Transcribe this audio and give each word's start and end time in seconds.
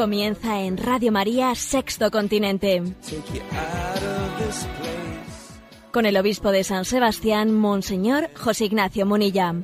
Comienza 0.00 0.62
en 0.62 0.78
Radio 0.78 1.12
María 1.12 1.54
Sexto 1.54 2.10
Continente, 2.10 2.82
con 5.92 6.06
el 6.06 6.16
obispo 6.16 6.52
de 6.52 6.64
San 6.64 6.86
Sebastián, 6.86 7.52
Monseñor 7.52 8.30
José 8.34 8.64
Ignacio 8.64 9.04
Munilla. 9.04 9.54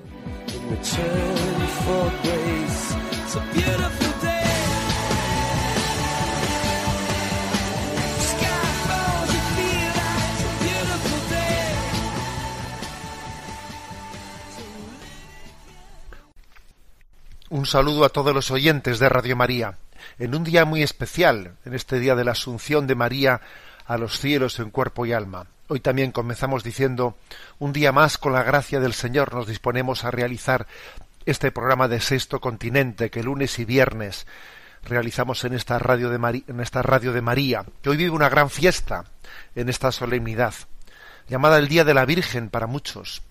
Un 17.49 17.65
saludo 17.65 18.05
a 18.05 18.11
todos 18.11 18.35
los 18.35 18.51
oyentes 18.51 18.99
de 18.99 19.09
Radio 19.09 19.35
María. 19.35 19.79
En 20.19 20.35
un 20.35 20.45
día 20.45 20.65
muy 20.65 20.83
especial, 20.83 21.57
en 21.67 21.75
este 21.75 21.99
día 21.99 22.15
de 22.15 22.25
la 22.25 22.33
Asunción 22.33 22.87
de 22.87 22.95
María 22.95 23.43
a 23.85 23.99
los 23.99 24.19
cielos 24.19 24.59
en 24.59 24.71
cuerpo 24.71 25.05
y 25.05 25.13
alma. 25.13 25.47
Hoy 25.69 25.81
también 25.81 26.11
comenzamos 26.11 26.65
diciendo, 26.65 27.19
un 27.59 27.75
día 27.75 27.93
más 27.93 28.17
con 28.17 28.33
la 28.33 28.43
gracia 28.43 28.81
del 28.81 28.95
Señor 28.95 29.35
nos 29.35 29.47
disponemos 29.47 30.05
a 30.05 30.11
realizar 30.11 30.67
este 31.27 31.53
programa 31.53 31.87
de 31.87 32.01
Sexto 32.01 32.41
Continente 32.41 33.11
que 33.11 33.23
lunes 33.23 33.59
y 33.59 33.67
viernes 33.67 34.27
realizamos 34.85 35.45
en 35.45 35.53
esta 35.53 35.79
radio 35.79 36.09
de, 36.09 36.19
Mari- 36.19 36.45
en 36.49 36.61
esta 36.61 36.81
radio 36.81 37.13
de 37.13 37.21
María, 37.21 37.67
que 37.83 37.91
hoy 37.91 37.99
vive 37.99 38.11
una 38.11 38.31
gran 38.31 38.49
fiesta 38.49 39.05
en 39.55 39.69
esta 39.69 39.93
solemnidad, 39.93 40.55
llamada 41.29 41.59
el 41.59 41.69
Día 41.69 41.85
de 41.85 41.93
la 41.93 42.07
Virgen 42.07 42.49
para 42.49 42.67
muchos. 42.67 43.23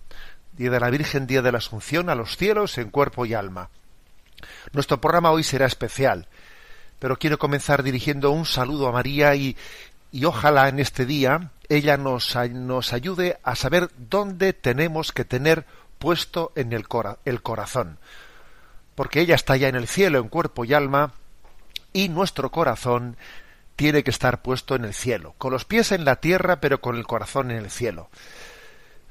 Día 0.51 0.69
de 0.69 0.79
la 0.79 0.91
Virgen, 0.91 1.25
Día 1.25 1.41
de 1.41 1.51
la 1.51 1.57
Asunción 1.57 2.09
a 2.09 2.15
los 2.15 2.37
cielos 2.37 2.77
en 2.77 2.91
cuerpo 2.91 3.25
y 3.25 3.33
alma. 3.33 3.69
Nuestro 4.71 5.01
programa 5.01 5.31
hoy 5.31 5.43
será 5.43 5.65
especial, 5.65 6.27
pero 6.99 7.17
quiero 7.17 7.37
comenzar 7.37 7.83
dirigiendo 7.83 8.31
un 8.31 8.45
saludo 8.45 8.87
a 8.87 8.91
María 8.91 9.35
y, 9.35 9.55
ojalá 10.23 10.69
en 10.69 10.79
este 10.79 11.05
día 11.05 11.51
ella 11.67 11.97
nos, 11.97 12.35
ay- 12.35 12.51
nos 12.53 12.93
ayude 12.93 13.37
a 13.43 13.55
saber 13.55 13.89
dónde 13.97 14.53
tenemos 14.53 15.11
que 15.11 15.25
tener 15.25 15.65
puesto 15.99 16.51
en 16.55 16.73
el 16.73 16.87
corazón. 16.87 17.97
Porque 18.95 19.19
ella 19.21 19.35
está 19.35 19.57
ya 19.57 19.67
en 19.67 19.75
el 19.75 19.87
cielo, 19.87 20.19
en 20.19 20.29
cuerpo 20.29 20.63
y 20.63 20.73
alma, 20.73 21.13
y 21.91 22.07
nuestro 22.09 22.51
corazón 22.51 23.17
tiene 23.75 24.03
que 24.03 24.11
estar 24.11 24.41
puesto 24.41 24.75
en 24.75 24.85
el 24.85 24.93
cielo, 24.93 25.35
con 25.37 25.51
los 25.51 25.65
pies 25.65 25.91
en 25.91 26.05
la 26.05 26.17
tierra, 26.17 26.61
pero 26.61 26.79
con 26.79 26.95
el 26.95 27.05
corazón 27.05 27.51
en 27.51 27.57
el 27.57 27.71
cielo. 27.71 28.09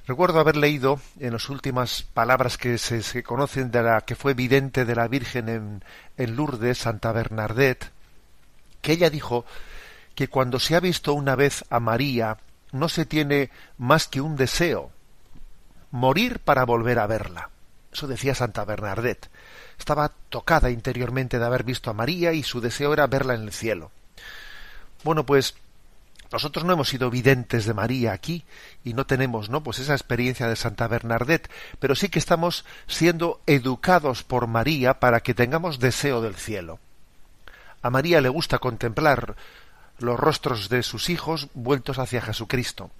Recuerdo 0.06 0.38
haber 0.38 0.56
leído 0.56 1.00
en 1.18 1.32
las 1.32 1.48
últimas 1.48 2.02
palabras 2.02 2.58
que 2.58 2.76
se, 2.76 3.22
conocen 3.22 3.70
de 3.70 3.82
la 3.82 4.02
que 4.02 4.14
fue 4.14 4.34
vidente 4.34 4.84
de 4.84 4.94
la 4.94 5.08
Virgen 5.08 5.48
en, 5.48 5.84
en 6.18 6.36
Lourdes, 6.36 6.76
Santa 6.76 7.10
Bernadette, 7.12 7.90
que 8.82 8.92
ella 8.92 9.08
dijo 9.08 9.46
que 10.14 10.28
cuando 10.28 10.60
se 10.60 10.76
ha 10.76 10.80
visto 10.80 11.14
una 11.14 11.36
vez 11.36 11.64
a 11.70 11.80
María 11.80 12.36
no 12.70 12.90
se 12.90 13.06
tiene 13.06 13.50
más 13.78 14.06
que 14.06 14.20
un 14.20 14.36
deseo, 14.36 14.90
morir 15.90 16.38
para 16.40 16.64
volver 16.64 16.98
a 16.98 17.06
verla. 17.06 17.48
Eso 17.90 18.06
decía 18.06 18.34
Santa 18.34 18.64
Bernadette. 18.66 19.30
Estaba 19.78 20.10
tocada 20.28 20.70
interiormente 20.70 21.38
de 21.38 21.46
haber 21.46 21.64
visto 21.64 21.88
a 21.88 21.94
María 21.94 22.32
y 22.32 22.42
su 22.42 22.60
deseo 22.60 22.92
era 22.92 23.06
verla 23.06 23.34
en 23.34 23.42
el 23.42 23.52
cielo. 23.52 23.90
Bueno, 25.02 25.24
pues 25.24 25.54
nosotros 26.32 26.64
no 26.64 26.72
hemos 26.72 26.88
sido 26.88 27.10
videntes 27.10 27.64
de 27.64 27.74
María 27.74 28.12
aquí 28.12 28.44
y 28.82 28.94
no 28.94 29.06
tenemos, 29.06 29.50
¿no? 29.50 29.62
Pues 29.62 29.78
esa 29.78 29.94
experiencia 29.94 30.48
de 30.48 30.56
Santa 30.56 30.88
Bernadette, 30.88 31.50
pero 31.78 31.94
sí 31.94 32.08
que 32.08 32.18
estamos 32.18 32.64
siendo 32.86 33.40
educados 33.46 34.22
por 34.22 34.46
María 34.46 35.00
para 35.00 35.20
que 35.20 35.34
tengamos 35.34 35.78
deseo 35.78 36.20
del 36.20 36.34
cielo. 36.34 36.78
A 37.82 37.90
María 37.90 38.20
le 38.20 38.28
gusta 38.28 38.58
contemplar 38.58 39.36
los 39.98 40.18
rostros 40.18 40.68
de 40.68 40.82
sus 40.82 41.10
hijos 41.10 41.48
vueltos 41.54 41.98
hacia 41.98 42.22
Jesucristo. 42.22 42.90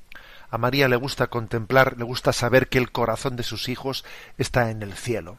A 0.51 0.59
María 0.59 0.89
le 0.89 0.97
gusta 0.97 1.27
contemplar, 1.27 1.97
le 1.99 2.05
gusta 2.05 2.33
saber 2.33 2.69
que 2.69 2.79
el 2.79 2.93
corazón 2.93 3.35
de 3.37 3.43
sus 3.43 3.69
hijos 3.69 4.05
está 4.39 4.71
en 4.71 4.83
el 4.83 4.95
cielo 4.95 5.39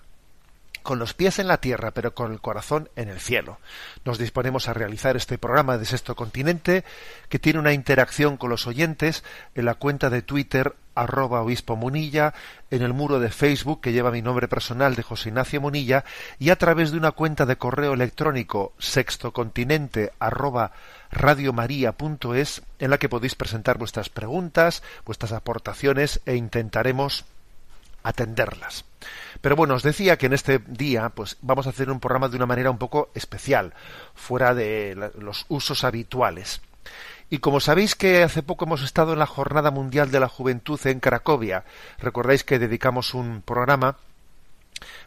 con 0.85 0.99
los 0.99 1.15
pies 1.15 1.39
en 1.39 1.47
la 1.47 1.57
tierra, 1.57 1.91
pero 1.91 2.13
con 2.13 2.31
el 2.31 2.39
corazón 2.39 2.89
en 2.95 3.09
el 3.09 3.19
cielo. 3.19 3.57
Nos 4.05 4.19
disponemos 4.19 4.69
a 4.69 4.73
realizar 4.73 5.17
este 5.17 5.39
programa 5.39 5.79
de 5.79 5.85
Sexto 5.85 6.15
Continente, 6.15 6.85
que 7.27 7.39
tiene 7.39 7.59
una 7.59 7.73
interacción 7.73 8.37
con 8.37 8.51
los 8.51 8.67
oyentes 8.67 9.23
en 9.55 9.65
la 9.65 9.73
cuenta 9.73 10.11
de 10.11 10.21
Twitter 10.21 10.75
arroba 10.93 11.41
obispo 11.41 11.75
Munilla, 11.75 12.35
en 12.69 12.83
el 12.83 12.93
muro 12.93 13.19
de 13.19 13.31
Facebook 13.31 13.81
que 13.81 13.93
lleva 13.93 14.11
mi 14.11 14.21
nombre 14.21 14.47
personal 14.47 14.95
de 14.95 15.01
José 15.01 15.29
Ignacio 15.29 15.59
Munilla, 15.59 16.05
y 16.37 16.51
a 16.51 16.55
través 16.55 16.91
de 16.91 16.97
una 16.99 17.11
cuenta 17.11 17.47
de 17.47 17.57
correo 17.57 17.93
electrónico 17.93 18.73
sextocontinente 18.77 20.13
arroba 20.19 20.71
radiomaria.es, 21.11 22.61
en 22.77 22.89
la 22.91 22.99
que 22.99 23.09
podéis 23.09 23.33
presentar 23.33 23.79
vuestras 23.79 24.09
preguntas, 24.09 24.83
vuestras 25.03 25.31
aportaciones 25.31 26.21
e 26.27 26.35
intentaremos 26.35 27.25
atenderlas. 28.03 28.85
Pero 29.45 29.55
bueno, 29.55 29.75
os 29.75 29.83
decía 29.83 30.17
que 30.17 30.25
en 30.25 30.33
este 30.33 30.57
día 30.57 31.09
pues 31.09 31.37
vamos 31.43 31.67
a 31.67 31.69
hacer 31.69 31.91
un 31.91 31.99
programa 31.99 32.29
de 32.29 32.35
una 32.35 32.47
manera 32.47 32.71
un 32.71 32.79
poco 32.79 33.11
especial, 33.13 33.75
fuera 34.15 34.55
de 34.55 35.11
los 35.19 35.45
usos 35.49 35.83
habituales. 35.83 36.61
Y 37.29 37.37
como 37.37 37.59
sabéis 37.59 37.93
que 37.93 38.23
hace 38.23 38.41
poco 38.41 38.65
hemos 38.65 38.81
estado 38.81 39.13
en 39.13 39.19
la 39.19 39.27
Jornada 39.27 39.69
Mundial 39.69 40.09
de 40.09 40.19
la 40.19 40.29
Juventud 40.29 40.79
en 40.85 40.99
Cracovia, 40.99 41.63
recordáis 41.99 42.43
que 42.43 42.57
dedicamos 42.57 43.13
un 43.13 43.43
programa 43.43 43.97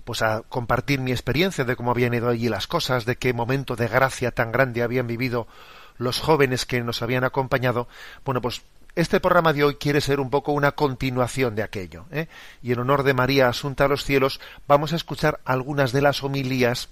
pues 0.04 0.22
a 0.22 0.42
compartir 0.48 1.00
mi 1.00 1.10
experiencia 1.10 1.64
de 1.64 1.74
cómo 1.74 1.90
habían 1.90 2.14
ido 2.14 2.28
allí 2.28 2.48
las 2.48 2.68
cosas, 2.68 3.06
de 3.06 3.16
qué 3.16 3.32
momento 3.32 3.74
de 3.74 3.88
gracia 3.88 4.30
tan 4.30 4.52
grande 4.52 4.84
habían 4.84 5.08
vivido 5.08 5.48
los 5.96 6.20
jóvenes 6.20 6.64
que 6.64 6.80
nos 6.80 7.02
habían 7.02 7.24
acompañado. 7.24 7.88
Bueno, 8.24 8.40
pues 8.40 8.62
este 8.98 9.20
programa 9.20 9.52
de 9.52 9.62
hoy 9.62 9.76
quiere 9.76 10.00
ser 10.00 10.18
un 10.18 10.28
poco 10.28 10.50
una 10.50 10.72
continuación 10.72 11.54
de 11.54 11.62
aquello. 11.62 12.06
¿eh? 12.10 12.26
Y 12.64 12.72
en 12.72 12.80
honor 12.80 13.04
de 13.04 13.14
María 13.14 13.48
Asunta 13.48 13.84
a 13.84 13.88
los 13.88 14.02
cielos, 14.02 14.40
vamos 14.66 14.92
a 14.92 14.96
escuchar 14.96 15.38
algunas 15.44 15.92
de 15.92 16.02
las 16.02 16.24
homilías 16.24 16.88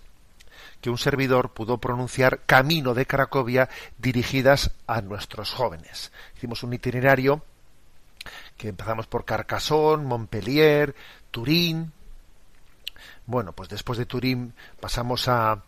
que 0.81 0.89
un 0.89 0.99
servidor 0.99 1.51
pudo 1.51 1.79
pronunciar 1.79 2.43
camino 2.47 2.95
de 2.95 3.07
Cracovia 3.07 3.69
dirigidas 3.99 4.71
a 4.87 5.01
nuestros 5.01 5.53
jóvenes. 5.53 6.13
Hicimos 6.37 6.63
un 6.63 6.75
itinerario 6.75 7.43
que 8.57 8.69
empezamos 8.69 9.09
por 9.09 9.25
Carcassonne, 9.25 10.07
Montpellier, 10.07 10.95
Turín. 11.33 11.91
Bueno, 13.27 13.51
pues 13.51 13.69
después 13.69 13.99
de 13.99 14.07
Turín 14.07 14.55
pasamos 14.79 15.27
a, 15.27 15.61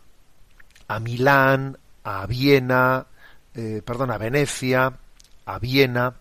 a 0.87 1.00
Milán, 1.00 1.78
a 2.05 2.25
Viena, 2.26 3.06
eh, 3.56 3.82
perdón, 3.84 4.12
a 4.12 4.19
Venecia, 4.19 4.93
a 5.47 5.59
Viena. 5.59 6.14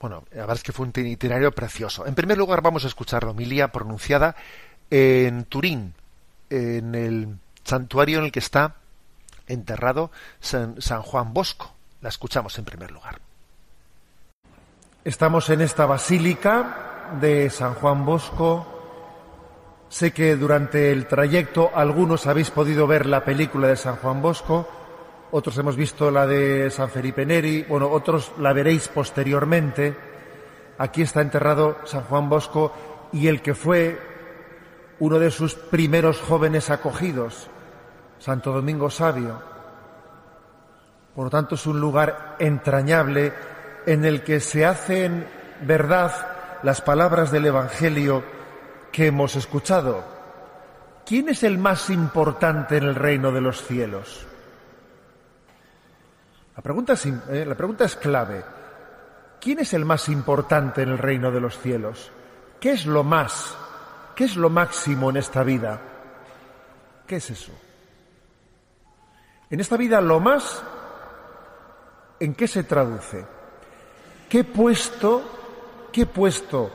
Bueno, 0.00 0.24
la 0.30 0.42
verdad 0.42 0.56
es 0.56 0.62
que 0.62 0.72
fue 0.72 0.86
un 0.86 0.92
itinerario 0.94 1.52
precioso. 1.52 2.06
En 2.06 2.14
primer 2.14 2.38
lugar 2.38 2.62
vamos 2.62 2.84
a 2.84 2.88
escuchar 2.88 3.24
la 3.24 3.30
homilía 3.30 3.72
pronunciada 3.72 4.36
en 4.90 5.44
Turín, 5.44 5.94
en 6.50 6.94
el 6.94 7.36
santuario 7.64 8.18
en 8.18 8.26
el 8.26 8.32
que 8.32 8.38
está 8.38 8.76
enterrado 9.46 10.10
San, 10.40 10.80
San 10.80 11.02
Juan 11.02 11.34
Bosco. 11.34 11.74
La 12.00 12.08
escuchamos 12.08 12.56
en 12.58 12.64
primer 12.64 12.90
lugar. 12.90 13.20
Estamos 15.04 15.48
en 15.50 15.62
esta 15.62 15.86
basílica 15.86 17.16
de 17.20 17.50
San 17.50 17.74
Juan 17.74 18.04
Bosco. 18.04 18.74
Sé 19.88 20.12
que 20.12 20.36
durante 20.36 20.92
el 20.92 21.06
trayecto 21.06 21.70
algunos 21.74 22.26
habéis 22.26 22.50
podido 22.50 22.86
ver 22.86 23.06
la 23.06 23.24
película 23.24 23.68
de 23.68 23.76
San 23.76 23.96
Juan 23.96 24.20
Bosco, 24.20 24.68
otros 25.30 25.58
hemos 25.58 25.76
visto 25.76 26.10
la 26.10 26.26
de 26.26 26.70
San 26.70 26.88
Felipe 26.88 27.26
Neri, 27.26 27.64
bueno, 27.68 27.90
otros 27.90 28.32
la 28.38 28.52
veréis 28.52 28.88
posteriormente. 28.88 29.96
Aquí 30.78 31.02
está 31.02 31.20
enterrado 31.20 31.78
San 31.84 32.04
Juan 32.04 32.28
Bosco 32.28 32.72
y 33.12 33.26
el 33.26 33.42
que 33.42 33.54
fue 33.54 33.98
uno 35.00 35.18
de 35.18 35.30
sus 35.30 35.54
primeros 35.54 36.20
jóvenes 36.20 36.70
acogidos, 36.70 37.48
Santo 38.18 38.52
Domingo 38.52 38.90
Sabio. 38.90 39.40
Por 41.14 41.24
lo 41.24 41.30
tanto, 41.30 41.56
es 41.56 41.66
un 41.66 41.80
lugar 41.80 42.36
entrañable 42.38 43.32
en 43.86 44.04
el 44.04 44.22
que 44.22 44.40
se 44.40 44.64
hacen 44.64 45.26
verdad 45.62 46.12
las 46.62 46.80
palabras 46.80 47.30
del 47.30 47.46
Evangelio 47.46 48.22
que 48.92 49.06
hemos 49.08 49.36
escuchado. 49.36 50.04
¿Quién 51.04 51.28
es 51.28 51.42
el 51.42 51.58
más 51.58 51.90
importante 51.90 52.76
en 52.76 52.84
el 52.84 52.94
reino 52.94 53.32
de 53.32 53.40
los 53.40 53.62
cielos? 53.62 54.27
La 56.58 56.62
pregunta, 56.62 56.94
es, 56.94 57.06
eh, 57.06 57.44
la 57.46 57.54
pregunta 57.54 57.84
es 57.84 57.94
clave. 57.94 58.44
¿Quién 59.40 59.60
es 59.60 59.74
el 59.74 59.84
más 59.84 60.08
importante 60.08 60.82
en 60.82 60.88
el 60.88 60.98
reino 60.98 61.30
de 61.30 61.38
los 61.38 61.56
cielos? 61.56 62.10
¿Qué 62.58 62.72
es 62.72 62.84
lo 62.84 63.04
más? 63.04 63.56
¿Qué 64.16 64.24
es 64.24 64.34
lo 64.34 64.50
máximo 64.50 65.08
en 65.08 65.18
esta 65.18 65.44
vida? 65.44 65.80
¿Qué 67.06 67.14
es 67.14 67.30
eso? 67.30 67.52
En 69.48 69.60
esta 69.60 69.76
vida 69.76 70.00
lo 70.00 70.18
más, 70.18 70.60
¿en 72.18 72.34
qué 72.34 72.48
se 72.48 72.64
traduce? 72.64 73.24
¿Qué 74.28 74.42
puesto, 74.42 75.88
qué 75.92 76.06
puesto 76.06 76.72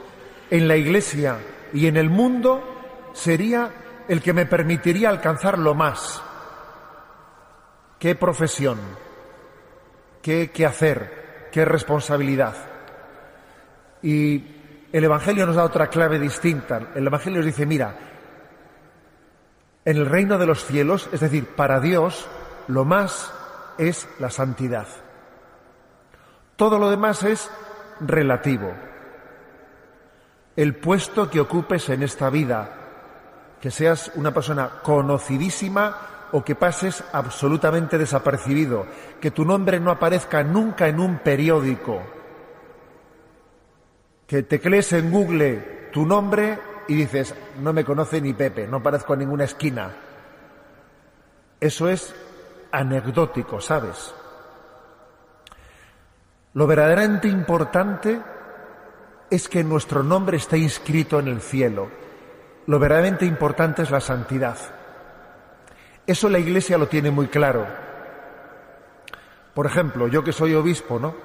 en 0.50 0.70
la 0.70 0.78
iglesia 0.78 1.40
y 1.74 1.88
en 1.88 1.98
el 1.98 2.10
mundo 2.10 3.12
sería 3.12 4.06
el 4.08 4.22
que 4.22 4.32
me 4.32 4.46
permitiría 4.46 5.10
alcanzar 5.10 5.60
lo 5.60 5.76
más? 5.76 6.22
¿Qué 8.00 8.16
profesión? 8.16 8.80
¿Qué, 10.24 10.66
hacer? 10.66 11.50
¿Qué 11.52 11.66
responsabilidad? 11.66 12.56
Y 14.02 14.42
el 14.94 15.04
Evangelio 15.04 15.46
nos 15.46 15.58
da 15.58 15.66
otra 15.66 15.88
clave 15.88 16.18
distinta. 16.18 16.92
El 16.96 17.06
Evangelio 17.06 17.40
nos 17.40 17.46
dice, 17.46 17.66
mira, 17.66 17.94
en 19.84 19.98
el 19.98 20.06
reino 20.06 20.38
de 20.38 20.46
los 20.46 20.64
cielos, 20.64 21.10
es 21.12 21.20
decir, 21.20 21.46
para 21.58 21.82
Dios, 21.82 22.26
lo 22.70 22.86
más 22.86 23.34
es 23.78 24.08
la 24.18 24.30
santidad. 24.30 24.88
Todo 26.56 26.80
lo 26.80 26.90
demás 26.90 27.24
es 27.24 27.52
relativo. 28.00 28.72
El 30.56 30.78
puesto 30.78 31.30
que 31.30 31.42
ocupes 31.42 31.90
en 31.90 32.02
esta 32.02 32.30
vida, 32.30 32.70
que 33.60 33.72
seas 33.72 34.10
una 34.16 34.34
persona 34.34 34.70
conocidísima 34.84 36.13
o 36.34 36.44
que 36.44 36.56
pases 36.56 37.04
absolutamente 37.14 37.98
desapercibido, 37.98 38.88
que 39.22 39.30
tu 39.30 39.46
nombre 39.46 39.80
no 39.80 39.92
aparezca 39.92 40.44
nunca 40.44 40.88
en 40.88 41.00
un 41.00 41.20
periódico, 41.20 42.02
que 44.26 44.42
teclees 44.42 44.92
en 44.94 45.12
Google 45.12 45.90
tu 45.94 46.08
nombre 46.08 46.58
y 46.88 46.96
dices, 46.96 47.36
no 47.62 47.72
me 47.72 47.86
conoce 47.86 48.20
ni 48.20 48.34
Pepe, 48.34 48.68
no 48.68 48.82
parezco 48.82 49.14
a 49.14 49.16
ninguna 49.16 49.44
esquina. 49.44 49.94
Eso 51.60 51.88
es 51.88 52.16
anecdótico, 52.72 53.62
¿sabes? 53.62 54.14
Lo 56.56 56.66
verdaderamente 56.66 57.28
importante 57.28 58.20
es 59.30 59.48
que 59.48 59.64
nuestro 59.64 60.02
nombre 60.02 60.38
esté 60.38 60.58
inscrito 60.58 61.20
en 61.20 61.28
el 61.28 61.42
cielo. 61.42 61.90
Lo 62.66 62.80
verdaderamente 62.80 63.26
importante 63.26 63.84
es 63.84 63.92
la 63.92 64.02
santidad. 64.02 64.58
Eso 66.06 66.30
la 66.30 66.40
Iglesia 66.40 66.78
lo 66.78 66.88
tiene 66.88 67.12
muy 67.12 67.28
claro. 67.28 67.66
Por 69.54 69.66
ejemplo, 69.66 70.08
yo 70.08 70.24
que 70.24 70.34
soy 70.34 70.54
obispo, 70.54 71.00
¿no? 71.00 71.16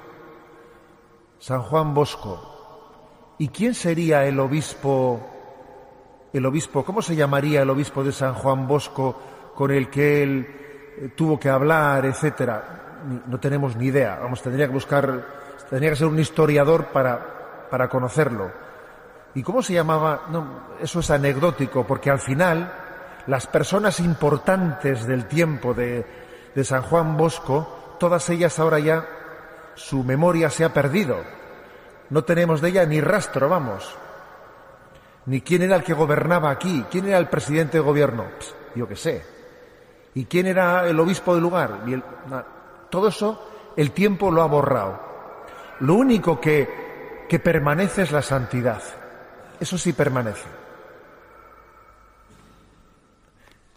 San 1.39 1.61
Juan 1.61 1.93
Bosco. 1.93 3.35
¿Y 3.37 3.49
quién 3.49 3.73
sería 3.73 4.25
el 4.25 4.39
obispo 4.39 5.39
el 6.31 6.45
obispo, 6.45 6.83
¿cómo 6.85 7.01
se 7.01 7.15
llamaría 7.15 7.63
el 7.63 7.69
obispo 7.69 8.03
de 8.03 8.11
San 8.11 8.33
Juan 8.35 8.67
Bosco 8.67 9.19
con 9.55 9.71
el 9.71 9.89
que 9.89 10.23
él 10.23 10.47
eh, 10.97 11.13
tuvo 11.15 11.39
que 11.39 11.49
hablar, 11.49 12.05
etcétera? 12.05 12.99
No 13.27 13.39
tenemos 13.39 13.75
ni 13.75 13.87
idea. 13.87 14.19
Vamos, 14.21 14.41
tendría 14.41 14.67
que 14.67 14.73
buscar, 14.73 15.25
tendría 15.69 15.91
que 15.91 15.95
ser 15.95 16.07
un 16.07 16.19
historiador 16.19 16.85
para, 16.87 17.67
para 17.69 17.87
conocerlo. 17.87 18.51
¿Y 19.33 19.41
cómo 19.41 19.61
se 19.61 19.73
llamaba? 19.73 20.27
No, 20.29 20.75
eso 20.81 20.99
es 20.99 21.09
anecdótico, 21.09 21.85
porque 21.85 22.09
al 22.09 22.19
final 22.19 22.71
las 23.29 23.45
personas 23.45 23.99
importantes 23.99 25.05
del 25.05 25.27
tiempo 25.27 25.75
de, 25.75 26.03
San 26.63 26.81
Juan 26.81 27.15
Bosco, 27.15 27.95
todas 27.99 28.27
ellas 28.31 28.57
ahora 28.57 28.79
ya 28.79 29.07
su 29.75 30.03
memoria 30.03 30.49
se 30.49 30.65
ha 30.65 30.73
perdido. 30.73 31.17
No 32.09 32.23
tenemos 32.23 32.59
de 32.59 32.69
ella 32.69 32.85
ni 32.85 32.99
rastro, 32.99 33.47
vamos 33.47 33.95
ni 35.27 35.41
quién 35.41 35.61
era 35.61 35.75
el 35.75 35.83
que 35.83 35.93
gobernaba 35.93 36.49
aquí, 36.49 36.83
quién 36.89 37.07
era 37.07 37.19
el 37.19 37.27
presidente 37.27 37.77
de 37.77 37.83
gobierno, 37.83 38.25
yo 38.73 38.87
qué 38.87 38.95
sé, 38.95 39.23
y 40.15 40.25
quién 40.25 40.47
era 40.47 40.87
el 40.87 40.99
obispo 40.99 41.35
del 41.35 41.43
lugar. 41.43 41.81
todo 42.89 43.09
eso 43.09 43.47
el 43.75 43.91
tiempo 43.91 44.31
lo 44.31 44.41
ha 44.41 44.47
borrado. 44.47 44.99
Lo 45.81 45.93
único 45.93 46.41
que, 46.41 47.27
que 47.29 47.37
permanece 47.37 48.01
es 48.01 48.11
la 48.11 48.23
santidad. 48.23 48.81
Eso 49.59 49.77
sí 49.77 49.93
permanece. 49.93 50.58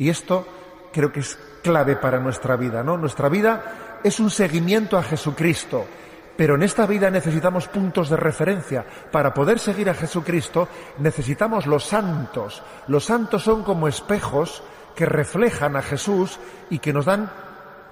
Y 0.03 0.09
esto 0.09 0.45
creo 0.93 1.13
que 1.13 1.21
es 1.21 1.39
clave 1.63 1.95
para 1.95 2.19
nuestra 2.19 2.57
vida, 2.57 2.83
¿no? 2.83 2.97
Nuestra 2.97 3.29
vida 3.29 4.01
es 4.03 4.19
un 4.19 4.31
seguimiento 4.31 4.99
a 4.99 5.05
Jesucristo, 5.05 5.87
pero 6.37 6.57
en 6.57 6.65
esta 6.65 6.87
vida 6.87 7.09
necesitamos 7.09 7.69
puntos 7.69 8.11
de 8.11 8.17
referencia. 8.17 8.85
Para 9.13 9.33
poder 9.33 9.61
seguir 9.61 9.89
a 9.89 9.95
Jesucristo 9.95 10.67
necesitamos 10.99 11.69
los 11.69 11.85
santos. 11.85 12.65
Los 12.89 13.05
santos 13.05 13.45
son 13.45 13.63
como 13.63 13.87
espejos 13.87 14.65
que 14.97 15.07
reflejan 15.07 15.77
a 15.77 15.83
Jesús 15.83 16.41
y 16.69 16.81
que 16.81 16.93
nos 16.93 17.05
dan 17.05 17.31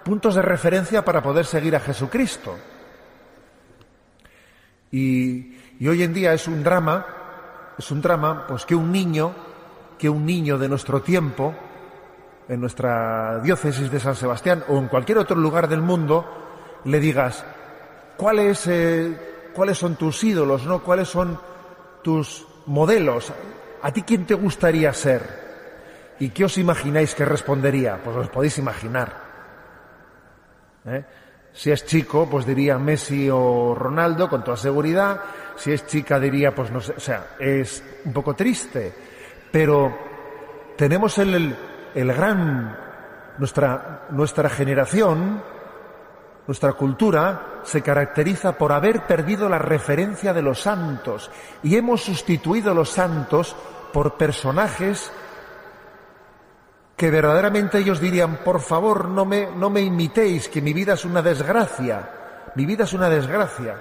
puntos 0.02 0.34
de 0.34 0.42
referencia 0.42 1.04
para 1.04 1.22
poder 1.22 1.46
seguir 1.46 1.76
a 1.76 1.80
Jesucristo. 1.80 2.58
Y, 4.90 5.54
hoy 5.86 6.02
en 6.02 6.12
día 6.12 6.32
es 6.32 6.48
un 6.48 6.64
drama, 6.64 7.06
es 7.78 7.88
un 7.92 8.02
drama, 8.02 8.48
pues 8.48 8.66
que 8.66 8.74
un 8.74 8.90
niño, 8.90 9.32
que 9.96 10.08
un 10.08 10.26
niño 10.26 10.58
de 10.58 10.68
nuestro 10.68 11.02
tiempo, 11.02 11.54
en 12.50 12.60
nuestra 12.60 13.38
diócesis 13.38 13.90
de 13.90 14.00
San 14.00 14.16
Sebastián 14.16 14.64
o 14.68 14.76
en 14.76 14.88
cualquier 14.88 15.18
otro 15.18 15.36
lugar 15.36 15.68
del 15.68 15.80
mundo, 15.80 16.26
le 16.84 17.00
digas, 17.00 17.44
¿Cuáles, 18.20 18.66
eh, 18.66 19.48
cuáles 19.54 19.78
son 19.78 19.96
tus 19.96 20.22
ídolos, 20.22 20.66
no? 20.66 20.82
¿Cuáles 20.82 21.08
son 21.08 21.40
tus 22.02 22.46
modelos? 22.66 23.32
¿A 23.80 23.90
ti 23.92 24.02
quién 24.02 24.26
te 24.26 24.34
gustaría 24.34 24.92
ser? 24.92 25.22
¿Y 26.18 26.28
qué 26.28 26.44
os 26.44 26.58
imagináis 26.58 27.14
que 27.14 27.24
respondería? 27.24 27.98
Pues 28.04 28.14
os 28.18 28.28
podéis 28.28 28.58
imaginar. 28.58 29.10
¿Eh? 30.84 31.02
Si 31.54 31.70
es 31.70 31.86
chico, 31.86 32.28
pues 32.30 32.44
diría 32.44 32.76
Messi 32.76 33.30
o 33.32 33.74
Ronaldo, 33.74 34.28
con 34.28 34.44
toda 34.44 34.58
seguridad. 34.58 35.22
Si 35.56 35.72
es 35.72 35.86
chica, 35.86 36.20
diría, 36.20 36.54
pues 36.54 36.70
no 36.70 36.82
sé, 36.82 36.92
o 36.94 37.00
sea, 37.00 37.36
es 37.38 37.82
un 38.04 38.12
poco 38.12 38.34
triste. 38.34 38.92
Pero 39.50 39.96
tenemos 40.76 41.16
el, 41.16 41.34
el 41.34 41.56
gran, 41.94 42.76
nuestra, 43.38 44.06
nuestra 44.10 44.48
generación, 44.48 45.42
nuestra 46.46 46.72
cultura 46.72 47.60
se 47.62 47.82
caracteriza 47.82 48.58
por 48.58 48.72
haber 48.72 49.06
perdido 49.06 49.48
la 49.48 49.58
referencia 49.58 50.32
de 50.32 50.42
los 50.42 50.60
santos 50.60 51.30
y 51.62 51.76
hemos 51.76 52.02
sustituido 52.02 52.74
los 52.74 52.90
santos 52.90 53.54
por 53.92 54.16
personajes 54.16 55.12
que 56.96 57.10
verdaderamente 57.10 57.78
ellos 57.78 57.98
dirían, 57.98 58.40
por 58.44 58.60
favor, 58.60 59.08
no 59.08 59.24
me, 59.24 59.48
no 59.56 59.70
me 59.70 59.80
imitéis, 59.80 60.48
que 60.48 60.60
mi 60.60 60.74
vida 60.74 60.92
es 60.92 61.04
una 61.06 61.22
desgracia, 61.22 62.10
mi 62.56 62.66
vida 62.66 62.84
es 62.84 62.92
una 62.92 63.08
desgracia. 63.08 63.76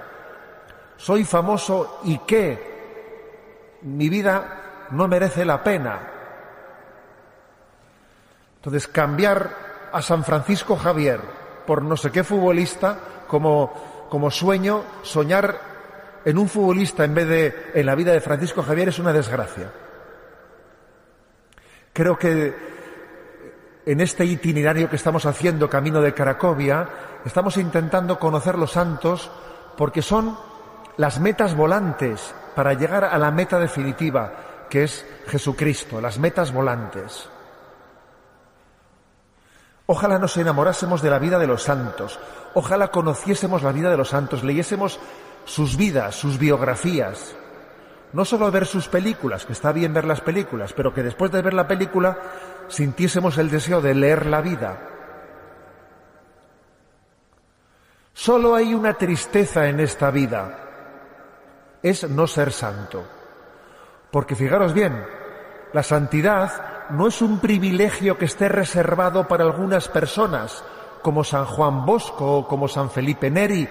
Soy 0.96 1.24
famoso 1.24 2.00
y 2.04 2.18
qué, 2.20 3.78
mi 3.82 4.08
vida 4.08 4.86
no 4.92 5.06
merece 5.06 5.44
la 5.44 5.62
pena. 5.62 6.19
Entonces, 8.60 8.88
cambiar 8.88 9.88
a 9.90 10.02
San 10.02 10.22
Francisco 10.22 10.76
Javier 10.76 11.18
por 11.66 11.80
no 11.80 11.96
sé 11.96 12.10
qué 12.10 12.22
futbolista 12.22 12.98
como, 13.26 13.72
como 14.10 14.30
sueño, 14.30 14.84
soñar 15.02 15.58
en 16.26 16.36
un 16.36 16.46
futbolista 16.46 17.04
en 17.04 17.14
vez 17.14 17.26
de 17.26 17.70
en 17.72 17.86
la 17.86 17.94
vida 17.94 18.12
de 18.12 18.20
Francisco 18.20 18.62
Javier 18.62 18.90
es 18.90 18.98
una 18.98 19.14
desgracia. 19.14 19.72
Creo 21.94 22.18
que 22.18 22.54
en 23.86 24.00
este 24.02 24.26
itinerario 24.26 24.90
que 24.90 24.96
estamos 24.96 25.24
haciendo 25.24 25.70
camino 25.70 26.02
de 26.02 26.12
Cracovia, 26.12 26.86
estamos 27.24 27.56
intentando 27.56 28.18
conocer 28.18 28.58
los 28.58 28.72
santos 28.72 29.30
porque 29.78 30.02
son 30.02 30.36
las 30.98 31.18
metas 31.18 31.56
volantes 31.56 32.34
para 32.54 32.74
llegar 32.74 33.04
a 33.04 33.16
la 33.16 33.30
meta 33.30 33.58
definitiva, 33.58 34.66
que 34.68 34.84
es 34.84 35.06
Jesucristo, 35.28 35.98
las 35.98 36.18
metas 36.18 36.52
volantes. 36.52 37.26
Ojalá 39.92 40.20
nos 40.20 40.36
enamorásemos 40.36 41.02
de 41.02 41.10
la 41.10 41.18
vida 41.18 41.36
de 41.36 41.48
los 41.48 41.64
santos, 41.64 42.20
ojalá 42.54 42.92
conociésemos 42.92 43.64
la 43.64 43.72
vida 43.72 43.90
de 43.90 43.96
los 43.96 44.10
santos, 44.10 44.44
leyésemos 44.44 45.00
sus 45.44 45.76
vidas, 45.76 46.14
sus 46.14 46.38
biografías. 46.38 47.34
No 48.12 48.24
solo 48.24 48.52
ver 48.52 48.66
sus 48.66 48.86
películas, 48.86 49.44
que 49.44 49.52
está 49.52 49.72
bien 49.72 49.92
ver 49.92 50.04
las 50.04 50.20
películas, 50.20 50.72
pero 50.74 50.94
que 50.94 51.02
después 51.02 51.32
de 51.32 51.42
ver 51.42 51.54
la 51.54 51.66
película 51.66 52.16
sintiésemos 52.68 53.36
el 53.38 53.50
deseo 53.50 53.80
de 53.80 53.96
leer 53.96 54.26
la 54.26 54.40
vida. 54.40 54.78
Solo 58.12 58.54
hay 58.54 58.74
una 58.74 58.94
tristeza 58.94 59.66
en 59.66 59.80
esta 59.80 60.12
vida, 60.12 60.68
es 61.82 62.08
no 62.08 62.28
ser 62.28 62.52
santo. 62.52 63.02
Porque 64.12 64.36
fijaros 64.36 64.72
bien, 64.72 65.04
la 65.72 65.82
santidad 65.82 66.69
no 66.92 67.08
es 67.08 67.22
un 67.22 67.38
privilegio 67.38 68.18
que 68.18 68.24
esté 68.24 68.48
reservado 68.48 69.28
para 69.28 69.44
algunas 69.44 69.88
personas, 69.88 70.62
como 71.02 71.24
San 71.24 71.44
Juan 71.44 71.86
Bosco 71.86 72.38
o 72.38 72.48
como 72.48 72.68
San 72.68 72.90
Felipe 72.90 73.30
Neri. 73.30 73.68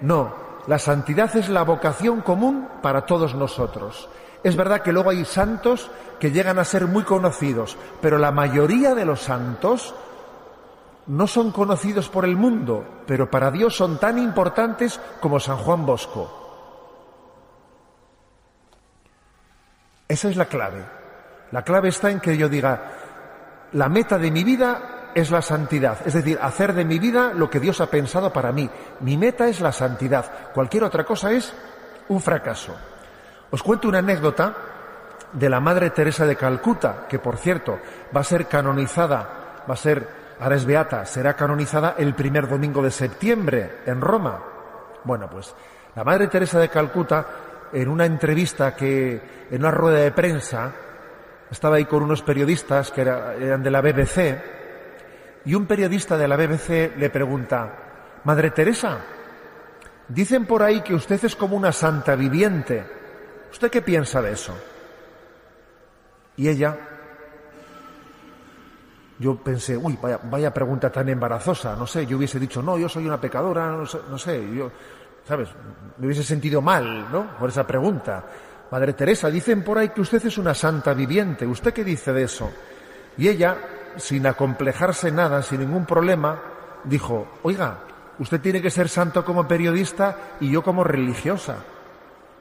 No, 0.00 0.34
la 0.66 0.78
santidad 0.78 1.34
es 1.36 1.48
la 1.48 1.62
vocación 1.62 2.20
común 2.20 2.68
para 2.82 3.06
todos 3.06 3.34
nosotros. 3.34 4.08
Es 4.42 4.56
verdad 4.56 4.82
que 4.82 4.92
luego 4.92 5.10
hay 5.10 5.24
santos 5.24 5.90
que 6.20 6.30
llegan 6.30 6.58
a 6.58 6.64
ser 6.64 6.86
muy 6.86 7.02
conocidos, 7.02 7.76
pero 8.00 8.18
la 8.18 8.30
mayoría 8.30 8.94
de 8.94 9.04
los 9.04 9.20
santos 9.20 9.94
no 11.06 11.26
son 11.26 11.52
conocidos 11.52 12.08
por 12.08 12.24
el 12.24 12.36
mundo, 12.36 12.84
pero 13.06 13.30
para 13.30 13.50
Dios 13.50 13.76
son 13.76 13.98
tan 13.98 14.18
importantes 14.18 15.00
como 15.20 15.40
San 15.40 15.56
Juan 15.58 15.86
Bosco. 15.86 16.42
Esa 20.08 20.28
es 20.28 20.36
la 20.36 20.46
clave. 20.46 20.95
La 21.52 21.62
clave 21.62 21.88
está 21.88 22.10
en 22.10 22.20
que 22.20 22.36
yo 22.36 22.48
diga, 22.48 22.82
la 23.72 23.88
meta 23.88 24.18
de 24.18 24.30
mi 24.30 24.44
vida 24.44 25.10
es 25.14 25.30
la 25.30 25.40
santidad, 25.40 25.98
es 26.04 26.12
decir, 26.12 26.38
hacer 26.42 26.74
de 26.74 26.84
mi 26.84 26.98
vida 26.98 27.32
lo 27.34 27.48
que 27.48 27.60
Dios 27.60 27.80
ha 27.80 27.90
pensado 27.90 28.32
para 28.32 28.52
mí. 28.52 28.68
Mi 29.00 29.16
meta 29.16 29.48
es 29.48 29.60
la 29.60 29.72
santidad. 29.72 30.52
Cualquier 30.52 30.84
otra 30.84 31.04
cosa 31.04 31.32
es 31.32 31.54
un 32.08 32.20
fracaso. 32.20 32.76
Os 33.50 33.62
cuento 33.62 33.88
una 33.88 33.98
anécdota 33.98 34.54
de 35.32 35.48
la 35.48 35.60
Madre 35.60 35.90
Teresa 35.90 36.26
de 36.26 36.36
Calcuta, 36.36 37.06
que 37.08 37.18
por 37.18 37.36
cierto 37.36 37.78
va 38.14 38.20
a 38.20 38.24
ser 38.24 38.46
canonizada, 38.46 39.62
va 39.68 39.74
a 39.74 39.76
ser, 39.76 40.06
ahora 40.40 40.56
es 40.56 40.64
beata, 40.64 41.06
será 41.06 41.34
canonizada 41.34 41.94
el 41.96 42.14
primer 42.14 42.48
domingo 42.48 42.82
de 42.82 42.90
septiembre 42.90 43.78
en 43.86 44.00
Roma. 44.00 44.38
Bueno, 45.04 45.30
pues 45.30 45.54
la 45.94 46.04
Madre 46.04 46.26
Teresa 46.26 46.58
de 46.58 46.68
Calcuta, 46.68 47.26
en 47.72 47.88
una 47.88 48.04
entrevista 48.04 48.74
que, 48.74 49.46
en 49.50 49.60
una 49.60 49.70
rueda 49.70 50.00
de 50.00 50.12
prensa, 50.12 50.72
estaba 51.50 51.76
ahí 51.76 51.84
con 51.84 52.02
unos 52.02 52.22
periodistas 52.22 52.90
que 52.90 53.02
eran 53.02 53.62
de 53.62 53.70
la 53.70 53.80
BBC, 53.80 54.38
y 55.44 55.54
un 55.54 55.66
periodista 55.66 56.18
de 56.18 56.26
la 56.26 56.36
BBC 56.36 56.96
le 56.96 57.08
pregunta, 57.08 57.72
Madre 58.24 58.50
Teresa, 58.50 58.98
dicen 60.08 60.44
por 60.44 60.62
ahí 60.62 60.80
que 60.80 60.94
usted 60.94 61.24
es 61.24 61.36
como 61.36 61.56
una 61.56 61.70
santa 61.70 62.16
viviente. 62.16 62.84
¿Usted 63.52 63.70
qué 63.70 63.80
piensa 63.80 64.20
de 64.20 64.32
eso? 64.32 64.56
Y 66.36 66.48
ella, 66.48 66.76
yo 69.20 69.36
pensé, 69.36 69.76
uy, 69.76 69.96
vaya, 70.02 70.18
vaya 70.24 70.52
pregunta 70.52 70.90
tan 70.90 71.08
embarazosa, 71.08 71.76
no 71.76 71.86
sé, 71.86 72.06
yo 72.06 72.16
hubiese 72.16 72.40
dicho, 72.40 72.60
no, 72.60 72.76
yo 72.76 72.88
soy 72.88 73.06
una 73.06 73.20
pecadora, 73.20 73.70
no 73.70 73.86
sé, 73.86 73.98
no 74.10 74.18
sé, 74.18 74.52
yo, 74.52 74.70
¿sabes? 75.24 75.48
Me 75.96 76.06
hubiese 76.06 76.24
sentido 76.24 76.60
mal, 76.60 77.10
¿no? 77.10 77.38
Por 77.38 77.50
esa 77.50 77.64
pregunta. 77.66 78.24
Madre 78.70 78.92
Teresa, 78.94 79.30
dicen 79.30 79.62
por 79.62 79.78
ahí 79.78 79.90
que 79.90 80.00
usted 80.00 80.24
es 80.26 80.38
una 80.38 80.54
santa 80.54 80.92
viviente, 80.92 81.46
¿usted 81.46 81.72
qué 81.72 81.84
dice 81.84 82.12
de 82.12 82.24
eso? 82.24 82.50
Y 83.16 83.28
ella, 83.28 83.56
sin 83.96 84.26
acomplejarse 84.26 85.10
nada, 85.12 85.42
sin 85.42 85.60
ningún 85.60 85.86
problema, 85.86 86.40
dijo, 86.84 87.28
oiga, 87.42 87.78
usted 88.18 88.40
tiene 88.40 88.60
que 88.60 88.70
ser 88.70 88.88
santo 88.88 89.24
como 89.24 89.46
periodista 89.46 90.16
y 90.40 90.50
yo 90.50 90.62
como 90.62 90.84
religiosa. 90.84 91.56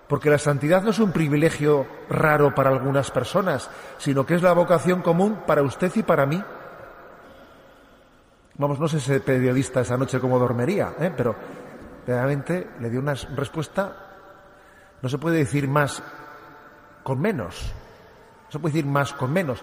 Porque 0.08 0.29
la 0.29 0.38
santidad 0.38 0.84
no 0.84 0.91
es 0.91 1.00
un 1.00 1.12
privilegio 1.12 1.88
raro 2.10 2.53
para 2.53 2.70
algunas 2.70 3.10
personas, 3.10 3.70
sino 3.98 4.25
que 4.25 4.36
es 4.36 4.44
la 4.44 4.53
vocación 4.53 5.01
común 5.01 5.41
para 5.48 5.63
usted 5.63 5.91
y 5.96 6.03
para 6.03 6.25
mí. 6.25 6.44
Vamos, 8.58 8.79
no 8.79 8.88
sé 8.88 8.98
ese 8.98 9.20
periodista 9.20 9.82
esa 9.82 9.98
noche 9.98 10.20
cómo 10.20 10.39
dormiría, 10.39 10.94
¿eh? 11.00 11.12
pero 11.15 11.36
realmente 12.05 12.70
le 12.79 12.89
dio 12.89 13.00
una 13.00 13.15
respuesta, 13.36 14.14
no 15.06 15.10
se 15.10 15.20
puede 15.20 15.38
decir 15.38 15.68
más 15.68 16.02
con 17.04 17.22
menos, 17.22 17.62
no 18.46 18.52
se 18.52 18.58
puede 18.58 18.74
decir 18.74 18.90
más 18.90 19.14
con 19.14 19.32
menos. 19.32 19.62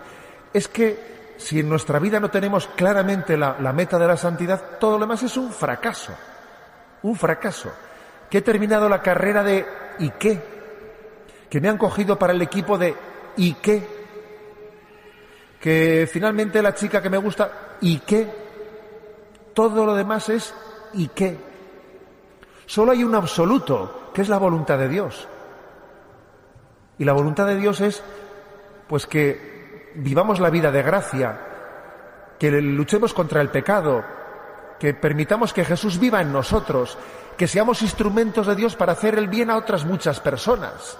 Es 0.52 0.68
que 0.68 1.34
si 1.36 1.58
en 1.58 1.68
nuestra 1.68 1.98
vida 1.98 2.20
no 2.20 2.30
tenemos 2.30 2.68
claramente 2.68 3.36
la, 3.36 3.56
meta 3.72 3.98
de 3.98 4.06
la 4.06 4.16
santidad, 4.16 4.78
todo 4.78 4.92
lo 4.92 5.00
demás 5.00 5.20
es 5.24 5.36
un 5.36 5.50
fracaso, 5.50 6.12
un 7.02 7.16
fracaso. 7.16 7.72
Que 8.30 8.38
he 8.38 8.42
terminado 8.42 8.88
la 8.88 9.02
carrera 9.02 9.42
de 9.42 9.66
¿y 9.98 10.10
qué? 10.10 10.40
Que 11.50 11.60
me 11.60 11.68
han 11.68 11.76
cogido 11.76 12.16
para 12.16 12.34
el 12.34 12.42
equipo 12.42 12.78
de 12.78 12.94
¿y 13.36 13.54
qué? 13.54 13.84
Que 15.60 16.08
finalmente 16.08 16.62
la 16.62 16.72
chica 16.72 17.02
que 17.02 17.10
me 17.10 17.18
gusta 17.18 17.78
¿y 17.80 17.98
qué? 17.98 18.32
Todo 19.52 19.86
lo 19.86 19.96
demás 19.96 20.28
es 20.28 20.54
¿y 20.92 21.08
qué? 21.08 21.36
Solo 22.64 22.92
hay 22.92 23.02
un 23.02 23.16
absoluto, 23.16 24.12
que 24.14 24.22
es 24.22 24.28
la 24.28 24.38
voluntad 24.38 24.78
de 24.78 24.88
Dios. 24.88 25.28
Y 26.98 27.04
la 27.04 27.12
voluntad 27.12 27.46
de 27.46 27.56
Dios 27.56 27.80
es 27.80 28.02
pues 28.88 29.06
que 29.06 29.92
vivamos 29.94 30.40
la 30.40 30.50
vida 30.50 30.70
de 30.70 30.82
gracia, 30.82 31.40
que 32.38 32.50
luchemos 32.50 33.14
contra 33.14 33.40
el 33.40 33.50
pecado, 33.50 34.04
que 34.78 34.94
permitamos 34.94 35.52
que 35.52 35.64
Jesús 35.64 35.98
viva 35.98 36.20
en 36.20 36.32
nosotros, 36.32 36.98
que 37.36 37.48
seamos 37.48 37.82
instrumentos 37.82 38.46
de 38.46 38.56
Dios 38.56 38.76
para 38.76 38.92
hacer 38.92 39.16
el 39.16 39.28
bien 39.28 39.50
a 39.50 39.56
otras 39.56 39.84
muchas 39.84 40.20
personas. 40.20 40.98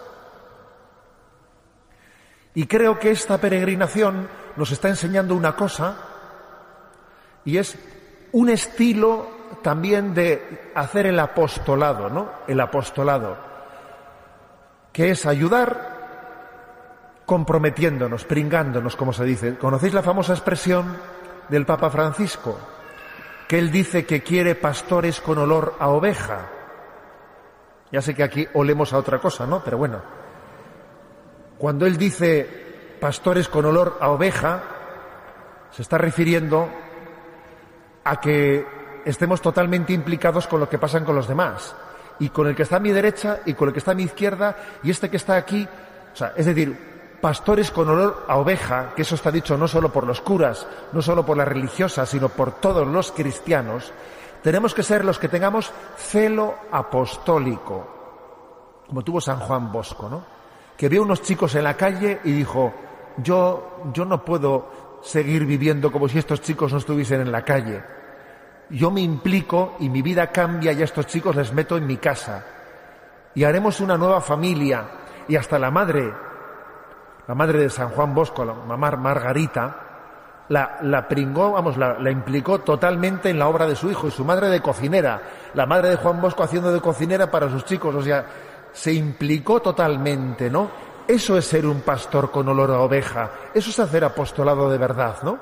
Y 2.54 2.66
creo 2.66 2.98
que 2.98 3.10
esta 3.10 3.38
peregrinación 3.38 4.28
nos 4.56 4.70
está 4.70 4.88
enseñando 4.88 5.34
una 5.34 5.56
cosa, 5.56 5.96
y 7.44 7.56
es 7.56 7.76
un 8.32 8.50
estilo 8.50 9.26
también 9.62 10.14
de 10.14 10.70
hacer 10.74 11.06
el 11.06 11.18
apostolado, 11.18 12.08
¿no? 12.08 12.30
El 12.46 12.60
apostolado, 12.60 13.51
que 14.92 15.10
es 15.10 15.26
ayudar 15.26 16.00
comprometiéndonos, 17.26 18.24
pringándonos, 18.24 18.96
como 18.96 19.12
se 19.12 19.24
dice. 19.24 19.56
¿Conocéis 19.56 19.94
la 19.94 20.02
famosa 20.02 20.32
expresión 20.32 20.96
del 21.48 21.64
Papa 21.64 21.90
Francisco? 21.90 22.58
que 23.52 23.58
él 23.58 23.70
dice 23.70 24.06
que 24.06 24.22
quiere 24.22 24.54
pastores 24.54 25.20
con 25.20 25.36
olor 25.36 25.76
a 25.78 25.90
oveja. 25.90 26.48
Ya 27.90 28.00
sé 28.00 28.14
que 28.14 28.22
aquí 28.22 28.48
olemos 28.54 28.94
a 28.94 28.96
otra 28.96 29.18
cosa, 29.18 29.46
¿no? 29.46 29.62
Pero 29.62 29.76
bueno, 29.76 30.00
cuando 31.58 31.84
él 31.84 31.98
dice 31.98 32.96
pastores 32.98 33.50
con 33.50 33.66
olor 33.66 33.98
a 34.00 34.08
oveja, 34.08 34.62
se 35.70 35.82
está 35.82 35.98
refiriendo 35.98 36.66
a 38.04 38.18
que 38.22 38.66
estemos 39.04 39.42
totalmente 39.42 39.92
implicados 39.92 40.46
con 40.46 40.58
lo 40.58 40.70
que 40.70 40.78
pasa 40.78 41.04
con 41.04 41.14
los 41.14 41.28
demás, 41.28 41.76
y 42.18 42.28
con 42.28 42.46
el 42.46 42.54
que 42.54 42.62
está 42.62 42.76
a 42.76 42.80
mi 42.80 42.90
derecha 42.90 43.40
y 43.46 43.54
con 43.54 43.68
el 43.68 43.72
que 43.72 43.78
está 43.78 43.92
a 43.92 43.94
mi 43.94 44.04
izquierda 44.04 44.56
y 44.82 44.90
este 44.90 45.10
que 45.10 45.16
está 45.16 45.36
aquí, 45.36 45.66
o 46.12 46.16
sea, 46.16 46.32
es 46.36 46.46
decir, 46.46 47.18
pastores 47.20 47.70
con 47.70 47.88
olor 47.88 48.24
a 48.28 48.36
oveja, 48.36 48.92
que 48.96 49.02
eso 49.02 49.14
está 49.14 49.30
dicho 49.30 49.56
no 49.56 49.68
solo 49.68 49.92
por 49.92 50.06
los 50.06 50.20
curas, 50.20 50.66
no 50.92 51.00
solo 51.00 51.24
por 51.24 51.36
las 51.36 51.48
religiosas, 51.48 52.08
sino 52.08 52.28
por 52.28 52.60
todos 52.60 52.86
los 52.86 53.12
cristianos, 53.12 53.92
tenemos 54.42 54.74
que 54.74 54.82
ser 54.82 55.04
los 55.04 55.18
que 55.18 55.28
tengamos 55.28 55.72
celo 55.96 56.54
apostólico, 56.72 58.82
como 58.88 59.02
tuvo 59.02 59.20
San 59.20 59.38
Juan 59.38 59.70
Bosco, 59.70 60.08
¿no? 60.08 60.24
Que 60.76 60.88
vio 60.88 61.02
unos 61.02 61.22
chicos 61.22 61.54
en 61.54 61.62
la 61.62 61.76
calle 61.76 62.20
y 62.24 62.32
dijo, 62.32 62.74
yo, 63.18 63.82
yo 63.94 64.04
no 64.04 64.24
puedo 64.24 65.00
seguir 65.02 65.46
viviendo 65.46 65.92
como 65.92 66.08
si 66.08 66.18
estos 66.18 66.40
chicos 66.40 66.72
no 66.72 66.78
estuviesen 66.78 67.20
en 67.20 67.30
la 67.30 67.44
calle. 67.44 67.82
Yo 68.72 68.90
me 68.90 69.00
implico 69.00 69.76
y 69.78 69.88
mi 69.88 70.02
vida 70.02 70.28
cambia 70.28 70.72
y 70.72 70.80
a 70.80 70.84
estos 70.84 71.06
chicos 71.06 71.36
les 71.36 71.52
meto 71.52 71.76
en 71.76 71.86
mi 71.86 71.98
casa. 71.98 72.44
Y 73.34 73.44
haremos 73.44 73.80
una 73.80 73.96
nueva 73.96 74.20
familia. 74.20 74.84
Y 75.28 75.36
hasta 75.36 75.58
la 75.58 75.70
madre 75.70 76.12
la 77.26 77.34
madre 77.34 77.60
de 77.60 77.70
San 77.70 77.90
Juan 77.90 78.14
Bosco, 78.14 78.44
la 78.44 78.52
mamá 78.52 78.90
Margarita, 78.92 79.76
la, 80.48 80.78
la 80.82 81.06
pringó, 81.06 81.52
vamos, 81.52 81.76
la, 81.76 81.98
la, 81.98 82.10
implicó 82.10 82.60
totalmente 82.60 83.30
en 83.30 83.38
la 83.38 83.48
obra 83.48 83.66
de 83.66 83.76
su 83.76 83.90
hijo 83.90 84.08
y 84.08 84.10
su 84.10 84.24
madre 84.24 84.48
de 84.48 84.60
cocinera, 84.60 85.22
la 85.54 85.66
madre 85.66 85.90
de 85.90 85.96
Juan 85.96 86.20
Bosco 86.20 86.42
haciendo 86.42 86.72
de 86.72 86.80
cocinera 86.80 87.30
para 87.30 87.48
sus 87.48 87.64
chicos, 87.64 87.94
o 87.94 88.02
sea, 88.02 88.26
se 88.72 88.92
implicó 88.92 89.62
totalmente, 89.62 90.50
¿no? 90.50 90.68
Eso 91.06 91.38
es 91.38 91.46
ser 91.46 91.66
un 91.66 91.80
pastor 91.82 92.30
con 92.30 92.48
olor 92.48 92.70
a 92.70 92.80
oveja, 92.80 93.30
eso 93.54 93.70
es 93.70 93.78
hacer 93.78 94.04
apostolado 94.04 94.68
de 94.68 94.78
verdad, 94.78 95.16
¿no? 95.22 95.38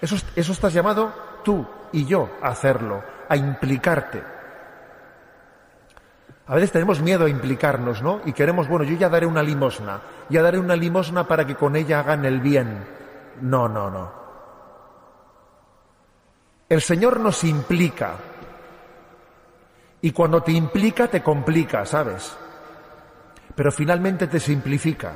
Eso, 0.00 0.16
eso 0.36 0.52
estás 0.52 0.72
llamado 0.72 1.12
tú 1.42 1.66
y 1.92 2.04
yo 2.06 2.28
a 2.42 2.48
hacerlo, 2.48 3.02
a 3.28 3.36
implicarte. 3.36 4.22
A 6.46 6.54
veces 6.54 6.72
tenemos 6.72 7.00
miedo 7.00 7.26
a 7.26 7.28
implicarnos, 7.28 8.02
¿no? 8.02 8.20
Y 8.24 8.32
queremos, 8.32 8.68
bueno, 8.68 8.84
yo 8.84 8.96
ya 8.96 9.08
daré 9.08 9.26
una 9.26 9.42
limosna, 9.42 10.00
ya 10.28 10.42
daré 10.42 10.58
una 10.58 10.74
limosna 10.74 11.26
para 11.28 11.46
que 11.46 11.54
con 11.54 11.76
ella 11.76 12.00
hagan 12.00 12.24
el 12.24 12.40
bien. 12.40 12.84
No, 13.40 13.68
no, 13.68 13.88
no. 13.88 14.12
El 16.68 16.80
Señor 16.80 17.20
nos 17.20 17.44
implica. 17.44 18.14
Y 20.02 20.10
cuando 20.12 20.42
te 20.42 20.52
implica, 20.52 21.08
te 21.08 21.22
complica, 21.22 21.86
¿sabes? 21.86 22.36
Pero 23.54 23.70
finalmente 23.70 24.26
te 24.26 24.40
simplifica. 24.40 25.12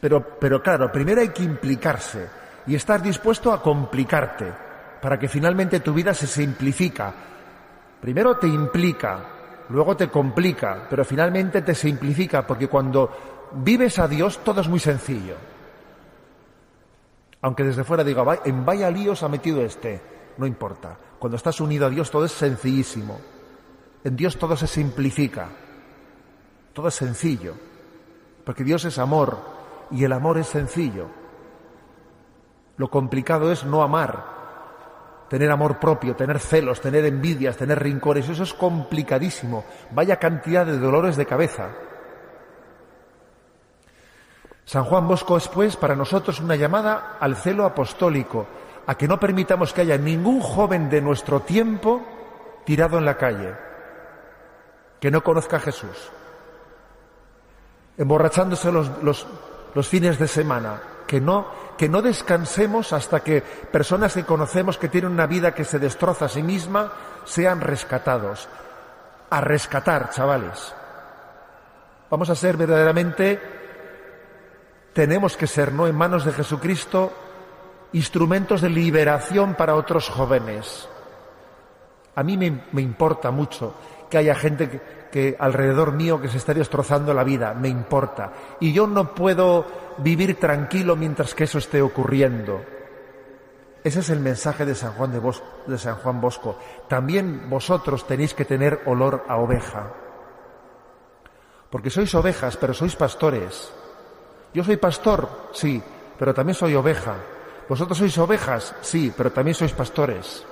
Pero, 0.00 0.38
pero 0.38 0.62
claro, 0.62 0.90
primero 0.90 1.20
hay 1.20 1.28
que 1.28 1.42
implicarse 1.42 2.28
y 2.66 2.74
estar 2.74 3.02
dispuesto 3.02 3.52
a 3.52 3.62
complicarte 3.62 4.69
para 5.00 5.18
que 5.18 5.28
finalmente 5.28 5.80
tu 5.80 5.92
vida 5.94 6.14
se 6.14 6.26
simplifica. 6.26 7.12
Primero 8.00 8.36
te 8.36 8.46
implica, 8.46 9.20
luego 9.68 9.96
te 9.96 10.08
complica, 10.08 10.86
pero 10.88 11.04
finalmente 11.04 11.62
te 11.62 11.74
simplifica, 11.74 12.46
porque 12.46 12.68
cuando 12.68 13.48
vives 13.52 13.98
a 13.98 14.08
Dios 14.08 14.40
todo 14.44 14.60
es 14.60 14.68
muy 14.68 14.80
sencillo. 14.80 15.36
Aunque 17.42 17.64
desde 17.64 17.84
fuera 17.84 18.04
diga, 18.04 18.40
en 18.44 18.64
vaya 18.64 18.90
líos 18.90 19.22
ha 19.22 19.28
metido 19.28 19.62
este. 19.62 20.00
no 20.36 20.46
importa. 20.46 20.96
Cuando 21.18 21.36
estás 21.36 21.60
unido 21.60 21.86
a 21.86 21.90
Dios 21.90 22.10
todo 22.10 22.24
es 22.24 22.32
sencillísimo. 22.32 23.20
En 24.04 24.16
Dios 24.16 24.38
todo 24.38 24.56
se 24.56 24.66
simplifica. 24.66 25.48
Todo 26.72 26.88
es 26.88 26.94
sencillo. 26.94 27.54
Porque 28.44 28.64
Dios 28.64 28.84
es 28.84 28.98
amor 28.98 29.38
y 29.90 30.04
el 30.04 30.12
amor 30.12 30.38
es 30.38 30.46
sencillo. 30.46 31.06
Lo 32.76 32.88
complicado 32.88 33.52
es 33.52 33.64
no 33.64 33.82
amar, 33.82 34.39
tener 35.30 35.48
amor 35.48 35.78
propio, 35.78 36.16
tener 36.16 36.40
celos, 36.40 36.80
tener 36.80 37.06
envidias, 37.06 37.56
tener 37.56 37.80
rincores. 37.80 38.28
Eso 38.28 38.42
es 38.42 38.52
complicadísimo. 38.52 39.64
Vaya 39.92 40.16
cantidad 40.16 40.66
de 40.66 40.76
dolores 40.76 41.16
de 41.16 41.24
cabeza. 41.24 41.68
San 44.64 44.84
Juan 44.84 45.06
Bosco 45.06 45.36
es, 45.36 45.46
pues, 45.46 45.76
para 45.76 45.94
nosotros 45.94 46.40
una 46.40 46.56
llamada 46.56 47.16
al 47.20 47.36
celo 47.36 47.64
apostólico, 47.64 48.48
a 48.88 48.96
que 48.96 49.06
no 49.06 49.20
permitamos 49.20 49.72
que 49.72 49.82
haya 49.82 49.96
ningún 49.96 50.40
joven 50.40 50.90
de 50.90 51.00
nuestro 51.00 51.42
tiempo 51.42 52.02
tirado 52.64 52.98
en 52.98 53.04
la 53.04 53.16
calle, 53.16 53.54
que 54.98 55.12
no 55.12 55.22
conozca 55.22 55.58
a 55.58 55.60
Jesús, 55.60 56.10
emborrachándose 57.96 58.72
los, 58.72 58.90
los, 59.00 59.28
los 59.74 59.86
fines 59.86 60.18
de 60.18 60.26
semana, 60.26 60.82
que 61.06 61.20
no, 61.20 61.46
que 61.80 61.88
no 61.88 62.02
descansemos 62.02 62.92
hasta 62.92 63.20
que 63.20 63.40
personas 63.40 64.12
que 64.12 64.26
conocemos 64.26 64.76
que 64.76 64.90
tienen 64.90 65.12
una 65.12 65.26
vida 65.26 65.54
que 65.54 65.64
se 65.64 65.78
destroza 65.78 66.26
a 66.26 66.28
sí 66.28 66.42
misma 66.42 66.92
sean 67.24 67.62
rescatados. 67.62 68.50
A 69.30 69.40
rescatar, 69.40 70.10
chavales. 70.10 70.74
Vamos 72.10 72.28
a 72.28 72.34
ser 72.34 72.58
verdaderamente 72.58 73.40
tenemos 74.92 75.38
que 75.38 75.46
ser, 75.46 75.72
¿no?, 75.72 75.86
en 75.86 75.96
manos 75.96 76.26
de 76.26 76.34
Jesucristo, 76.34 77.14
instrumentos 77.94 78.60
de 78.60 78.68
liberación 78.68 79.54
para 79.54 79.74
otros 79.74 80.10
jóvenes. 80.10 80.86
A 82.14 82.22
mí 82.22 82.36
me, 82.36 82.82
importa 82.82 83.30
mucho 83.30 83.74
que 84.10 84.18
haya 84.18 84.34
gente 84.34 84.68
que, 84.68 84.82
que, 85.10 85.36
alrededor 85.38 85.92
mío 85.92 86.20
que 86.20 86.28
se 86.28 86.38
esté 86.38 86.54
destrozando 86.54 87.12
la 87.12 87.24
vida, 87.24 87.54
me 87.54 87.68
importa. 87.68 88.32
Y 88.60 88.72
yo 88.72 88.86
no 88.86 89.14
puedo 89.14 89.66
vivir 89.98 90.38
tranquilo 90.38 90.96
mientras 90.96 91.34
que 91.34 91.44
eso 91.44 91.58
esté 91.58 91.82
ocurriendo. 91.82 92.60
Ese 93.82 94.00
es 94.00 94.10
el 94.10 94.20
mensaje 94.20 94.66
de 94.66 94.74
San 94.74 94.92
Juan, 94.92 95.12
de, 95.12 95.18
Bosco, 95.18 95.44
Bosco. 96.14 96.58
También 96.88 97.48
vosotros 97.48 98.06
tenéis 98.06 98.34
que 98.34 98.44
tener 98.44 98.82
olor 98.86 99.24
a 99.26 99.36
oveja. 99.36 99.92
Porque 101.70 101.88
sois 101.88 102.14
ovejas, 102.14 102.56
pero 102.56 102.74
sois 102.74 102.94
pastores. 102.96 103.72
Yo 104.52 104.64
soy 104.64 104.76
pastor, 104.76 105.50
sí, 105.52 105.82
pero 106.18 106.34
también 106.34 106.54
soy 106.54 106.74
oveja. 106.74 107.16
Vosotros 107.68 107.96
sois 107.96 108.18
ovejas, 108.18 108.74
sí, 108.82 109.12
pero 109.16 109.32
también 109.32 109.54
sois 109.54 109.72
pastores. 109.72 110.44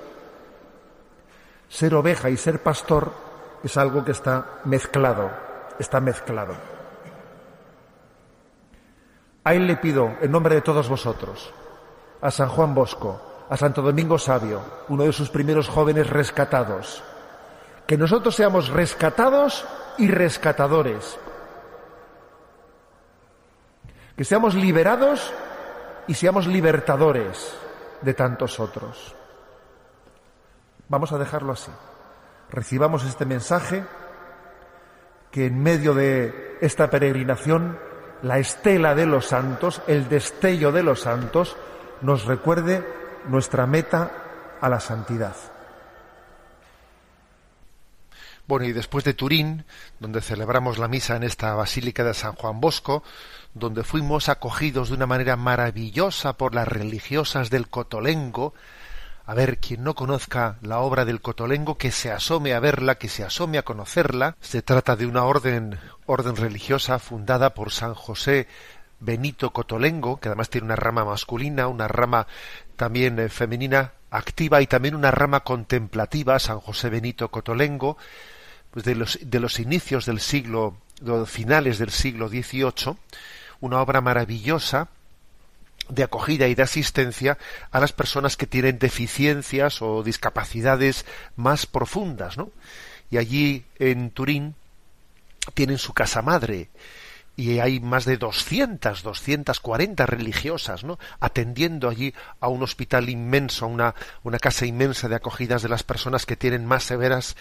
Ser 1.68 1.94
oveja 1.94 2.30
y 2.30 2.36
ser 2.36 2.62
pastor 2.62 3.27
es 3.62 3.76
algo 3.76 4.04
que 4.04 4.12
está 4.12 4.60
mezclado, 4.64 5.30
está 5.78 6.00
mezclado. 6.00 6.54
A 9.44 9.54
él 9.54 9.66
le 9.66 9.76
pido, 9.76 10.16
en 10.20 10.30
nombre 10.30 10.54
de 10.54 10.60
todos 10.60 10.88
vosotros, 10.88 11.52
a 12.20 12.30
San 12.30 12.48
Juan 12.48 12.74
Bosco, 12.74 13.20
a 13.48 13.56
Santo 13.56 13.80
Domingo 13.80 14.18
Sabio, 14.18 14.60
uno 14.88 15.04
de 15.04 15.12
sus 15.12 15.30
primeros 15.30 15.68
jóvenes 15.68 16.08
rescatados, 16.10 17.02
que 17.86 17.96
nosotros 17.96 18.34
seamos 18.34 18.68
rescatados 18.68 19.64
y 19.96 20.08
rescatadores, 20.08 21.18
que 24.16 24.24
seamos 24.24 24.54
liberados 24.54 25.32
y 26.06 26.14
seamos 26.14 26.46
libertadores 26.46 27.56
de 28.02 28.14
tantos 28.14 28.60
otros. 28.60 29.14
Vamos 30.88 31.12
a 31.12 31.18
dejarlo 31.18 31.52
así. 31.52 31.70
Recibamos 32.50 33.04
este 33.04 33.24
mensaje 33.24 33.84
que 35.30 35.46
en 35.46 35.62
medio 35.62 35.94
de 35.94 36.56
esta 36.60 36.90
peregrinación 36.90 37.78
la 38.22 38.38
estela 38.38 38.94
de 38.94 39.06
los 39.06 39.26
santos, 39.26 39.82
el 39.86 40.08
destello 40.08 40.72
de 40.72 40.82
los 40.82 41.00
santos, 41.00 41.56
nos 42.00 42.24
recuerde 42.24 42.84
nuestra 43.28 43.66
meta 43.66 44.10
a 44.60 44.68
la 44.68 44.80
santidad. 44.80 45.36
Bueno, 48.46 48.64
y 48.64 48.72
después 48.72 49.04
de 49.04 49.12
Turín, 49.12 49.66
donde 50.00 50.22
celebramos 50.22 50.78
la 50.78 50.88
misa 50.88 51.16
en 51.16 51.22
esta 51.22 51.54
Basílica 51.54 52.02
de 52.02 52.14
San 52.14 52.32
Juan 52.32 52.60
Bosco, 52.62 53.02
donde 53.52 53.84
fuimos 53.84 54.30
acogidos 54.30 54.88
de 54.88 54.94
una 54.94 55.06
manera 55.06 55.36
maravillosa 55.36 56.32
por 56.32 56.54
las 56.54 56.66
religiosas 56.66 57.50
del 57.50 57.68
Cotolengo, 57.68 58.54
a 59.28 59.34
ver, 59.34 59.58
quien 59.58 59.84
no 59.84 59.94
conozca 59.94 60.56
la 60.62 60.78
obra 60.78 61.04
del 61.04 61.20
Cotolengo, 61.20 61.76
que 61.76 61.90
se 61.90 62.10
asome 62.10 62.54
a 62.54 62.60
verla, 62.60 62.94
que 62.94 63.10
se 63.10 63.24
asome 63.24 63.58
a 63.58 63.62
conocerla. 63.62 64.34
Se 64.40 64.62
trata 64.62 64.96
de 64.96 65.04
una 65.04 65.24
orden, 65.24 65.78
orden 66.06 66.34
religiosa 66.34 66.98
fundada 66.98 67.52
por 67.52 67.70
San 67.70 67.92
José 67.92 68.48
Benito 69.00 69.52
Cotolengo, 69.52 70.18
que 70.18 70.30
además 70.30 70.48
tiene 70.48 70.64
una 70.64 70.76
rama 70.76 71.04
masculina, 71.04 71.68
una 71.68 71.88
rama 71.88 72.26
también 72.76 73.18
eh, 73.18 73.28
femenina 73.28 73.92
activa 74.10 74.62
y 74.62 74.66
también 74.66 74.94
una 74.94 75.10
rama 75.10 75.40
contemplativa, 75.40 76.38
San 76.38 76.60
José 76.60 76.88
Benito 76.88 77.30
Cotolengo, 77.30 77.98
pues 78.70 78.86
de 78.86 78.94
los, 78.94 79.18
de 79.22 79.40
los 79.40 79.60
inicios 79.60 80.06
del 80.06 80.20
siglo, 80.20 80.78
de 81.02 81.26
finales 81.26 81.76
del 81.76 81.90
siglo 81.90 82.30
XVIII, 82.30 82.96
una 83.60 83.82
obra 83.82 84.00
maravillosa 84.00 84.88
de 85.88 86.02
acogida 86.02 86.46
y 86.48 86.54
de 86.54 86.62
asistencia 86.62 87.38
a 87.70 87.80
las 87.80 87.92
personas 87.92 88.36
que 88.36 88.46
tienen 88.46 88.78
deficiencias 88.78 89.82
o 89.82 90.02
discapacidades 90.02 91.06
más 91.36 91.66
profundas, 91.66 92.36
¿no? 92.36 92.50
Y 93.10 93.16
allí 93.16 93.64
en 93.78 94.10
Turín 94.10 94.54
tienen 95.54 95.78
su 95.78 95.94
casa 95.94 96.22
madre 96.22 96.68
y 97.38 97.60
hay 97.60 97.78
más 97.78 98.04
de 98.04 98.16
200, 98.16 99.04
240 99.04 100.06
religiosas, 100.06 100.82
¿no? 100.82 100.98
Atendiendo 101.20 101.88
allí 101.88 102.12
a 102.40 102.48
un 102.48 102.64
hospital 102.64 103.08
inmenso, 103.08 103.64
a 103.64 103.68
una, 103.68 103.94
una 104.24 104.40
casa 104.40 104.66
inmensa 104.66 105.08
de 105.08 105.14
acogidas 105.14 105.62
de 105.62 105.68
las 105.68 105.84
personas 105.84 106.26
que 106.26 106.34
tienen 106.34 106.66
más 106.66 106.82
severas 106.82 107.36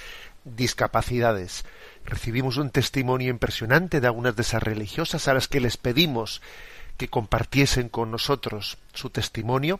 discapacidades. 0.45 1.65
Recibimos 2.05 2.57
un 2.57 2.69
testimonio 2.69 3.31
impresionante 3.31 3.99
de 3.99 4.05
algunas 4.05 4.35
de 4.35 4.43
esas 4.43 4.61
religiosas 4.61 5.27
a 5.27 5.33
las 5.33 5.47
que 5.47 5.59
les 5.59 5.77
pedimos 5.77 6.43
que 6.97 7.07
compartiesen 7.07 7.89
con 7.89 8.11
nosotros 8.11 8.77
su 8.93 9.09
testimonio. 9.09 9.79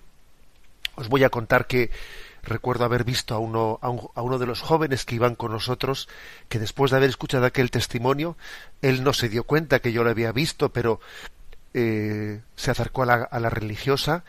Os 0.96 1.10
voy 1.10 1.24
a 1.24 1.30
contar 1.30 1.68
que 1.68 1.92
recuerdo 2.44 2.86
haber 2.86 3.04
visto 3.04 3.36
a 3.36 3.40
uno, 3.40 3.80
a, 3.82 4.22
uno 4.22 4.40
de 4.40 4.46
los 4.46 4.62
jóvenes 4.62 5.06
que 5.06 5.16
iban 5.16 5.36
con 5.36 5.52
nosotros, 5.52 6.08
que 6.50 6.60
después 6.60 6.92
de 6.92 6.98
haber 6.98 7.10
escuchado 7.10 7.46
aquel 7.46 7.72
testimonio, 7.72 8.38
él 8.82 9.04
no 9.04 9.14
se 9.14 9.30
dio 9.30 9.44
cuenta 9.44 9.80
que 9.80 9.92
yo 9.92 10.04
lo 10.04 10.10
había 10.10 10.32
visto, 10.32 10.70
pero 10.70 11.00
eh, 11.74 12.42
se 12.56 12.72
acercó 12.72 13.04
a 13.04 13.06
la, 13.06 13.16
a 13.16 13.40
la 13.40 13.50
religiosa, 13.50 14.24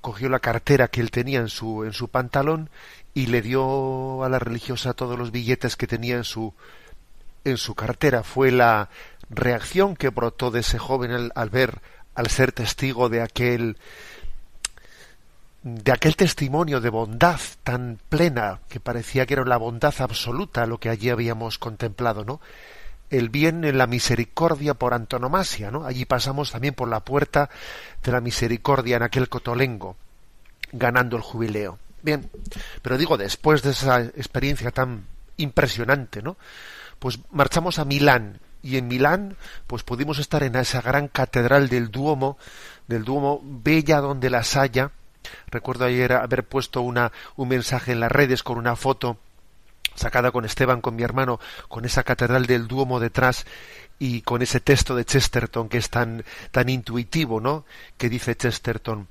cogió 0.00 0.28
la 0.28 0.40
cartera 0.40 0.88
que 0.88 1.00
él 1.00 1.10
tenía 1.10 1.40
en 1.40 1.48
su, 1.48 1.84
en 1.84 1.92
su 1.92 2.08
pantalón 2.08 2.70
y 3.14 3.26
le 3.26 3.42
dio 3.42 4.24
a 4.24 4.28
la 4.28 4.38
religiosa 4.38 4.94
todos 4.94 5.18
los 5.18 5.30
billetes 5.30 5.76
que 5.76 5.86
tenía 5.86 6.16
en 6.16 6.24
su 6.24 6.54
en 7.46 7.56
su 7.56 7.74
cartera. 7.74 8.22
Fue 8.22 8.50
la 8.50 8.90
reacción 9.30 9.96
que 9.96 10.08
brotó 10.10 10.50
de 10.50 10.60
ese 10.60 10.78
joven 10.78 11.30
al, 11.34 11.50
ver, 11.50 11.80
al 12.14 12.28
ser 12.28 12.52
testigo 12.52 13.08
de 13.08 13.22
aquel 13.22 13.76
de 15.62 15.90
aquel 15.90 16.14
testimonio 16.14 16.80
de 16.80 16.90
bondad 16.90 17.40
tan 17.64 17.98
plena 18.08 18.60
que 18.68 18.78
parecía 18.78 19.26
que 19.26 19.34
era 19.34 19.44
la 19.44 19.56
bondad 19.56 19.94
absoluta 19.98 20.64
lo 20.64 20.78
que 20.78 20.90
allí 20.90 21.10
habíamos 21.10 21.58
contemplado, 21.58 22.24
¿no? 22.24 22.40
El 23.10 23.30
bien 23.30 23.64
en 23.64 23.76
la 23.76 23.88
misericordia 23.88 24.74
por 24.74 24.94
antonomasia, 24.94 25.72
¿no? 25.72 25.84
Allí 25.84 26.04
pasamos 26.04 26.52
también 26.52 26.74
por 26.74 26.88
la 26.88 27.00
puerta 27.00 27.50
de 28.04 28.12
la 28.12 28.20
misericordia 28.20 28.96
en 28.96 29.02
aquel 29.02 29.28
cotolengo, 29.28 29.96
ganando 30.70 31.16
el 31.16 31.22
jubileo. 31.22 31.80
Bien, 32.00 32.30
pero 32.82 32.96
digo, 32.96 33.16
después 33.16 33.62
de 33.62 33.70
esa 33.70 34.02
experiencia 34.02 34.70
tan 34.70 35.04
impresionante, 35.36 36.22
¿no? 36.22 36.36
Pues 37.00 37.18
marchamos 37.32 37.80
a 37.80 37.84
Milán 37.84 38.38
y 38.66 38.78
en 38.78 38.88
Milán 38.88 39.36
pues 39.68 39.84
pudimos 39.84 40.18
estar 40.18 40.42
en 40.42 40.56
esa 40.56 40.82
gran 40.82 41.06
catedral 41.06 41.68
del 41.68 41.90
Duomo, 41.92 42.36
del 42.88 43.04
Duomo 43.04 43.40
bella 43.42 44.00
donde 44.00 44.28
la 44.28 44.44
haya. 44.56 44.90
Recuerdo 45.46 45.84
ayer 45.84 46.12
haber 46.12 46.44
puesto 46.44 46.80
una, 46.80 47.12
un 47.36 47.48
mensaje 47.48 47.92
en 47.92 48.00
las 48.00 48.10
redes 48.10 48.42
con 48.42 48.58
una 48.58 48.74
foto 48.74 49.18
sacada 49.94 50.32
con 50.32 50.44
Esteban, 50.44 50.80
con 50.80 50.96
mi 50.96 51.04
hermano, 51.04 51.38
con 51.68 51.84
esa 51.84 52.02
catedral 52.02 52.46
del 52.46 52.66
Duomo 52.66 52.98
detrás 52.98 53.46
y 53.98 54.22
con 54.22 54.42
ese 54.42 54.60
texto 54.60 54.96
de 54.96 55.04
Chesterton 55.04 55.68
que 55.68 55.78
es 55.78 55.88
tan, 55.88 56.24
tan 56.50 56.68
intuitivo, 56.68 57.40
¿no? 57.40 57.64
Que 57.96 58.08
dice 58.08 58.36
Chesterton, 58.36 59.06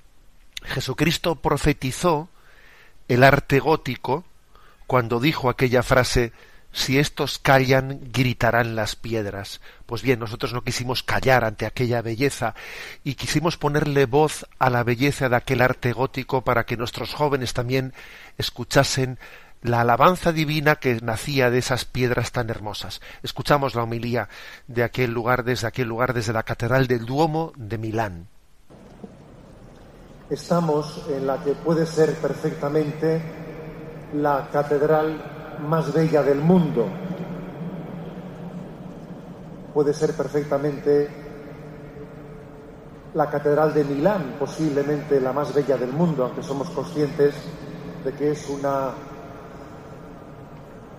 Jesucristo 0.64 1.36
profetizó 1.36 2.30
el 3.08 3.24
arte 3.24 3.60
gótico 3.60 4.26
cuando 4.86 5.20
dijo 5.20 5.50
aquella 5.50 5.82
frase 5.82 6.34
si 6.76 7.00
estos 7.00 7.40
callan, 7.40 8.02
gritarán 8.12 8.76
las 8.76 8.98
piedras. 8.98 9.62
Pues 9.86 10.02
bien, 10.02 10.20
nosotros 10.20 10.52
no 10.52 10.62
quisimos 10.62 11.04
callar 11.04 11.46
ante 11.46 11.66
aquella 11.66 12.02
belleza 12.02 12.54
y 13.02 13.16
quisimos 13.16 13.56
ponerle 13.56 14.06
voz 14.06 14.46
a 14.60 14.70
la 14.70 14.84
belleza 14.84 15.30
de 15.30 15.38
aquel 15.38 15.62
arte 15.62 15.94
gótico 15.94 16.44
para 16.44 16.66
que 16.66 16.76
nuestros 16.76 17.14
jóvenes 17.14 17.54
también 17.54 17.94
escuchasen 18.38 19.18
la 19.62 19.82
alabanza 19.82 20.34
divina 20.34 20.76
que 20.76 21.00
nacía 21.00 21.50
de 21.50 21.60
esas 21.60 21.86
piedras 21.86 22.34
tan 22.34 22.50
hermosas. 22.50 23.00
Escuchamos 23.24 23.74
la 23.74 23.84
homilía 23.84 24.28
de 24.68 24.84
aquel 24.84 25.12
lugar, 25.12 25.46
desde 25.46 25.68
aquel 25.68 25.88
lugar, 25.88 26.14
desde 26.14 26.34
la 26.34 26.44
Catedral 26.44 26.88
del 26.88 27.06
Duomo 27.06 27.54
de 27.56 27.78
Milán. 27.78 28.28
Estamos 30.30 31.06
en 31.08 31.26
la 31.26 31.42
que 31.42 31.54
puede 31.54 31.86
ser 31.86 32.16
perfectamente 32.16 33.22
la 34.14 34.50
catedral 34.52 35.35
más 35.60 35.94
bella 35.94 36.24
del 36.24 36.40
mundo. 36.40 36.86
Puede 39.74 39.94
ser 39.94 40.14
perfectamente 40.14 41.10
la 43.14 43.30
Catedral 43.30 43.74
de 43.74 43.84
Milán, 43.84 44.36
posiblemente 44.40 45.20
la 45.22 45.32
más 45.32 45.54
bella 45.54 45.78
del 45.78 45.92
mundo, 45.92 46.26
aunque 46.26 46.44
somos 46.44 46.70
conscientes 46.70 47.34
de 48.04 48.12
que 48.14 48.32
es 48.32 48.50
una 48.50 48.92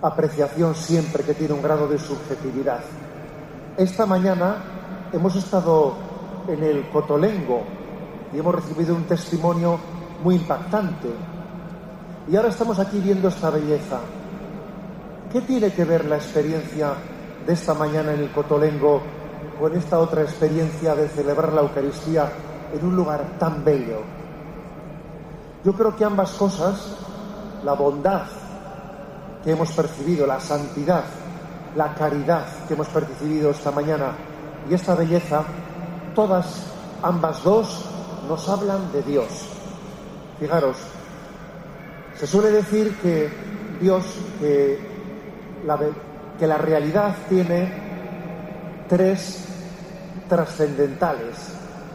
apreciación 0.01 0.75
siempre 0.75 1.23
que 1.23 1.33
tiene 1.33 1.53
un 1.53 1.61
grado 1.61 1.87
de 1.87 1.97
subjetividad. 1.97 2.79
Esta 3.77 4.05
mañana 4.05 4.57
hemos 5.13 5.35
estado 5.35 5.95
en 6.47 6.63
el 6.63 6.89
Cotolengo 6.89 7.61
y 8.33 8.39
hemos 8.39 8.55
recibido 8.55 8.95
un 8.95 9.03
testimonio 9.03 9.79
muy 10.23 10.35
impactante. 10.35 11.09
Y 12.29 12.35
ahora 12.35 12.49
estamos 12.49 12.79
aquí 12.79 12.99
viendo 12.99 13.27
esta 13.27 13.49
belleza. 13.49 13.99
¿Qué 15.37 15.43
tiene 15.43 15.71
que 15.71 15.85
ver 15.85 16.05
la 16.05 16.15
experiencia 16.15 16.95
de 17.45 17.53
esta 17.53 17.75
mañana 17.75 18.11
en 18.11 18.21
el 18.21 18.31
Cotolengo 18.31 19.03
con 19.59 19.71
esta 19.77 19.99
otra 19.99 20.23
experiencia 20.23 20.95
de 20.95 21.07
celebrar 21.09 21.53
la 21.53 21.61
Eucaristía 21.61 22.27
en 22.73 22.83
un 22.83 22.95
lugar 22.95 23.37
tan 23.37 23.63
bello? 23.63 24.01
Yo 25.63 25.73
creo 25.73 25.95
que 25.95 26.03
ambas 26.03 26.31
cosas, 26.31 26.97
la 27.63 27.73
bondad 27.73 28.23
que 29.43 29.51
hemos 29.51 29.71
percibido, 29.73 30.25
la 30.25 30.39
santidad, 30.39 31.03
la 31.75 31.93
caridad 31.93 32.47
que 32.67 32.73
hemos 32.73 32.87
percibido 32.87 33.51
esta 33.51 33.69
mañana 33.69 34.13
y 34.67 34.73
esta 34.73 34.95
belleza, 34.95 35.43
todas, 36.15 36.65
ambas 37.03 37.43
dos, 37.43 37.85
nos 38.27 38.49
hablan 38.49 38.91
de 38.91 39.03
Dios. 39.03 39.27
Fijaros, 40.39 40.77
se 42.15 42.25
suele 42.25 42.49
decir 42.49 42.97
que 43.03 43.29
Dios, 43.79 44.03
que 44.39 44.96
que 46.39 46.47
la 46.47 46.57
realidad 46.57 47.15
tiene 47.27 47.71
tres 48.87 49.45
trascendentales 50.29 51.35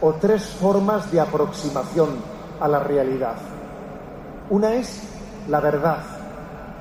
o 0.01 0.13
tres 0.13 0.45
formas 0.45 1.11
de 1.11 1.19
aproximación 1.19 2.09
a 2.59 2.67
la 2.67 2.79
realidad. 2.79 3.35
Una 4.49 4.73
es 4.73 5.01
la 5.47 5.59
verdad, 5.59 5.99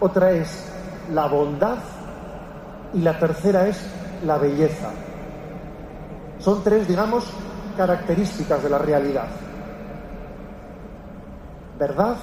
otra 0.00 0.32
es 0.32 0.68
la 1.12 1.26
bondad 1.26 1.78
y 2.92 3.00
la 3.00 3.18
tercera 3.18 3.68
es 3.68 3.80
la 4.24 4.38
belleza. 4.38 4.90
Son 6.38 6.62
tres, 6.62 6.88
digamos, 6.88 7.24
características 7.76 8.62
de 8.62 8.68
la 8.68 8.78
realidad. 8.78 9.28
Verdad, 11.78 12.16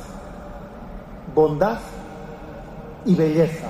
bondad 1.34 1.80
y 3.06 3.16
belleza. 3.16 3.68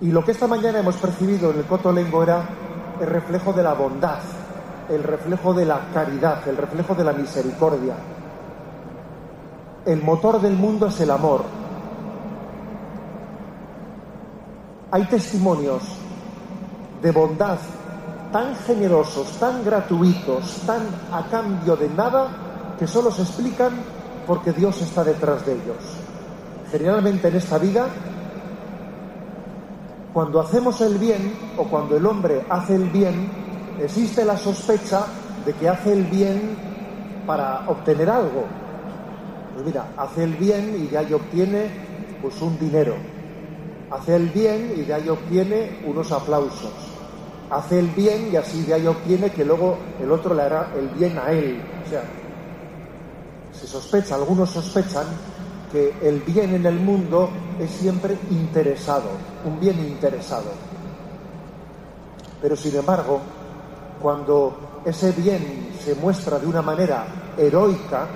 Y 0.00 0.12
lo 0.12 0.24
que 0.24 0.32
esta 0.32 0.46
mañana 0.46 0.80
hemos 0.80 0.96
percibido 0.96 1.50
en 1.50 1.58
el 1.58 1.64
Cotolengo 1.64 2.22
era 2.22 2.46
el 3.00 3.06
reflejo 3.06 3.52
de 3.52 3.62
la 3.62 3.72
bondad, 3.72 4.18
el 4.90 5.02
reflejo 5.02 5.54
de 5.54 5.64
la 5.64 5.88
caridad, 5.92 6.46
el 6.46 6.56
reflejo 6.56 6.94
de 6.94 7.04
la 7.04 7.12
misericordia. 7.12 7.94
El 9.86 10.02
motor 10.02 10.40
del 10.40 10.54
mundo 10.54 10.88
es 10.88 11.00
el 11.00 11.10
amor. 11.10 11.44
Hay 14.90 15.04
testimonios 15.04 15.82
de 17.00 17.10
bondad 17.10 17.58
tan 18.32 18.54
generosos, 18.54 19.28
tan 19.38 19.64
gratuitos, 19.64 20.62
tan 20.66 20.82
a 21.10 21.26
cambio 21.30 21.74
de 21.76 21.88
nada, 21.88 22.28
que 22.78 22.86
solo 22.86 23.10
se 23.10 23.22
explican 23.22 23.72
porque 24.26 24.52
Dios 24.52 24.80
está 24.82 25.02
detrás 25.04 25.46
de 25.46 25.54
ellos. 25.54 25.76
Generalmente 26.70 27.28
en 27.28 27.36
esta 27.36 27.58
vida 27.58 27.86
cuando 30.16 30.40
hacemos 30.40 30.80
el 30.80 30.96
bien 30.96 31.34
o 31.58 31.64
cuando 31.64 31.94
el 31.94 32.06
hombre 32.06 32.42
hace 32.48 32.74
el 32.74 32.88
bien, 32.88 33.28
existe 33.78 34.24
la 34.24 34.38
sospecha 34.38 35.04
de 35.44 35.52
que 35.52 35.68
hace 35.68 35.92
el 35.92 36.04
bien 36.04 36.56
para 37.26 37.68
obtener 37.68 38.08
algo. 38.08 38.46
Pues 39.52 39.66
mira, 39.66 39.92
hace 39.94 40.24
el 40.24 40.32
bien 40.36 40.74
y 40.74 40.86
de 40.86 40.96
ahí 40.96 41.12
obtiene 41.12 41.66
pues 42.22 42.40
un 42.40 42.58
dinero. 42.58 42.94
Hace 43.90 44.16
el 44.16 44.30
bien 44.30 44.72
y 44.78 44.84
de 44.84 44.94
ahí 44.94 45.06
obtiene 45.06 45.80
unos 45.86 46.10
aplausos. 46.10 46.72
Hace 47.50 47.78
el 47.78 47.88
bien 47.88 48.30
y 48.32 48.36
así 48.36 48.62
de 48.62 48.72
ahí 48.72 48.86
obtiene 48.86 49.28
que 49.28 49.44
luego 49.44 49.76
el 50.00 50.10
otro 50.10 50.34
le 50.34 50.40
hará 50.40 50.72
el 50.78 50.88
bien 50.98 51.18
a 51.18 51.30
él. 51.30 51.60
O 51.84 51.90
sea, 51.90 52.04
se 53.52 53.66
sospecha, 53.66 54.14
algunos 54.14 54.48
sospechan 54.48 55.04
que 55.70 55.94
el 56.02 56.20
bien 56.20 56.54
en 56.54 56.66
el 56.66 56.78
mundo 56.78 57.30
es 57.58 57.70
siempre 57.70 58.16
interesado, 58.30 59.10
un 59.44 59.58
bien 59.58 59.78
interesado. 59.80 60.50
Pero 62.40 62.56
sin 62.56 62.76
embargo, 62.76 63.20
cuando 64.00 64.82
ese 64.84 65.12
bien 65.12 65.70
se 65.82 65.94
muestra 65.94 66.38
de 66.38 66.46
una 66.46 66.62
manera 66.62 67.06
heroica, 67.36 68.06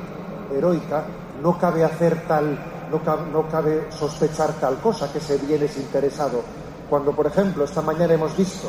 heroica, 0.54 1.04
no 1.42 1.58
cabe 1.58 1.84
hacer 1.84 2.26
tal, 2.26 2.58
no 2.90 3.02
cabe, 3.02 3.30
no 3.32 3.48
cabe 3.48 3.86
sospechar 3.90 4.52
tal 4.60 4.78
cosa, 4.80 5.10
que 5.12 5.18
ese 5.18 5.38
bien 5.38 5.62
es 5.62 5.76
interesado. 5.78 6.42
Cuando, 6.88 7.12
por 7.12 7.26
ejemplo, 7.26 7.64
esta 7.64 7.82
mañana 7.82 8.14
hemos 8.14 8.36
visto 8.36 8.68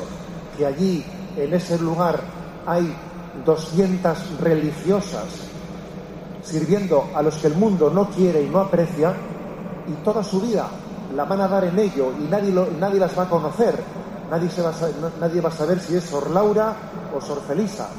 que 0.57 0.65
allí, 0.65 1.03
en 1.35 1.53
ese 1.53 1.77
lugar, 1.79 2.19
hay 2.65 2.95
200 3.45 4.39
religiosas 4.39 5.50
sirviendo 6.43 7.09
a 7.13 7.21
los 7.21 7.35
que 7.37 7.47
el 7.47 7.55
mundo 7.55 7.89
no 7.89 8.09
quiere 8.09 8.43
y 8.43 8.49
no 8.49 8.59
aprecia, 8.59 9.13
y 9.87 10.03
toda 10.03 10.23
su 10.23 10.39
vida 10.41 10.67
la 11.15 11.25
van 11.25 11.41
a 11.41 11.47
dar 11.47 11.65
en 11.65 11.77
ello 11.77 12.11
y 12.19 12.23
nadie, 12.23 12.53
nadie 12.79 12.99
las 12.99 13.17
va 13.17 13.23
a 13.23 13.29
conocer, 13.29 13.75
nadie, 14.29 14.49
se 14.49 14.61
va 14.61 14.69
a, 14.69 15.19
nadie 15.19 15.41
va 15.41 15.49
a 15.49 15.51
saber 15.51 15.79
si 15.79 15.95
es 15.95 16.03
Sor 16.03 16.29
Laura 16.31 16.75
o 17.15 17.21
Sor 17.21 17.41
Felisa. 17.47 17.89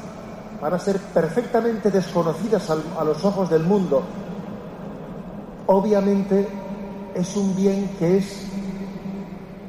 Van 0.61 0.73
a 0.73 0.79
ser 0.79 0.97
perfectamente 0.97 1.91
desconocidas 1.91 2.69
a 2.69 3.03
los 3.03 3.23
ojos 3.25 3.49
del 3.49 3.63
mundo. 3.63 4.01
Obviamente 5.67 6.47
es 7.13 7.35
un 7.35 7.55
bien 7.55 7.95
que 7.99 8.17
es 8.17 8.47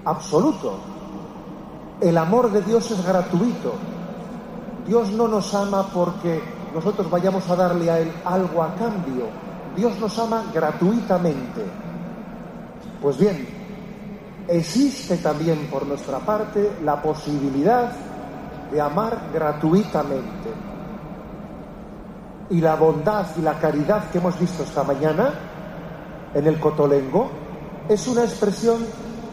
absoluto. 0.04 0.78
El 2.00 2.16
amor 2.16 2.52
de 2.52 2.62
Dios 2.62 2.90
es 2.92 3.04
gratuito. 3.04 3.72
Dios 4.86 5.10
no 5.10 5.26
nos 5.26 5.52
ama 5.54 5.88
porque 5.92 6.40
nosotros 6.74 7.08
vayamos 7.08 7.48
a 7.48 7.54
darle 7.54 7.90
a 7.90 8.00
Él 8.00 8.12
algo 8.24 8.62
a 8.62 8.74
cambio. 8.74 9.28
Dios 9.76 9.98
nos 10.00 10.18
ama 10.18 10.44
gratuitamente. 10.52 11.62
Pues 13.00 13.16
bien, 13.16 13.46
existe 14.48 15.18
también 15.18 15.68
por 15.70 15.86
nuestra 15.86 16.18
parte 16.18 16.78
la 16.82 17.00
posibilidad 17.00 17.92
de 18.72 18.80
amar 18.80 19.30
gratuitamente. 19.32 20.50
Y 22.50 22.60
la 22.60 22.74
bondad 22.74 23.26
y 23.38 23.42
la 23.42 23.58
caridad 23.58 24.10
que 24.10 24.18
hemos 24.18 24.38
visto 24.38 24.64
esta 24.64 24.82
mañana 24.82 25.32
en 26.34 26.46
el 26.46 26.58
Cotolengo 26.58 27.30
es 27.88 28.06
una 28.08 28.24
expresión 28.24 28.78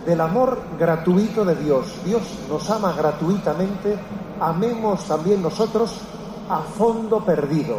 del 0.06 0.22
amor 0.22 0.60
gratuito 0.80 1.44
de 1.44 1.56
Dios. 1.56 2.02
Dios 2.06 2.22
nos 2.50 2.70
ama 2.70 2.94
gratuitamente, 2.94 3.98
amemos 4.40 5.06
también 5.06 5.42
nosotros 5.42 6.02
a 6.52 6.60
fondo 6.60 7.24
perdido. 7.24 7.78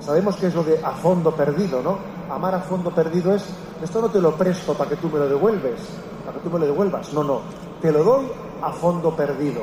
Sabemos 0.00 0.36
que 0.36 0.48
es 0.48 0.54
lo 0.54 0.64
de 0.64 0.84
a 0.84 0.90
fondo 0.90 1.30
perdido, 1.30 1.80
¿no? 1.80 1.96
Amar 2.28 2.56
a 2.56 2.60
fondo 2.60 2.90
perdido 2.90 3.32
es, 3.34 3.44
esto 3.80 4.00
no 4.00 4.08
te 4.08 4.20
lo 4.20 4.34
presto 4.34 4.74
para 4.74 4.90
que 4.90 4.96
tú 4.96 5.08
me 5.08 5.20
lo 5.20 5.28
devuelves, 5.28 5.80
para 6.26 6.38
que 6.38 6.42
tú 6.42 6.50
me 6.50 6.58
lo 6.58 6.66
devuelvas. 6.66 7.12
No, 7.12 7.22
no, 7.22 7.40
te 7.80 7.92
lo 7.92 8.02
doy 8.02 8.26
a 8.62 8.72
fondo 8.72 9.14
perdido. 9.14 9.62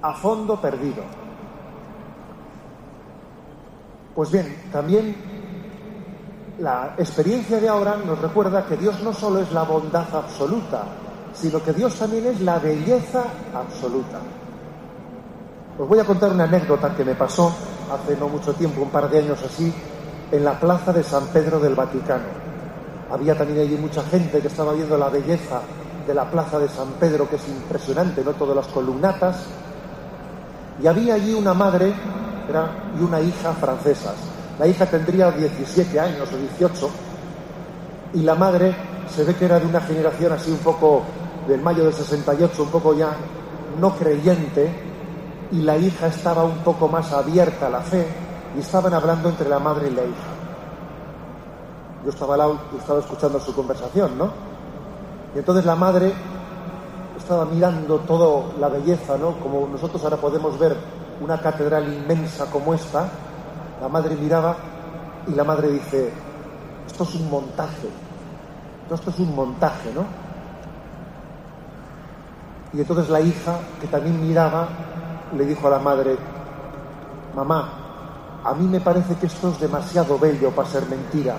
A 0.00 0.14
fondo 0.14 0.58
perdido. 0.58 1.02
Pues 4.14 4.30
bien, 4.30 4.62
también 4.72 5.14
la 6.58 6.94
experiencia 6.96 7.60
de 7.60 7.68
ahora 7.68 7.96
nos 7.96 8.18
recuerda 8.18 8.64
que 8.64 8.78
Dios 8.78 9.02
no 9.02 9.12
solo 9.12 9.40
es 9.40 9.52
la 9.52 9.64
bondad 9.64 10.06
absoluta, 10.14 10.84
sino 11.34 11.62
que 11.62 11.74
Dios 11.74 11.94
también 11.96 12.26
es 12.26 12.40
la 12.40 12.58
belleza 12.58 13.24
absoluta. 13.54 14.20
Os 15.78 15.86
voy 15.86 16.00
a 16.00 16.04
contar 16.04 16.32
una 16.32 16.42
anécdota 16.42 16.92
que 16.92 17.04
me 17.04 17.14
pasó 17.14 17.54
hace 17.92 18.16
no 18.16 18.28
mucho 18.28 18.52
tiempo, 18.52 18.82
un 18.82 18.90
par 18.90 19.08
de 19.08 19.20
años 19.20 19.38
así, 19.44 19.72
en 20.32 20.44
la 20.44 20.58
plaza 20.58 20.92
de 20.92 21.04
San 21.04 21.28
Pedro 21.28 21.60
del 21.60 21.76
Vaticano. 21.76 22.24
Había 23.12 23.38
también 23.38 23.60
allí 23.60 23.76
mucha 23.76 24.02
gente 24.02 24.40
que 24.40 24.48
estaba 24.48 24.72
viendo 24.72 24.98
la 24.98 25.08
belleza 25.08 25.60
de 26.04 26.14
la 26.14 26.28
plaza 26.28 26.58
de 26.58 26.68
San 26.68 26.88
Pedro, 26.98 27.30
que 27.30 27.36
es 27.36 27.48
impresionante, 27.48 28.24
¿no? 28.24 28.32
Todas 28.32 28.56
las 28.56 28.66
columnatas. 28.66 29.44
Y 30.82 30.88
había 30.88 31.14
allí 31.14 31.32
una 31.32 31.54
madre 31.54 31.92
y 32.98 33.02
una 33.02 33.20
hija 33.20 33.52
francesas. 33.52 34.14
La 34.58 34.66
hija 34.66 34.84
tendría 34.86 35.30
17 35.30 36.00
años 36.00 36.28
o 36.32 36.36
18 36.36 36.90
y 38.14 38.22
la 38.22 38.34
madre 38.34 38.74
se 39.14 39.22
ve 39.22 39.34
que 39.36 39.44
era 39.44 39.60
de 39.60 39.66
una 39.66 39.80
generación 39.80 40.32
así 40.32 40.50
un 40.50 40.58
poco 40.58 41.02
del 41.46 41.62
mayo 41.62 41.84
del 41.84 41.92
68, 41.92 42.62
un 42.64 42.70
poco 42.70 42.94
ya 42.94 43.14
no 43.78 43.94
creyente, 43.94 44.87
y 45.50 45.62
la 45.62 45.76
hija 45.76 46.08
estaba 46.08 46.44
un 46.44 46.58
poco 46.58 46.88
más 46.88 47.12
abierta 47.12 47.66
a 47.66 47.70
la 47.70 47.80
fe 47.80 48.06
y 48.56 48.60
estaban 48.60 48.92
hablando 48.92 49.28
entre 49.28 49.48
la 49.48 49.58
madre 49.58 49.88
y 49.88 49.94
la 49.94 50.02
hija. 50.02 50.30
Yo 52.04 52.10
estaba 52.10 52.36
estaba 52.78 53.00
escuchando 53.00 53.40
su 53.40 53.54
conversación, 53.54 54.16
¿no? 54.18 54.30
Y 55.34 55.38
entonces 55.38 55.64
la 55.64 55.76
madre 55.76 56.12
estaba 57.16 57.44
mirando 57.44 57.98
toda 58.00 58.52
la 58.58 58.68
belleza, 58.68 59.16
¿no? 59.18 59.32
Como 59.40 59.66
nosotros 59.66 60.02
ahora 60.04 60.16
podemos 60.16 60.58
ver 60.58 60.76
una 61.20 61.40
catedral 61.40 61.92
inmensa 61.92 62.46
como 62.50 62.74
esta, 62.74 63.08
la 63.80 63.88
madre 63.88 64.16
miraba 64.16 64.56
y 65.26 65.32
la 65.32 65.44
madre 65.44 65.68
dice, 65.68 66.12
esto 66.86 67.04
es 67.04 67.14
un 67.16 67.30
montaje, 67.30 67.88
esto 68.92 69.10
es 69.10 69.18
un 69.18 69.34
montaje, 69.34 69.92
¿no? 69.94 70.04
Y 72.72 72.80
entonces 72.80 73.08
la 73.08 73.20
hija, 73.20 73.58
que 73.80 73.86
también 73.86 74.20
miraba, 74.26 74.68
le 75.36 75.44
dijo 75.44 75.66
a 75.66 75.70
la 75.70 75.78
madre, 75.78 76.16
mamá, 77.34 77.88
a 78.44 78.54
mí 78.54 78.66
me 78.66 78.80
parece 78.80 79.14
que 79.16 79.26
esto 79.26 79.50
es 79.50 79.60
demasiado 79.60 80.18
bello 80.18 80.50
para 80.50 80.68
ser 80.68 80.86
mentira. 80.86 81.36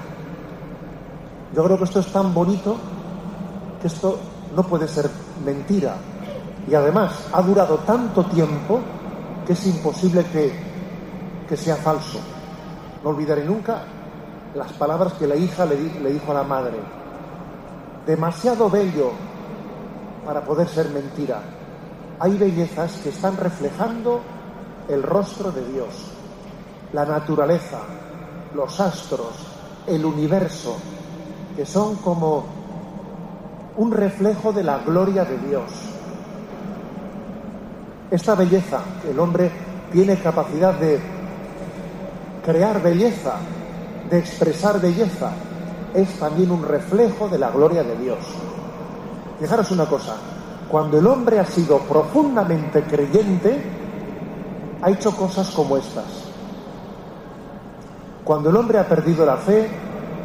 Yo 1.55 1.63
creo 1.63 1.77
que 1.77 1.85
esto 1.85 1.99
es 1.99 2.11
tan 2.11 2.33
bonito 2.33 2.75
que 3.81 3.87
esto 3.87 4.19
no 4.55 4.63
puede 4.63 4.87
ser 4.87 5.09
mentira. 5.43 5.95
Y 6.67 6.75
además 6.75 7.27
ha 7.33 7.41
durado 7.41 7.77
tanto 7.79 8.25
tiempo 8.25 8.79
que 9.45 9.53
es 9.53 9.67
imposible 9.67 10.25
que, 10.25 10.53
que 11.47 11.57
sea 11.57 11.75
falso. 11.77 12.19
No 13.03 13.09
olvidaré 13.09 13.43
nunca 13.45 13.81
las 14.53 14.71
palabras 14.73 15.13
que 15.13 15.25
la 15.25 15.35
hija 15.35 15.65
le, 15.65 15.75
le 15.99 16.11
dijo 16.11 16.31
a 16.31 16.35
la 16.35 16.43
madre. 16.43 16.77
Demasiado 18.05 18.69
bello 18.69 19.11
para 20.25 20.41
poder 20.41 20.67
ser 20.67 20.89
mentira. 20.89 21.41
Hay 22.21 22.37
bellezas 22.37 22.99
que 23.01 23.09
están 23.09 23.37
reflejando 23.37 24.19
el 24.89 25.03
rostro 25.03 25.51
de 25.51 25.65
Dios, 25.71 25.87
la 26.91 27.05
naturaleza, 27.05 27.79
los 28.53 28.77
astros, 28.81 29.31
el 29.87 30.03
universo, 30.03 30.75
que 31.55 31.65
son 31.65 31.95
como 31.97 32.43
un 33.77 33.91
reflejo 33.91 34.51
de 34.51 34.63
la 34.63 34.79
gloria 34.79 35.23
de 35.23 35.37
Dios. 35.37 35.71
Esta 38.11 38.35
belleza, 38.35 38.81
el 39.09 39.17
hombre 39.17 39.49
tiene 39.91 40.17
capacidad 40.17 40.73
de 40.73 40.99
crear 42.43 42.81
belleza, 42.81 43.35
de 44.09 44.19
expresar 44.19 44.81
belleza, 44.81 45.31
es 45.93 46.19
también 46.19 46.51
un 46.51 46.63
reflejo 46.63 47.29
de 47.29 47.39
la 47.39 47.49
gloria 47.49 47.83
de 47.83 47.95
Dios. 47.97 48.19
Fijaros 49.39 49.71
una 49.71 49.85
cosa, 49.85 50.17
cuando 50.69 50.99
el 50.99 51.07
hombre 51.07 51.39
ha 51.39 51.45
sido 51.45 51.79
profundamente 51.79 52.83
creyente, 52.83 53.61
ha 54.81 54.89
hecho 54.89 55.11
cosas 55.15 55.49
como 55.51 55.77
estas. 55.77 56.05
Cuando 58.23 58.49
el 58.49 58.55
hombre 58.55 58.77
ha 58.77 58.87
perdido 58.87 59.25
la 59.25 59.37
fe, 59.37 59.67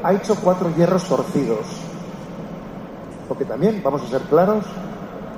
ha 0.03 0.13
hecho 0.13 0.37
cuatro 0.37 0.71
hierros 0.77 1.05
torcidos. 1.05 1.67
Porque 3.27 3.45
también, 3.45 3.81
vamos 3.83 4.03
a 4.03 4.09
ser 4.09 4.21
claros, 4.23 4.65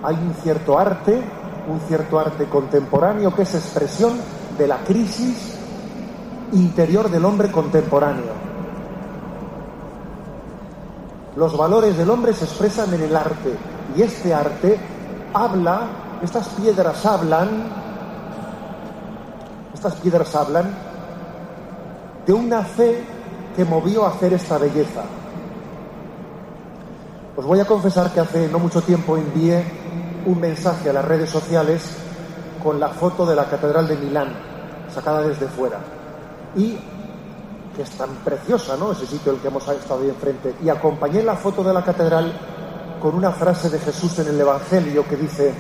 hay 0.03 0.17
un 0.17 0.35
cierto 0.43 0.79
arte 0.79 1.23
un 1.69 1.81
cierto 1.81 2.19
arte 2.19 2.47
contemporáneo 2.47 3.35
que 3.35 3.43
es 3.43 3.55
expresión 3.55 4.13
de 4.57 4.67
la 4.67 4.79
crisis 4.79 5.59
interior 6.53 7.11
del 7.11 7.25
hombre 7.25 7.51
contemporáneo. 7.51 8.47
Los 11.37 11.57
valores 11.57 11.97
del 11.97 12.09
hombre 12.09 12.33
se 12.33 12.45
expresan 12.45 12.95
en 12.95 13.03
el 13.03 13.17
arte 13.17 13.55
y 13.97 14.03
este 14.03 14.33
arte 14.33 14.79
habla, 15.33 15.89
estas 16.23 16.49
piedras 16.49 17.05
hablan, 17.05 17.49
estas 19.75 19.95
piedras 19.97 20.35
hablan 20.35 20.75
de 22.27 22.33
una 22.33 22.63
fe 22.63 23.05
que 23.55 23.65
movió 23.65 24.05
a 24.05 24.11
hacer 24.11 24.33
esta 24.33 24.59
belleza. 24.59 25.03
Os 27.37 27.45
voy 27.45 27.61
a 27.61 27.65
confesar 27.67 28.11
que 28.13 28.21
hace 28.21 28.49
no 28.49 28.59
mucho 28.59 28.81
tiempo 28.83 29.17
envié 29.17 29.65
un 30.27 30.41
mensaje 30.41 30.91
a 30.91 30.93
las 30.93 31.05
redes 31.05 31.31
sociales 31.31 31.97
con 32.63 32.81
la 32.81 32.89
foto 32.89 33.27
de 33.27 33.37
la 33.37 33.45
Catedral 33.45 33.87
de 33.87 33.97
Milán, 33.97 34.35
sacada 34.93 35.23
desde 35.23 35.47
fuera. 35.47 35.79
Y 36.57 36.79
que 37.77 37.83
es 37.83 37.91
tan 37.91 38.09
preciosa, 38.25 38.77
¿no? 38.77 38.93
Ese 38.93 39.07
sitio 39.07 39.33
el 39.33 39.39
que 39.39 39.49
hemos 39.49 39.69
estado 39.69 40.01
ahí 40.01 40.09
enfrente. 40.09 40.55
Y 40.65 40.71
acompañé 40.71 41.23
la 41.23 41.37
foto 41.37 41.63
de 41.63 41.75
la 41.75 41.85
catedral 41.85 42.33
con 43.07 43.15
una 43.15 43.31
frase 43.31 43.71
de 43.71 43.79
Jesús 43.79 44.19
en 44.19 44.27
el 44.27 44.41
Evangelio 44.41 45.07
que 45.07 45.15
dice, 45.15 45.55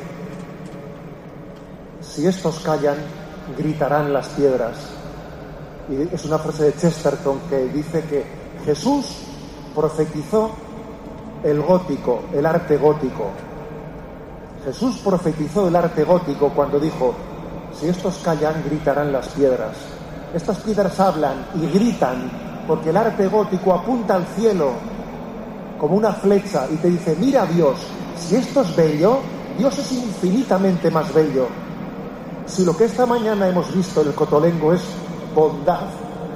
si 2.00 2.26
estos 2.26 2.58
callan, 2.58 2.96
gritarán 3.56 4.12
las 4.12 4.26
piedras. 4.30 4.76
Y 5.88 6.12
es 6.12 6.24
una 6.24 6.38
frase 6.38 6.64
de 6.64 6.74
Chesterton 6.74 7.38
que 7.48 7.66
dice 7.66 8.02
que 8.02 8.24
Jesús 8.64 9.18
profetizó 9.76 10.50
el 11.44 11.62
gótico, 11.62 12.24
el 12.34 12.44
arte 12.46 12.78
gótico, 12.78 13.30
Jesús 14.64 14.98
profetizó 15.04 15.68
el 15.68 15.76
arte 15.76 16.02
gótico 16.02 16.50
cuando 16.50 16.80
dijo, 16.80 17.14
si 17.78 17.86
estos 17.86 18.18
callan, 18.24 18.64
gritarán 18.64 19.12
las 19.12 19.28
piedras. 19.28 19.76
Estas 20.34 20.58
piedras 20.58 20.98
hablan 20.98 21.46
y 21.54 21.68
gritan 21.68 22.28
porque 22.66 22.90
el 22.90 22.96
arte 22.96 23.28
gótico 23.28 23.72
apunta 23.72 24.16
al 24.16 24.26
cielo 24.34 24.95
como 25.78 25.96
una 25.96 26.12
flecha 26.12 26.66
y 26.72 26.76
te 26.76 26.88
dice, 26.88 27.16
mira 27.18 27.46
Dios, 27.46 27.78
si 28.18 28.36
esto 28.36 28.62
es 28.62 28.74
bello, 28.74 29.18
Dios 29.58 29.78
es 29.78 29.92
infinitamente 29.92 30.90
más 30.90 31.12
bello. 31.12 31.46
Si 32.46 32.64
lo 32.64 32.76
que 32.76 32.84
esta 32.84 33.06
mañana 33.06 33.48
hemos 33.48 33.74
visto 33.74 34.00
en 34.02 34.08
el 34.08 34.14
cotolengo 34.14 34.72
es 34.72 34.82
bondad, 35.34 35.86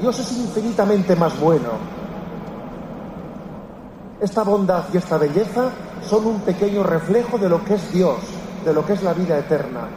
Dios 0.00 0.18
es 0.18 0.33
infinitamente 0.33 1.14
más 1.16 1.38
bueno. 1.38 1.68
Esta 4.20 4.42
bondad 4.42 4.85
y 4.92 4.98
esta 4.98 5.16
belleza 5.16 5.70
son 6.07 6.26
un 6.26 6.40
pequeño 6.40 6.83
reflejo 6.83 7.38
de 7.38 7.48
lo 7.48 7.64
que 7.64 7.74
es 7.74 7.92
Dios, 7.92 8.18
de 8.64 8.74
lo 8.74 8.85
que 8.85 8.94
es 8.94 9.03
la 9.03 9.14
vida 9.14 9.38
eterna. 9.38 9.88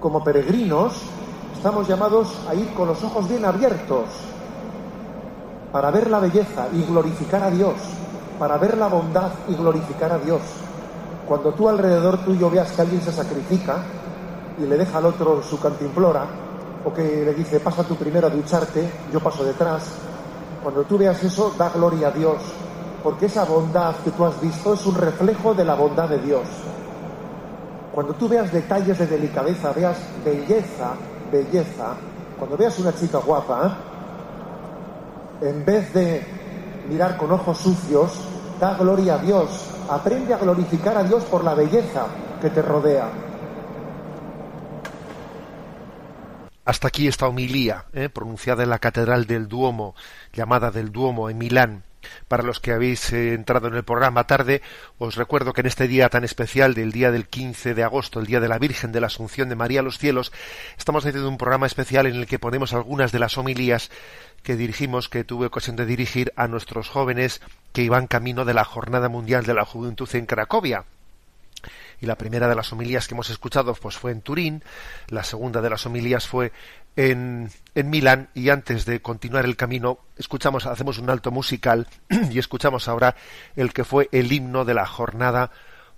Como 0.00 0.22
peregrinos, 0.22 1.00
estamos 1.54 1.88
llamados 1.88 2.36
a 2.48 2.54
ir 2.54 2.72
con 2.74 2.88
los 2.88 3.02
ojos 3.02 3.28
bien 3.28 3.44
abiertos 3.44 4.04
para 5.76 5.90
ver 5.90 6.10
la 6.10 6.20
belleza 6.20 6.68
y 6.72 6.84
glorificar 6.84 7.42
a 7.42 7.50
Dios, 7.50 7.74
para 8.38 8.56
ver 8.56 8.78
la 8.78 8.86
bondad 8.86 9.30
y 9.46 9.54
glorificar 9.54 10.10
a 10.10 10.16
Dios. 10.16 10.40
Cuando 11.28 11.52
tú 11.52 11.68
alrededor 11.68 12.24
tuyo 12.24 12.48
veas 12.48 12.72
que 12.72 12.80
alguien 12.80 13.02
se 13.02 13.12
sacrifica 13.12 13.82
y 14.58 14.62
le 14.62 14.78
deja 14.78 14.96
al 14.96 15.04
otro 15.04 15.42
su 15.42 15.60
cantimplora, 15.60 16.24
o 16.82 16.94
que 16.94 17.02
le 17.26 17.34
dice, 17.34 17.60
pasa 17.60 17.84
tú 17.84 17.94
primero 17.94 18.26
a 18.26 18.30
ducharte, 18.30 18.90
yo 19.12 19.20
paso 19.20 19.44
detrás, 19.44 19.82
cuando 20.62 20.82
tú 20.84 20.96
veas 20.96 21.22
eso, 21.22 21.52
da 21.58 21.68
gloria 21.68 22.08
a 22.08 22.12
Dios, 22.12 22.38
porque 23.02 23.26
esa 23.26 23.44
bondad 23.44 23.96
que 23.96 24.12
tú 24.12 24.24
has 24.24 24.40
visto 24.40 24.72
es 24.72 24.86
un 24.86 24.94
reflejo 24.94 25.52
de 25.52 25.66
la 25.66 25.74
bondad 25.74 26.08
de 26.08 26.20
Dios. 26.20 26.48
Cuando 27.92 28.14
tú 28.14 28.30
veas 28.30 28.50
detalles 28.50 28.98
de 28.98 29.06
delicadeza, 29.06 29.74
veas 29.74 29.98
belleza, 30.24 30.94
belleza, 31.30 31.96
cuando 32.38 32.56
veas 32.56 32.78
una 32.78 32.94
chica 32.94 33.18
guapa, 33.18 33.76
en 35.40 35.64
vez 35.64 35.92
de 35.92 36.22
mirar 36.88 37.16
con 37.16 37.32
ojos 37.32 37.58
sucios, 37.58 38.12
da 38.60 38.74
gloria 38.74 39.14
a 39.14 39.18
Dios, 39.18 39.70
aprende 39.90 40.34
a 40.34 40.38
glorificar 40.38 40.96
a 40.96 41.04
Dios 41.04 41.24
por 41.24 41.44
la 41.44 41.54
belleza 41.54 42.06
que 42.40 42.50
te 42.50 42.62
rodea. 42.62 43.08
Hasta 46.64 46.88
aquí 46.88 47.06
esta 47.06 47.28
homilía, 47.28 47.84
¿eh? 47.92 48.08
pronunciada 48.08 48.64
en 48.64 48.70
la 48.70 48.80
Catedral 48.80 49.26
del 49.26 49.46
Duomo, 49.46 49.94
llamada 50.32 50.72
del 50.72 50.90
Duomo 50.90 51.30
en 51.30 51.38
Milán. 51.38 51.84
Para 52.28 52.42
los 52.42 52.60
que 52.60 52.72
habéis 52.72 53.12
eh, 53.12 53.34
entrado 53.34 53.68
en 53.68 53.74
el 53.74 53.84
programa 53.84 54.26
tarde, 54.26 54.62
os 54.98 55.16
recuerdo 55.16 55.52
que 55.52 55.60
en 55.60 55.66
este 55.66 55.88
día 55.88 56.08
tan 56.08 56.24
especial 56.24 56.74
del 56.74 56.92
día 56.92 57.10
del 57.10 57.28
15 57.28 57.74
de 57.74 57.82
agosto, 57.82 58.20
el 58.20 58.26
día 58.26 58.40
de 58.40 58.48
la 58.48 58.58
Virgen 58.58 58.92
de 58.92 59.00
la 59.00 59.08
Asunción 59.08 59.48
de 59.48 59.56
María 59.56 59.80
a 59.80 59.82
los 59.82 59.98
cielos, 59.98 60.32
estamos 60.76 61.04
haciendo 61.04 61.28
un 61.28 61.38
programa 61.38 61.66
especial 61.66 62.06
en 62.06 62.16
el 62.16 62.26
que 62.26 62.38
ponemos 62.38 62.72
algunas 62.72 63.12
de 63.12 63.18
las 63.18 63.38
homilías 63.38 63.90
que 64.42 64.56
dirigimos, 64.56 65.08
que 65.08 65.24
tuve 65.24 65.46
ocasión 65.46 65.76
de 65.76 65.86
dirigir 65.86 66.32
a 66.36 66.46
nuestros 66.46 66.88
jóvenes 66.88 67.40
que 67.72 67.82
iban 67.82 68.06
camino 68.06 68.44
de 68.44 68.54
la 68.54 68.64
Jornada 68.64 69.08
Mundial 69.08 69.44
de 69.44 69.54
la 69.54 69.64
Juventud 69.64 70.08
en 70.14 70.26
Cracovia. 70.26 70.84
Y 72.00 72.06
la 72.06 72.16
primera 72.16 72.48
de 72.48 72.54
las 72.54 72.72
homilías 72.72 73.08
que 73.08 73.14
hemos 73.14 73.30
escuchado 73.30 73.74
pues 73.74 73.96
fue 73.96 74.12
en 74.12 74.20
Turín, 74.20 74.62
la 75.08 75.24
segunda 75.24 75.62
de 75.62 75.70
las 75.70 75.86
homilías 75.86 76.26
fue 76.28 76.52
en, 76.96 77.50
Milán 77.74 78.30
y 78.34 78.48
antes 78.48 78.86
de 78.86 79.00
continuar 79.00 79.44
el 79.44 79.56
camino 79.56 79.98
escuchamos, 80.16 80.66
hacemos 80.66 80.98
un 80.98 81.10
alto 81.10 81.30
musical 81.30 81.86
y 82.30 82.38
escuchamos 82.38 82.88
ahora 82.88 83.14
el 83.54 83.72
que 83.72 83.84
fue 83.84 84.08
el 84.12 84.32
himno 84.32 84.64
de 84.64 84.74
la 84.74 84.86
jornada 84.86 85.50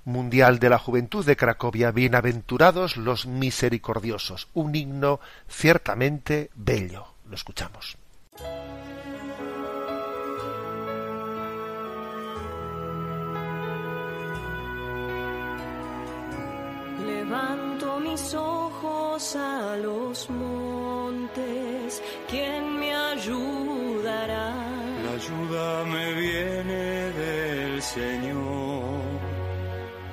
mundial 0.05 0.59
de 0.59 0.71
la 0.71 0.79
juventud 0.79 1.25
de 1.25 1.37
Cracovia, 1.37 1.93
Bienaventurados 1.93 2.97
los 2.97 3.27
misericordiosos, 3.27 4.49
un 4.55 4.75
himno 4.75 5.21
ciertamente 5.49 6.51
bello. 6.55 7.07
Lo 7.29 7.35
escuchamos. 7.35 7.99
Levanto 17.29 18.01
mis 18.01 18.33
ojos 18.33 19.37
a 19.37 19.77
los 19.77 20.31
montes, 20.31 22.03
¿quién 22.27 22.81
me 22.81 22.95
ayudará? 22.95 24.55
La 25.05 25.11
ayuda 25.12 25.85
me 25.85 26.12
viene 26.14 27.12
del 27.12 27.83
Señor 27.83 29.03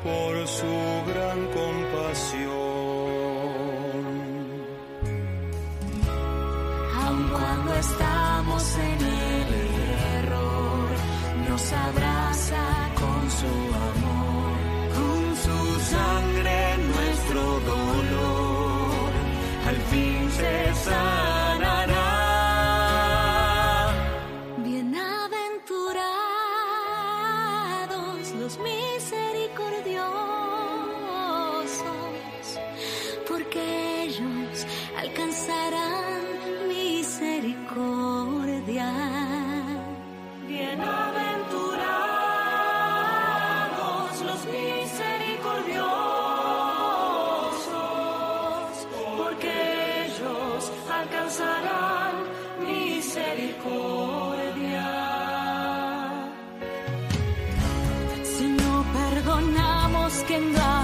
por 0.04 0.46
su 0.46 0.76
gran 1.08 1.40
compasión. 1.60 2.52
Aun 7.02 7.30
cuando 7.30 7.76
estamos 7.76 8.78
en 8.90 9.02
el 9.08 9.54
error, 10.20 10.90
nos 11.48 11.72
abraza 11.72 12.66
con 13.00 13.32
su 13.32 13.48
amor, 13.48 13.85
misericordia. 53.66 54.88
Si 58.24 58.48
no 58.48 58.86
perdonamos, 58.94 60.14
¿quién 60.28 60.54
ganará? 60.54 60.75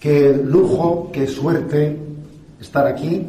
Qué 0.00 0.32
lujo, 0.32 1.10
qué 1.12 1.26
suerte 1.26 1.94
estar 2.58 2.86
aquí 2.86 3.22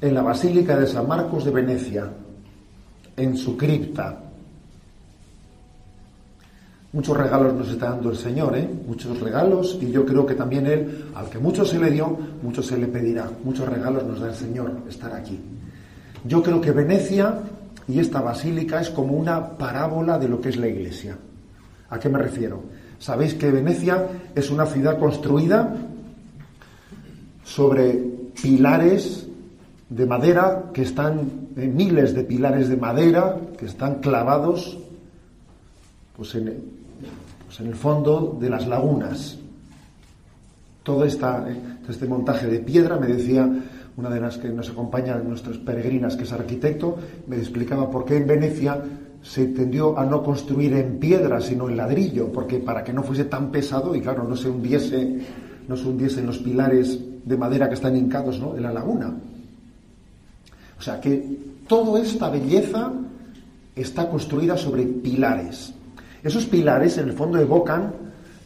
en 0.00 0.14
la 0.14 0.22
Basílica 0.22 0.78
de 0.78 0.86
San 0.86 1.06
Marcos 1.06 1.44
de 1.44 1.50
Venecia, 1.50 2.08
en 3.14 3.36
su 3.36 3.54
cripta. 3.54 4.18
Muchos 6.90 7.14
regalos 7.14 7.52
nos 7.52 7.68
está 7.68 7.90
dando 7.90 8.08
el 8.10 8.16
Señor, 8.16 8.56
¿eh? 8.56 8.66
muchos 8.86 9.20
regalos, 9.20 9.76
y 9.78 9.90
yo 9.90 10.06
creo 10.06 10.24
que 10.24 10.34
también 10.34 10.66
Él, 10.66 11.10
al 11.14 11.28
que 11.28 11.38
mucho 11.38 11.66
se 11.66 11.78
le 11.78 11.90
dio, 11.90 12.16
mucho 12.42 12.62
se 12.62 12.78
le 12.78 12.86
pedirá. 12.86 13.30
Muchos 13.44 13.68
regalos 13.68 14.04
nos 14.04 14.20
da 14.20 14.28
el 14.28 14.34
Señor 14.34 14.72
estar 14.88 15.12
aquí. 15.12 15.38
Yo 16.24 16.42
creo 16.42 16.62
que 16.62 16.72
Venecia 16.72 17.40
y 17.86 17.98
esta 17.98 18.22
basílica 18.22 18.80
es 18.80 18.88
como 18.88 19.12
una 19.12 19.58
parábola 19.58 20.18
de 20.18 20.28
lo 20.28 20.40
que 20.40 20.48
es 20.48 20.56
la 20.56 20.68
iglesia. 20.68 21.18
¿A 21.90 21.98
qué 21.98 22.08
me 22.08 22.18
refiero? 22.18 22.62
Sabéis 22.98 23.34
que 23.34 23.50
Venecia 23.50 24.08
es 24.34 24.50
una 24.50 24.66
ciudad 24.66 24.98
construida 24.98 25.74
sobre 27.44 27.92
pilares 28.40 29.26
de 29.88 30.06
madera 30.06 30.64
que 30.72 30.82
están, 30.82 31.48
eh, 31.56 31.66
miles 31.66 32.14
de 32.14 32.24
pilares 32.24 32.68
de 32.68 32.76
madera 32.76 33.36
que 33.56 33.66
están 33.66 33.96
clavados 34.00 34.78
pues 36.16 36.34
en, 36.34 36.52
pues 37.46 37.60
el 37.60 37.74
fondo 37.74 38.36
de 38.40 38.50
las 38.50 38.66
lagunas. 38.66 39.38
Todo 40.82 41.04
eh, 41.04 41.16
este 41.88 42.06
montaje 42.06 42.46
de 42.48 42.58
piedra, 42.58 42.98
me 42.98 43.06
decía 43.06 43.48
una 43.96 44.10
de 44.10 44.20
las 44.20 44.38
que 44.38 44.48
nos 44.48 44.70
acompaña, 44.70 45.16
nuestras 45.16 45.58
peregrinas, 45.58 46.16
que 46.16 46.24
es 46.24 46.32
arquitecto, 46.32 46.98
me 47.26 47.36
explicaba 47.36 47.90
por 47.90 48.04
qué 48.04 48.18
en 48.18 48.26
Venecia 48.26 48.80
se 49.28 49.48
tendió 49.48 49.98
a 49.98 50.06
no 50.06 50.22
construir 50.22 50.72
en 50.72 50.98
piedra, 50.98 51.38
sino 51.38 51.68
en 51.68 51.76
ladrillo, 51.76 52.32
porque 52.32 52.60
para 52.60 52.82
que 52.82 52.94
no 52.94 53.02
fuese 53.02 53.26
tan 53.26 53.50
pesado 53.50 53.94
y 53.94 54.00
claro, 54.00 54.24
no 54.24 54.34
se 54.34 54.48
hundiese, 54.48 55.18
no 55.68 55.76
se 55.76 55.86
hundiesen 55.86 56.24
los 56.24 56.38
pilares 56.38 56.98
de 57.26 57.36
madera 57.36 57.68
que 57.68 57.74
están 57.74 57.94
hincados 57.94 58.40
¿no? 58.40 58.56
en 58.56 58.62
la 58.62 58.72
laguna. 58.72 59.14
O 60.78 60.80
sea 60.80 60.98
que 60.98 61.22
toda 61.68 62.00
esta 62.00 62.30
belleza 62.30 62.90
está 63.76 64.08
construida 64.08 64.56
sobre 64.56 64.84
pilares. 64.84 65.74
Esos 66.22 66.46
pilares 66.46 66.96
en 66.96 67.10
el 67.10 67.12
fondo 67.12 67.38
evocan, 67.38 67.92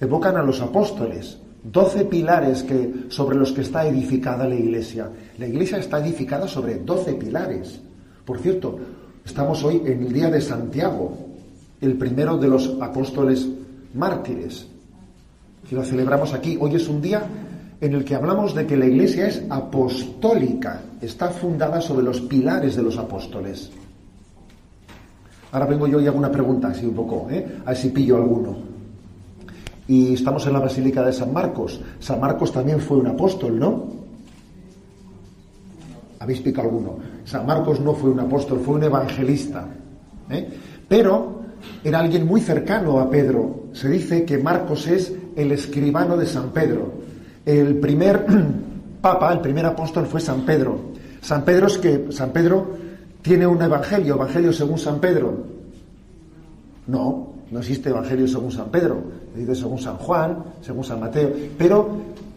evocan 0.00 0.36
a 0.36 0.42
los 0.42 0.60
apóstoles. 0.60 1.38
Doce 1.62 2.06
pilares 2.06 2.64
que, 2.64 3.04
sobre 3.08 3.36
los 3.36 3.52
que 3.52 3.60
está 3.60 3.86
edificada 3.86 4.48
la 4.48 4.56
iglesia. 4.56 5.08
La 5.38 5.46
iglesia 5.46 5.78
está 5.78 6.04
edificada 6.04 6.48
sobre 6.48 6.80
doce 6.80 7.14
pilares. 7.14 7.78
Por 8.24 8.40
cierto, 8.40 8.80
estamos 9.24 9.62
hoy 9.64 9.82
en 9.84 10.02
el 10.04 10.12
día 10.12 10.30
de 10.30 10.40
Santiago, 10.40 11.16
el 11.80 11.96
primero 11.96 12.38
de 12.38 12.48
los 12.48 12.76
apóstoles 12.80 13.48
mártires. 13.94 14.66
Si 15.68 15.74
lo 15.74 15.84
celebramos 15.84 16.32
aquí, 16.34 16.56
hoy 16.60 16.74
es 16.74 16.88
un 16.88 17.00
día 17.00 17.22
en 17.80 17.94
el 17.94 18.04
que 18.04 18.14
hablamos 18.14 18.54
de 18.54 18.66
que 18.66 18.76
la 18.76 18.86
iglesia 18.86 19.26
es 19.26 19.42
apostólica, 19.50 20.82
está 21.00 21.28
fundada 21.28 21.80
sobre 21.80 22.04
los 22.04 22.20
pilares 22.20 22.76
de 22.76 22.82
los 22.82 22.98
apóstoles. 22.98 23.70
Ahora 25.50 25.66
vengo 25.66 25.86
yo 25.86 26.00
y 26.00 26.06
hago 26.06 26.18
una 26.18 26.30
pregunta, 26.30 26.68
así 26.68 26.86
un 26.86 26.94
poco, 26.94 27.28
¿eh? 27.30 27.58
a 27.64 27.70
ver 27.70 27.76
si 27.76 27.90
pillo 27.90 28.16
alguno. 28.16 28.56
Y 29.88 30.14
estamos 30.14 30.46
en 30.46 30.54
la 30.54 30.60
Basílica 30.60 31.02
de 31.02 31.12
San 31.12 31.32
Marcos. 31.32 31.80
San 31.98 32.20
Marcos 32.20 32.52
también 32.52 32.80
fue 32.80 32.98
un 32.98 33.08
apóstol, 33.08 33.58
¿no? 33.58 34.01
¿Habéis 36.22 36.40
picado 36.40 36.68
alguno? 36.68 36.98
San 37.24 37.44
Marcos 37.44 37.80
no 37.80 37.94
fue 37.94 38.10
un 38.10 38.20
apóstol, 38.20 38.60
fue 38.64 38.76
un 38.76 38.84
evangelista. 38.84 39.66
¿eh? 40.30 40.48
Pero 40.88 41.42
era 41.82 41.98
alguien 41.98 42.28
muy 42.28 42.40
cercano 42.40 43.00
a 43.00 43.10
Pedro. 43.10 43.64
Se 43.72 43.88
dice 43.88 44.24
que 44.24 44.38
Marcos 44.38 44.86
es 44.86 45.12
el 45.34 45.50
escribano 45.50 46.16
de 46.16 46.26
San 46.26 46.50
Pedro. 46.50 46.92
El 47.44 47.74
primer 47.80 48.24
papa, 49.00 49.32
el 49.32 49.40
primer 49.40 49.66
apóstol 49.66 50.06
fue 50.06 50.20
San 50.20 50.42
Pedro. 50.42 50.92
San 51.20 51.44
Pedro 51.44 51.66
es 51.66 51.78
que 51.78 52.06
San 52.12 52.30
Pedro 52.30 52.68
tiene 53.20 53.44
un 53.44 53.60
evangelio, 53.60 54.14
evangelio 54.14 54.52
según 54.52 54.78
San 54.78 55.00
Pedro. 55.00 55.34
No, 56.86 57.32
no 57.50 57.58
existe 57.58 57.90
evangelio 57.90 58.28
según 58.28 58.52
San 58.52 58.68
Pedro, 58.68 59.02
dice 59.34 59.56
según 59.56 59.80
San 59.80 59.96
Juan, 59.96 60.38
según 60.60 60.84
San 60.84 61.00
Mateo, 61.00 61.32
pero 61.58 61.90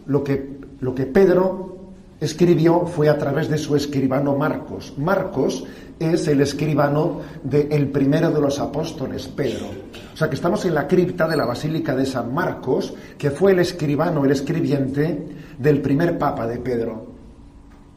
lo 0.08 0.24
que, 0.24 0.58
lo 0.80 0.96
que 0.96 1.06
Pedro 1.06 1.75
escribió 2.20 2.86
fue 2.86 3.10
a 3.10 3.18
través 3.18 3.50
de 3.50 3.58
su 3.58 3.76
escribano 3.76 4.36
Marcos. 4.36 4.94
Marcos 4.98 5.66
es 6.00 6.28
el 6.28 6.42
escribano 6.42 7.22
del 7.44 7.90
primero 7.90 8.32
de 8.32 8.42
los 8.42 8.60
apóstoles, 8.60 9.28
Pedro. 9.28 9.68
O 10.14 10.18
sea 10.18 10.30
que 10.30 10.36
estamos 10.36 10.66
en 10.66 10.74
la 10.74 10.88
cripta 10.88 11.28
de 11.28 11.38
la 11.38 11.46
Basílica 11.46 11.96
de 11.96 12.06
San 12.06 12.34
Marcos, 12.34 12.94
que 13.18 13.32
fue 13.32 13.52
el 13.52 13.60
escribano, 13.60 14.26
el 14.26 14.32
escribiente 14.32 15.28
del 15.58 15.82
primer 15.82 16.18
papa 16.18 16.48
de 16.48 16.58
Pedro. 16.58 17.06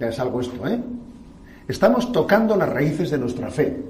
Ya 0.00 0.08
es 0.08 0.18
algo 0.18 0.40
esto, 0.40 0.66
¿eh? 0.66 0.80
Estamos 1.66 2.12
tocando 2.12 2.56
las 2.56 2.68
raíces 2.68 3.10
de 3.10 3.18
nuestra 3.18 3.50
fe. 3.50 3.84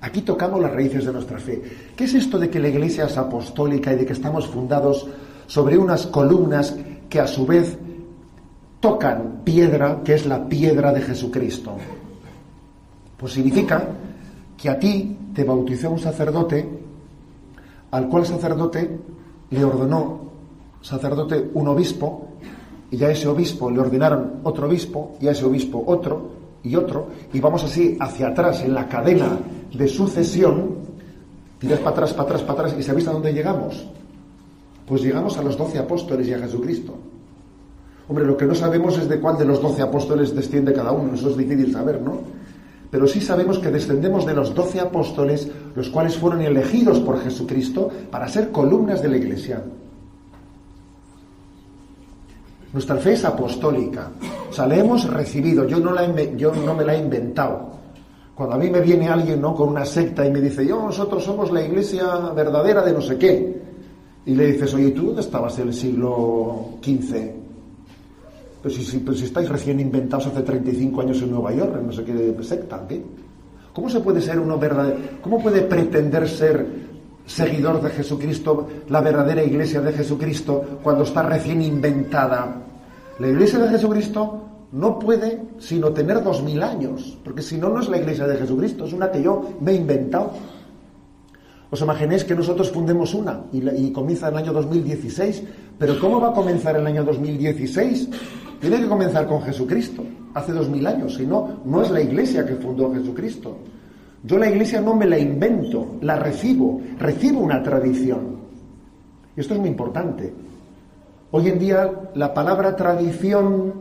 Aquí 0.00 0.22
tocamos 0.22 0.60
las 0.60 0.72
raíces 0.72 1.04
de 1.04 1.12
nuestra 1.12 1.38
fe. 1.38 1.60
¿Qué 1.96 2.04
es 2.04 2.14
esto 2.14 2.38
de 2.38 2.48
que 2.48 2.60
la 2.60 2.68
iglesia 2.68 3.04
es 3.04 3.18
apostólica 3.18 3.92
y 3.92 3.96
de 3.96 4.06
que 4.06 4.12
estamos 4.12 4.46
fundados 4.46 5.06
sobre 5.48 5.76
unas 5.76 6.06
columnas 6.06 6.76
que 7.10 7.20
a 7.20 7.26
su 7.26 7.46
vez 7.46 7.76
tocan 8.80 9.40
piedra, 9.44 10.02
que 10.04 10.14
es 10.14 10.26
la 10.26 10.48
piedra 10.48 10.92
de 10.92 11.00
Jesucristo? 11.00 11.76
Pues 13.16 13.32
significa 13.32 13.88
que 14.56 14.68
a 14.68 14.78
ti 14.78 15.16
te 15.34 15.44
bautizó 15.44 15.90
un 15.90 15.98
sacerdote 15.98 16.68
al 17.90 18.08
cual 18.08 18.26
sacerdote 18.26 18.98
le 19.50 19.64
ordenó, 19.64 20.20
sacerdote, 20.82 21.50
un 21.54 21.68
obispo, 21.68 22.28
y 22.90 23.02
a 23.02 23.10
ese 23.10 23.28
obispo 23.28 23.70
le 23.70 23.80
ordenaron 23.80 24.40
otro 24.44 24.66
obispo, 24.66 25.16
y 25.20 25.28
a 25.28 25.32
ese 25.32 25.44
obispo 25.44 25.82
otro, 25.86 26.30
y 26.62 26.76
otro, 26.76 27.08
y 27.32 27.40
vamos 27.40 27.64
así 27.64 27.96
hacia 28.00 28.28
atrás 28.28 28.62
en 28.62 28.74
la 28.74 28.88
cadena 28.88 29.38
de 29.72 29.88
sucesión, 29.88 30.76
tiras 31.58 31.80
para 31.80 31.90
atrás, 31.90 32.12
para 32.12 32.22
atrás, 32.24 32.42
para 32.42 32.52
atrás, 32.60 32.76
y 32.78 32.82
¿sabéis 32.82 33.08
a 33.08 33.12
dónde 33.12 33.32
llegamos? 33.32 33.86
Pues 34.86 35.02
llegamos 35.02 35.36
a 35.38 35.42
los 35.42 35.56
doce 35.56 35.78
apóstoles 35.78 36.28
y 36.28 36.32
a 36.32 36.38
Jesucristo. 36.38 36.94
Hombre, 38.08 38.24
lo 38.24 38.36
que 38.36 38.46
no 38.46 38.54
sabemos 38.54 38.96
es 38.96 39.08
de 39.08 39.20
cuál 39.20 39.36
de 39.36 39.44
los 39.44 39.60
doce 39.60 39.82
apóstoles 39.82 40.34
desciende 40.34 40.72
cada 40.72 40.92
uno, 40.92 41.14
eso 41.14 41.28
es 41.28 41.36
difícil 41.36 41.72
saber, 41.72 42.00
¿no? 42.00 42.20
Pero 42.90 43.06
sí 43.06 43.20
sabemos 43.20 43.58
que 43.58 43.70
descendemos 43.70 44.24
de 44.24 44.34
los 44.34 44.54
doce 44.54 44.80
apóstoles, 44.80 45.48
los 45.74 45.90
cuales 45.90 46.16
fueron 46.16 46.40
elegidos 46.40 47.00
por 47.00 47.20
Jesucristo 47.20 47.90
para 48.10 48.28
ser 48.28 48.50
columnas 48.50 49.02
de 49.02 49.08
la 49.08 49.16
iglesia. 49.18 49.62
Nuestra 52.72 52.96
fe 52.96 53.12
es 53.12 53.24
apostólica. 53.26 54.10
O 54.48 54.52
sea, 54.52 54.66
la 54.66 54.76
hemos 54.76 55.08
recibido. 55.10 55.66
Yo 55.66 55.78
no, 55.78 55.92
la 55.92 56.10
yo 56.36 56.52
no 56.54 56.74
me 56.74 56.84
la 56.84 56.94
he 56.94 56.98
inventado. 56.98 57.68
Cuando 58.34 58.54
a 58.54 58.58
mí 58.58 58.70
me 58.70 58.80
viene 58.80 59.08
alguien 59.08 59.40
¿no? 59.40 59.54
con 59.54 59.68
una 59.68 59.84
secta 59.84 60.24
y 60.24 60.30
me 60.30 60.40
dice, 60.40 60.66
yo, 60.66 60.80
nosotros 60.80 61.24
somos 61.24 61.50
la 61.50 61.62
iglesia 61.62 62.30
verdadera 62.34 62.82
de 62.82 62.92
no 62.92 63.02
sé 63.02 63.18
qué. 63.18 63.62
Y 64.24 64.34
le 64.34 64.52
dices, 64.52 64.72
oye, 64.74 64.92
¿tú 64.92 65.06
dónde 65.06 65.22
estabas 65.22 65.58
en 65.58 65.68
el 65.68 65.74
siglo 65.74 66.68
XV? 66.82 67.37
Pues 68.68 69.18
si, 69.20 69.24
estáis 69.24 69.48
recién 69.48 69.80
inventados 69.80 70.26
hace 70.26 70.42
35 70.42 71.00
años 71.00 71.22
en 71.22 71.30
Nueva 71.30 71.54
York, 71.54 71.80
no 71.82 71.90
sé 71.90 72.04
qué 72.04 72.36
secta, 72.42 72.84
¿qué? 72.86 73.02
¿Cómo 73.72 73.88
se 73.88 74.00
puede 74.00 74.20
ser 74.20 74.38
uno 74.38 74.58
verdadero? 74.58 74.98
¿Cómo 75.22 75.42
puede 75.42 75.62
pretender 75.62 76.28
ser 76.28 76.66
seguidor 77.24 77.80
de 77.80 77.88
Jesucristo, 77.88 78.68
la 78.90 79.00
verdadera 79.00 79.42
iglesia 79.42 79.80
de 79.80 79.94
Jesucristo, 79.94 80.80
cuando 80.82 81.04
está 81.04 81.22
recién 81.22 81.62
inventada? 81.62 82.56
La 83.18 83.28
iglesia 83.28 83.58
de 83.58 83.70
Jesucristo 83.70 84.42
no 84.72 84.98
puede 84.98 85.44
sino 85.58 85.90
tener 85.92 86.22
dos 86.22 86.42
mil 86.42 86.62
años, 86.62 87.16
porque 87.24 87.40
si 87.40 87.56
no, 87.56 87.70
no 87.70 87.80
es 87.80 87.88
la 87.88 87.96
iglesia 87.96 88.26
de 88.26 88.36
Jesucristo, 88.36 88.84
es 88.84 88.92
una 88.92 89.10
que 89.10 89.22
yo 89.22 89.54
me 89.62 89.72
he 89.72 89.76
inventado. 89.76 90.32
¿Os 91.70 91.80
imagináis 91.80 92.24
que 92.24 92.34
nosotros 92.34 92.70
fundemos 92.70 93.12
una 93.12 93.44
y, 93.52 93.60
la, 93.60 93.74
y 93.76 93.92
comienza 93.92 94.28
el 94.28 94.36
año 94.36 94.52
2016? 94.52 95.42
Pero 95.78 96.00
¿cómo 96.00 96.20
va 96.20 96.30
a 96.30 96.32
comenzar 96.32 96.76
el 96.76 96.86
año 96.86 97.04
2016? 97.04 98.08
Tiene 98.60 98.80
que 98.80 98.88
comenzar 98.88 99.28
con 99.28 99.42
Jesucristo, 99.42 100.02
hace 100.34 100.52
dos 100.52 100.68
mil 100.68 100.86
años, 100.86 101.14
si 101.14 101.26
no, 101.26 101.60
no 101.64 101.82
es 101.82 101.90
la 101.90 102.00
iglesia 102.00 102.44
que 102.44 102.56
fundó 102.56 102.92
Jesucristo. 102.92 103.56
Yo 104.24 104.38
la 104.38 104.48
iglesia 104.48 104.80
no 104.80 104.96
me 104.96 105.06
la 105.06 105.18
invento, 105.18 105.96
la 106.00 106.16
recibo, 106.16 106.80
recibo 106.98 107.40
una 107.40 107.62
tradición. 107.62 108.38
Y 109.36 109.40
esto 109.40 109.54
es 109.54 109.60
muy 109.60 109.68
importante. 109.68 110.32
Hoy 111.30 111.48
en 111.48 111.58
día 111.58 111.90
la 112.14 112.34
palabra 112.34 112.74
tradición 112.74 113.74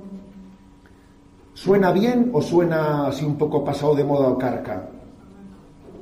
suena 1.53 1.91
bien 1.91 2.29
o 2.33 2.41
suena 2.41 3.07
así 3.07 3.25
un 3.25 3.37
poco 3.37 3.63
pasado 3.63 3.95
de 3.95 4.03
moda 4.03 4.27
o 4.27 4.37
carca. 4.37 4.89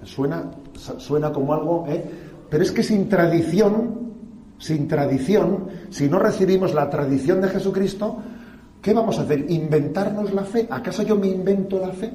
Suena, 0.04 0.52
suena 0.76 1.32
como 1.32 1.54
algo, 1.54 1.86
¿eh? 1.88 2.04
pero 2.50 2.64
es 2.64 2.72
que 2.72 2.84
sin 2.84 3.10
tradición, 3.10 4.12
sin 4.58 4.88
tradición, 4.88 5.68
si 5.90 6.08
no 6.08 6.20
recibimos 6.20 6.74
la 6.74 6.90
tradición 6.90 7.42
de 7.42 7.50
Jesucristo, 7.50 8.18
¿qué 8.82 8.94
vamos 8.94 9.20
a 9.20 9.24
hacer? 9.24 9.50
¿Inventarnos 9.50 10.34
la 10.34 10.44
fe? 10.44 10.68
¿Acaso 10.70 11.04
yo 11.04 11.16
me 11.16 11.28
invento 11.28 11.80
la 11.80 11.90
fe? 11.90 12.12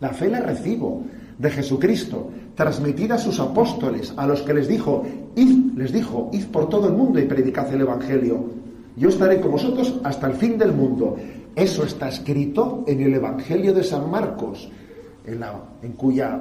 La 0.00 0.10
fe 0.10 0.28
la 0.28 0.40
recibo 0.40 1.02
de 1.38 1.50
Jesucristo, 1.50 2.30
transmitida 2.54 3.14
a 3.14 3.18
sus 3.18 3.38
apóstoles, 3.40 4.12
a 4.16 4.26
los 4.26 4.42
que 4.42 4.54
les 4.54 4.68
dijo, 4.68 5.04
id, 5.36 5.76
les 5.76 5.92
dijo, 5.92 6.30
id 6.32 6.46
por 6.46 6.68
todo 6.68 6.88
el 6.88 6.94
mundo 6.94 7.20
y 7.20 7.26
predicad 7.26 7.72
el 7.72 7.82
Evangelio. 7.82 8.44
Yo 8.96 9.08
estaré 9.08 9.40
con 9.40 9.52
vosotros 9.52 10.00
hasta 10.02 10.26
el 10.26 10.34
fin 10.34 10.58
del 10.58 10.72
mundo. 10.72 11.16
Eso 11.54 11.84
está 11.84 12.08
escrito 12.08 12.84
en 12.86 13.00
el 13.00 13.14
Evangelio 13.14 13.72
de 13.72 13.84
San 13.84 14.10
Marcos, 14.10 14.68
en, 15.24 15.40
la, 15.40 15.54
en 15.82 15.92
cuya 15.92 16.40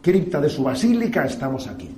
cripta 0.00 0.40
de 0.40 0.48
su 0.48 0.62
basílica 0.62 1.24
estamos 1.24 1.66
aquí. 1.66 1.88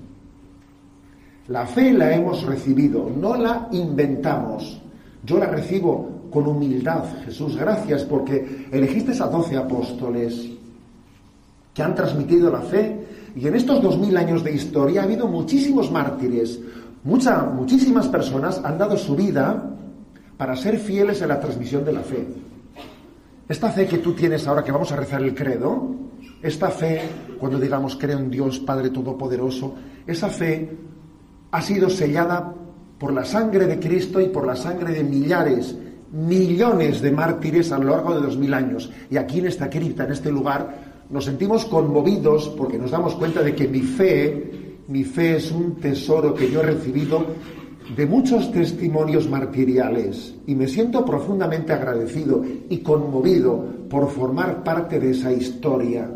La 1.49 1.67
fe 1.67 1.93
la 1.93 2.15
hemos 2.15 2.45
recibido, 2.45 3.11
no 3.11 3.35
la 3.35 3.69
inventamos. 3.73 4.81
Yo 5.25 5.39
la 5.39 5.47
recibo 5.47 6.29
con 6.31 6.47
humildad, 6.47 7.05
Jesús, 7.25 7.57
gracias 7.57 8.05
porque 8.05 8.69
elegiste 8.71 9.13
a 9.21 9.27
doce 9.27 9.57
apóstoles 9.57 10.49
que 11.75 11.83
han 11.83 11.95
transmitido 11.95 12.51
la 12.51 12.61
fe 12.61 13.07
y 13.35 13.47
en 13.47 13.55
estos 13.55 13.83
dos 13.83 13.99
mil 13.99 14.17
años 14.17 14.43
de 14.43 14.55
historia 14.55 15.03
ha 15.03 15.05
habido 15.05 15.27
muchísimos 15.27 15.91
mártires, 15.91 16.61
mucha, 17.05 17.43
muchísimas 17.45 18.09
personas 18.09 18.61
han 18.65 18.79
dado 18.79 18.97
su 18.97 19.15
vida 19.17 19.77
para 20.37 20.57
ser 20.57 20.79
fieles 20.79 21.21
en 21.21 21.29
la 21.29 21.41
transmisión 21.41 21.85
de 21.85 21.93
la 21.93 22.01
fe. 22.01 22.27
Esta 23.49 23.71
fe 23.71 23.87
que 23.87 23.99
tú 23.99 24.15
tienes 24.15 24.47
ahora 24.47 24.63
que 24.63 24.73
vamos 24.73 24.93
a 24.93 24.97
rezar 24.97 25.23
el 25.23 25.35
credo, 25.35 25.97
esta 26.41 26.71
fe, 26.71 27.03
cuando 27.41 27.59
digamos 27.59 27.97
creo 27.97 28.19
en 28.19 28.31
Dios 28.31 28.61
Padre 28.61 28.91
Todopoderoso, 28.91 29.75
esa 30.07 30.29
fe 30.29 30.71
ha 31.51 31.63
sido 31.63 31.89
sellada 31.89 32.55
por 32.99 33.13
la 33.13 33.25
sangre 33.25 33.67
de 33.67 33.81
Cristo 33.81 34.21
y 34.21 34.27
por 34.27 34.47
la 34.47 34.55
sangre 34.55 34.93
de 34.93 35.03
millares, 35.03 35.75
millones 36.13 37.01
de 37.01 37.11
mártires 37.11 37.73
a 37.73 37.79
lo 37.79 37.91
largo 37.91 38.15
de 38.15 38.27
dos 38.27 38.37
mil 38.37 38.53
años. 38.53 38.91
Y 39.11 39.17
aquí 39.17 39.39
en 39.39 39.47
esta 39.47 39.71
cripta, 39.71 40.05
en 40.05 40.13
este 40.13 40.31
lugar, 40.31 41.07
nos 41.09 41.25
sentimos 41.25 41.65
conmovidos 41.65 42.51
porque 42.51 42.79
nos 42.79 42.91
damos 42.91 43.15
cuenta 43.15 43.43
de 43.43 43.55
que 43.55 43.67
mi 43.67 43.81
fe, 43.81 44.77
mi 44.89 45.03
fe 45.03 45.37
es 45.37 45.51
un 45.51 45.77
tesoro 45.77 46.35
que 46.35 46.51
yo 46.51 46.61
he 46.61 46.67
recibido 46.67 47.25
de 47.97 48.07
muchos 48.07 48.53
testimonios 48.53 49.29
martiriales 49.29 50.35
y 50.47 50.55
me 50.55 50.69
siento 50.69 51.05
profundamente 51.05 51.73
agradecido 51.73 52.45
y 52.69 52.79
conmovido 52.79 53.65
por 53.89 54.09
formar 54.11 54.63
parte 54.63 55.01
de 55.01 55.11
esa 55.11 55.33
historia. 55.33 56.09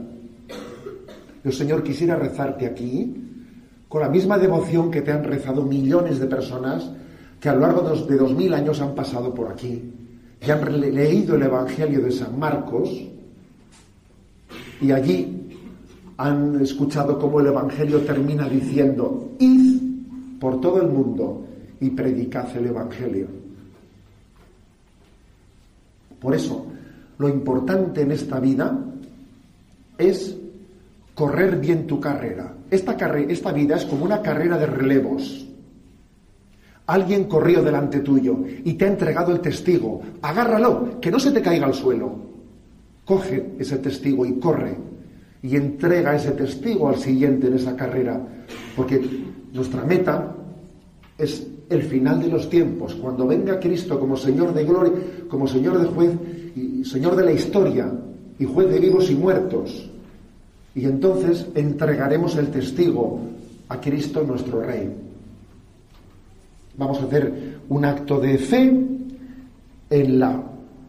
Yo, 1.45 1.53
Señor, 1.53 1.83
quisiera 1.83 2.17
rezarte 2.17 2.67
aquí 2.67 3.15
con 3.87 4.01
la 4.01 4.09
misma 4.09 4.39
devoción 4.39 4.91
que 4.91 5.03
te 5.03 5.13
han 5.13 5.23
rezado 5.23 5.63
millones 5.63 6.19
de 6.19 6.27
personas 6.27 6.91
que 7.39 7.51
a 7.51 7.55
lo 7.55 7.61
largo 7.61 7.83
de 7.83 8.17
dos 8.17 8.35
mil 8.35 8.55
años 8.55 8.81
han 8.81 8.95
pasado 8.95 9.35
por 9.35 9.53
aquí, 9.53 9.83
que 10.41 10.51
han 10.51 10.81
leído 10.81 11.37
el 11.37 11.43
Evangelio 11.43 12.01
de 12.01 12.11
San 12.11 12.39
Marcos 12.39 12.89
y 14.81 14.91
allí 14.91 15.47
han 16.17 16.61
escuchado 16.63 17.19
cómo 17.19 17.41
el 17.41 17.49
Evangelio 17.49 18.01
termina 18.01 18.49
diciendo, 18.49 19.33
id 19.39 19.83
por 20.41 20.63
todo 20.63 20.81
el 20.81 20.89
mundo 20.89 21.45
y 21.79 21.91
predicad 21.91 22.57
el 22.57 22.67
Evangelio. 22.67 23.27
Por 26.21 26.35
eso, 26.35 26.65
lo 27.19 27.29
importante 27.29 28.01
en 28.01 28.13
esta 28.13 28.41
vida 28.41 28.79
es 29.99 30.39
correr 31.15 31.59
bien 31.59 31.87
tu 31.87 32.01
carrera. 32.01 32.55
Esta, 32.71 32.97
carre 32.97 33.27
esta 33.29 33.53
vida 33.53 33.77
es 33.77 33.85
como 33.85 34.05
una 34.05 34.21
carrera 34.21 34.59
de 34.59 34.67
relevos. 34.67 35.47
Alguien 36.87 37.25
corrió 37.25 37.63
delante 37.63 38.01
tuyo 38.01 38.39
y 38.65 38.75
te 38.75 38.85
ha 38.85 38.89
entregado 38.89 39.33
el 39.33 39.41
testigo. 39.41 40.03
Agárralo, 40.21 41.01
que 41.01 41.11
no 41.11 41.19
se 41.19 41.31
te 41.31 41.41
caiga 41.41 41.67
al 41.67 41.75
suelo. 41.75 42.15
Coge 43.05 43.53
ese 43.59 43.79
testigo 43.79 44.27
y 44.27 44.35
corre 44.35 44.77
y 45.43 45.57
entrega 45.57 46.17
ese 46.17 46.33
testigo 46.33 46.89
al 46.89 46.97
siguiente 46.97 47.47
en 47.47 47.55
esa 47.55 47.77
carrera. 47.77 48.21
Porque 48.77 49.01
nuestra 49.53 49.85
meta 49.85 50.35
es 51.17 51.47
el 51.71 51.83
final 51.83 52.21
de 52.21 52.29
los 52.29 52.51
tiempos, 52.51 52.95
cuando 52.95 53.27
venga 53.27 53.59
Cristo 53.59 53.99
como 53.99 54.17
Señor 54.17 54.53
de 54.53 54.65
gloria, 54.65 54.93
como 55.29 55.47
Señor 55.47 55.79
de 55.79 55.87
juez 55.87 56.13
y 56.57 56.85
Señor 56.85 57.17
de 57.17 57.25
la 57.25 57.33
historia 57.33 57.91
y 58.39 58.45
juez 58.45 58.71
de 58.71 58.79
vivos 58.79 59.11
y 59.11 59.15
muertos. 59.15 59.91
Y 60.75 60.87
entonces 60.87 61.47
entregaremos 61.55 62.37
el 62.37 62.49
testigo 62.49 63.21
a 63.69 63.81
Cristo 63.81 64.23
nuestro 64.23 64.61
Rey. 64.61 64.91
Vamos 66.77 67.01
a 67.01 67.05
hacer 67.05 67.59
un 67.69 67.85
acto 67.85 68.19
de 68.19 68.37
fe 68.39 68.73
en 69.91 70.19
la 70.19 70.43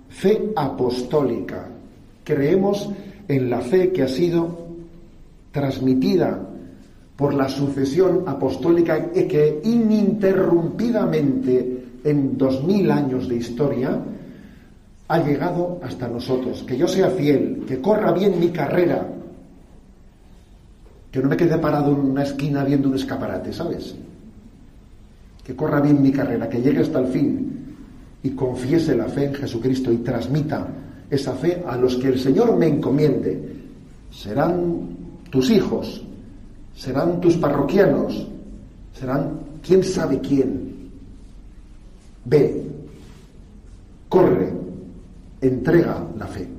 fe 0.10 0.52
apostólica. 0.56 1.68
Creemos 2.24 2.90
en 3.28 3.50
la 3.50 3.60
fe 3.62 3.92
que 3.92 4.04
ha 4.04 4.08
sido 4.08 4.66
transmitida 5.52 6.40
por 7.16 7.34
la 7.34 7.48
sucesión 7.48 8.24
apostólica 8.26 9.12
que 9.12 9.62
ininterrumpidamente 9.64 11.86
en 12.04 12.38
dos 12.38 12.62
mil 12.64 12.92
años 12.92 13.30
de 13.30 13.38
historia 13.38 13.98
ha 15.08 15.20
llegado 15.20 15.80
hasta 15.84 16.08
nosotros. 16.08 16.64
Que 16.64 16.78
yo 16.78 16.88
sea 16.88 17.12
fiel, 17.12 17.64
que 17.68 17.80
corra 17.80 18.12
bien 18.12 18.40
mi 18.40 18.50
carrera, 18.50 19.08
que 21.16 21.22
no 21.22 21.30
me 21.30 21.38
quede 21.38 21.58
parado 21.58 21.94
en 21.94 22.12
una 22.12 22.24
esquina 22.24 22.66
viendo 22.66 22.90
un 22.90 22.96
escaparate, 22.96 23.54
¿sabes? 23.54 23.96
Que 25.46 25.56
corra 25.56 25.80
bien 25.80 26.02
mi 26.02 26.12
carrera, 26.12 26.50
que 26.50 26.62
llegue 26.62 26.82
hasta 26.82 27.00
el 27.00 27.08
fin 27.08 27.78
y 28.22 28.32
confiese 28.32 28.98
la 28.98 29.06
fe 29.06 29.28
en 29.28 29.34
Jesucristo 29.34 29.94
y 29.94 30.00
transmita 30.00 30.68
esa 31.10 31.32
fe 31.36 31.64
a 31.66 31.78
los 31.78 31.96
que 31.96 32.10
el 32.10 32.20
Señor 32.20 32.58
me 32.58 32.68
encomiende. 32.68 33.42
Serán 34.12 34.90
tus 35.30 35.50
hijos, 35.52 36.04
serán 36.76 37.22
tus 37.22 37.38
parroquianos, 37.38 38.28
serán 38.94 39.40
quién 39.66 39.86
sabe 39.86 40.20
quién. 40.20 40.90
Ve, 42.26 42.62
corre, 44.10 44.52
entrega 45.40 46.06
la 46.18 46.28
fe. 46.28 46.55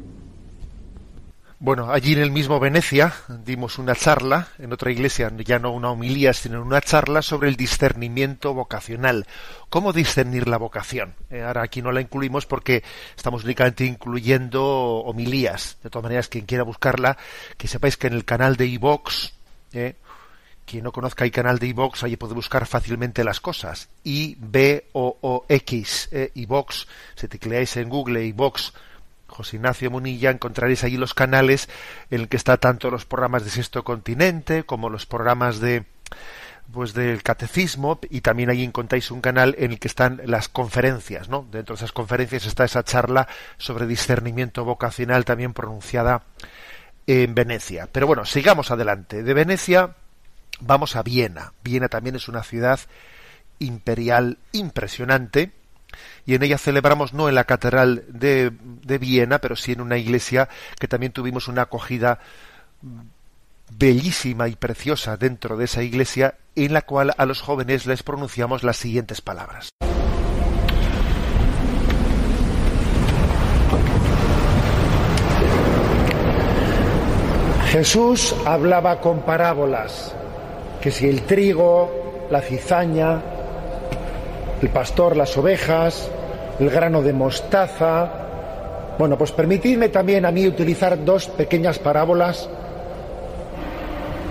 Bueno, 1.58 1.90
allí 1.90 2.12
en 2.12 2.18
el 2.18 2.30
mismo 2.30 2.60
Venecia 2.60 3.14
dimos 3.28 3.78
una 3.78 3.94
charla, 3.94 4.48
en 4.58 4.74
otra 4.74 4.90
iglesia, 4.90 5.32
ya 5.38 5.58
no 5.58 5.72
una 5.72 5.90
homilía, 5.90 6.34
sino 6.34 6.60
una 6.60 6.82
charla 6.82 7.22
sobre 7.22 7.48
el 7.48 7.56
discernimiento 7.56 8.52
vocacional. 8.52 9.26
¿Cómo 9.70 9.94
discernir 9.94 10.48
la 10.48 10.58
vocación? 10.58 11.14
Eh, 11.30 11.42
ahora 11.42 11.62
aquí 11.62 11.80
no 11.80 11.92
la 11.92 12.02
incluimos 12.02 12.44
porque 12.44 12.84
estamos 13.16 13.44
únicamente 13.44 13.86
incluyendo 13.86 14.66
homilías. 14.66 15.78
De 15.82 15.88
todas 15.88 16.02
maneras, 16.02 16.28
quien 16.28 16.44
quiera 16.44 16.62
buscarla, 16.62 17.16
que 17.56 17.68
sepáis 17.68 17.96
que 17.96 18.08
en 18.08 18.12
el 18.12 18.26
canal 18.26 18.56
de 18.56 18.66
iVox, 18.66 19.32
eh, 19.72 19.96
quien 20.66 20.84
no 20.84 20.92
conozca 20.92 21.24
el 21.24 21.30
canal 21.30 21.58
de 21.58 21.68
iVox, 21.68 22.04
allí 22.04 22.18
puede 22.18 22.34
buscar 22.34 22.66
fácilmente 22.66 23.24
las 23.24 23.40
cosas. 23.40 23.88
I-B-O-O-X, 24.04 26.08
eh, 26.12 26.32
iVox, 26.34 26.86
si 27.14 27.28
tecleáis 27.28 27.78
en 27.78 27.88
Google 27.88 28.26
iVox, 28.26 28.74
José 29.36 29.56
Ignacio 29.56 29.90
Munilla, 29.90 30.30
encontraréis 30.30 30.82
allí 30.82 30.96
los 30.96 31.12
canales 31.12 31.68
en 32.10 32.22
el 32.22 32.28
que 32.28 32.38
está 32.38 32.56
tanto 32.56 32.90
los 32.90 33.04
programas 33.04 33.44
de 33.44 33.50
Sexto 33.50 33.84
Continente 33.84 34.64
como 34.64 34.88
los 34.88 35.04
programas 35.04 35.60
de 35.60 35.84
pues 36.72 36.94
del 36.94 37.22
catecismo 37.22 38.00
y 38.10 38.22
también 38.22 38.50
allí 38.50 38.64
encontráis 38.64 39.10
un 39.10 39.20
canal 39.20 39.54
en 39.58 39.72
el 39.72 39.78
que 39.78 39.88
están 39.88 40.20
las 40.24 40.48
conferencias, 40.48 41.28
¿no? 41.28 41.46
Dentro 41.50 41.74
de 41.74 41.78
esas 41.78 41.92
conferencias 41.92 42.46
está 42.46 42.64
esa 42.64 42.82
charla 42.82 43.28
sobre 43.58 43.86
discernimiento 43.86 44.64
vocacional 44.64 45.24
también 45.24 45.52
pronunciada 45.52 46.22
en 47.06 47.34
Venecia. 47.34 47.88
Pero 47.92 48.06
bueno, 48.06 48.24
sigamos 48.24 48.70
adelante. 48.70 49.22
De 49.22 49.34
Venecia 49.34 49.94
vamos 50.60 50.96
a 50.96 51.02
Viena. 51.02 51.52
Viena 51.62 51.88
también 51.88 52.16
es 52.16 52.26
una 52.26 52.42
ciudad 52.42 52.80
imperial 53.58 54.38
impresionante 54.52 55.52
y 56.26 56.34
en 56.34 56.42
ella 56.42 56.58
celebramos 56.58 57.12
no 57.14 57.28
en 57.28 57.36
la 57.36 57.44
catedral 57.44 58.04
de, 58.08 58.50
Viena, 58.98 59.38
pero 59.38 59.54
sí 59.54 59.72
en 59.72 59.80
una 59.80 59.96
iglesia 59.96 60.48
que 60.78 60.88
también 60.88 61.12
tuvimos 61.12 61.46
una 61.46 61.62
acogida 61.62 62.18
bellísima 63.78 64.48
y 64.48 64.56
preciosa 64.56 65.16
dentro 65.16 65.56
de 65.56 65.64
esa 65.64 65.82
iglesia 65.82 66.34
en 66.56 66.72
la 66.72 66.82
cual 66.82 67.14
a 67.16 67.26
los 67.26 67.40
jóvenes 67.40 67.86
les 67.86 68.02
pronunciamos 68.02 68.64
las 68.64 68.76
siguientes 68.76 69.20
palabras. 69.20 69.70
Jesús 77.70 78.34
hablaba 78.46 79.00
con 79.00 79.20
parábolas, 79.20 80.14
que 80.80 80.90
si 80.90 81.08
el 81.08 81.22
trigo, 81.22 82.26
la 82.30 82.40
cizaña, 82.40 83.20
el 84.62 84.70
pastor, 84.70 85.16
las 85.16 85.36
ovejas, 85.36 86.10
el 86.58 86.70
grano 86.70 87.02
de 87.02 87.12
mostaza. 87.12 88.10
Bueno, 88.98 89.18
pues 89.18 89.32
permitidme 89.32 89.88
también 89.88 90.24
a 90.24 90.30
mí 90.30 90.46
utilizar 90.46 91.04
dos 91.04 91.28
pequeñas 91.28 91.78
parábolas 91.78 92.48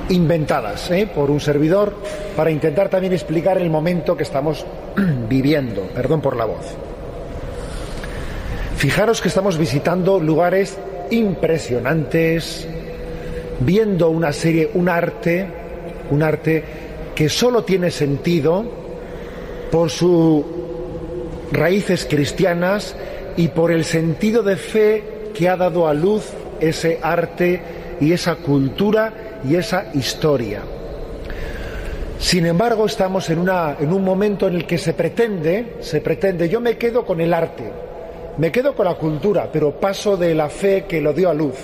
inventadas 0.09 0.91
¿eh? 0.91 1.07
por 1.13 1.31
un 1.31 1.39
servidor 1.39 1.95
para 2.35 2.51
intentar 2.51 2.89
también 2.89 3.13
explicar 3.13 3.57
el 3.57 3.69
momento 3.69 4.15
que 4.15 4.23
estamos 4.23 4.65
viviendo. 5.29 5.83
Perdón 5.93 6.21
por 6.21 6.35
la 6.35 6.45
voz. 6.45 6.75
Fijaros 8.77 9.21
que 9.21 9.29
estamos 9.29 9.57
visitando 9.57 10.19
lugares 10.19 10.77
impresionantes, 11.09 12.67
viendo 13.59 14.09
una 14.09 14.33
serie, 14.33 14.69
un 14.73 14.89
arte, 14.89 15.47
un 16.11 16.21
arte 16.21 16.63
que 17.15 17.29
solo 17.29 17.63
tiene 17.63 17.89
sentido 17.89 18.65
por 19.71 19.89
su 19.89 20.54
raíces 21.51 22.05
cristianas 22.09 22.95
y 23.37 23.49
por 23.49 23.71
el 23.71 23.83
sentido 23.83 24.43
de 24.43 24.55
fe 24.55 25.03
que 25.33 25.49
ha 25.49 25.57
dado 25.57 25.87
a 25.87 25.93
luz 25.93 26.23
ese 26.59 26.99
arte 27.01 27.61
y 27.99 28.13
esa 28.13 28.35
cultura 28.35 29.39
y 29.47 29.55
esa 29.55 29.87
historia. 29.93 30.61
Sin 32.17 32.45
embargo, 32.45 32.85
estamos 32.85 33.29
en, 33.29 33.39
una, 33.39 33.75
en 33.79 33.91
un 33.91 34.03
momento 34.03 34.47
en 34.47 34.55
el 34.55 34.65
que 34.65 34.77
se 34.77 34.93
pretende, 34.93 35.75
se 35.81 36.01
pretende, 36.01 36.47
yo 36.47 36.61
me 36.61 36.77
quedo 36.77 37.05
con 37.05 37.19
el 37.19 37.33
arte, 37.33 37.69
me 38.37 38.51
quedo 38.51 38.73
con 38.73 38.85
la 38.85 38.95
cultura, 38.95 39.49
pero 39.51 39.79
paso 39.79 40.15
de 40.15 40.33
la 40.33 40.49
fe 40.49 40.85
que 40.87 41.01
lo 41.01 41.13
dio 41.13 41.29
a 41.29 41.33
luz. 41.33 41.55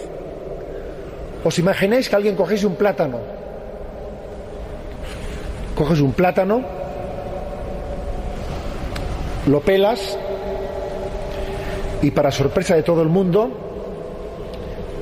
¿Os 1.43 1.57
imagináis 1.57 2.09
que 2.09 2.15
alguien 2.15 2.36
cogiese 2.36 2.67
un 2.67 2.75
plátano? 2.75 3.19
Coges 5.73 6.01
un 6.01 6.11
plátano, 6.11 6.63
lo 9.47 9.61
pelas 9.61 10.17
y 12.01 12.11
para 12.11 12.31
sorpresa 12.31 12.75
de 12.75 12.83
todo 12.83 13.01
el 13.01 13.09
mundo, 13.09 13.51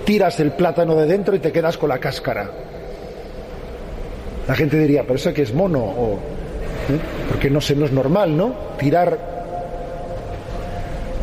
tiras 0.05 0.39
el 0.39 0.51
plátano 0.51 0.95
de 0.95 1.05
dentro 1.05 1.35
y 1.35 1.39
te 1.39 1.51
quedas 1.51 1.77
con 1.77 1.89
la 1.89 1.99
cáscara. 1.99 2.49
La 4.47 4.55
gente 4.55 4.77
diría, 4.77 5.03
pero 5.03 5.15
eso 5.15 5.33
que 5.33 5.43
es 5.43 5.53
mono, 5.53 5.79
o, 5.79 6.13
¿eh? 6.13 6.99
porque 7.29 7.49
no 7.49 7.61
sé, 7.61 7.75
no 7.75 7.85
es 7.85 7.91
normal, 7.91 8.35
¿no? 8.35 8.53
Tirar 8.77 9.17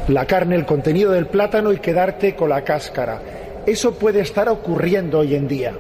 la 0.09 0.25
carne, 0.25 0.55
el 0.55 0.65
contenido 0.65 1.13
del 1.13 1.27
plátano 1.27 1.73
y 1.73 1.79
quedarte 1.79 2.37
con 2.37 2.49
la 2.49 2.63
cáscara. 2.63 3.21
Eso 3.67 3.95
puede 3.95 4.21
estar 4.21 4.49
ocurriendo 4.49 5.19
hoy 5.19 5.35
en 5.35 5.49
día. 5.49 5.73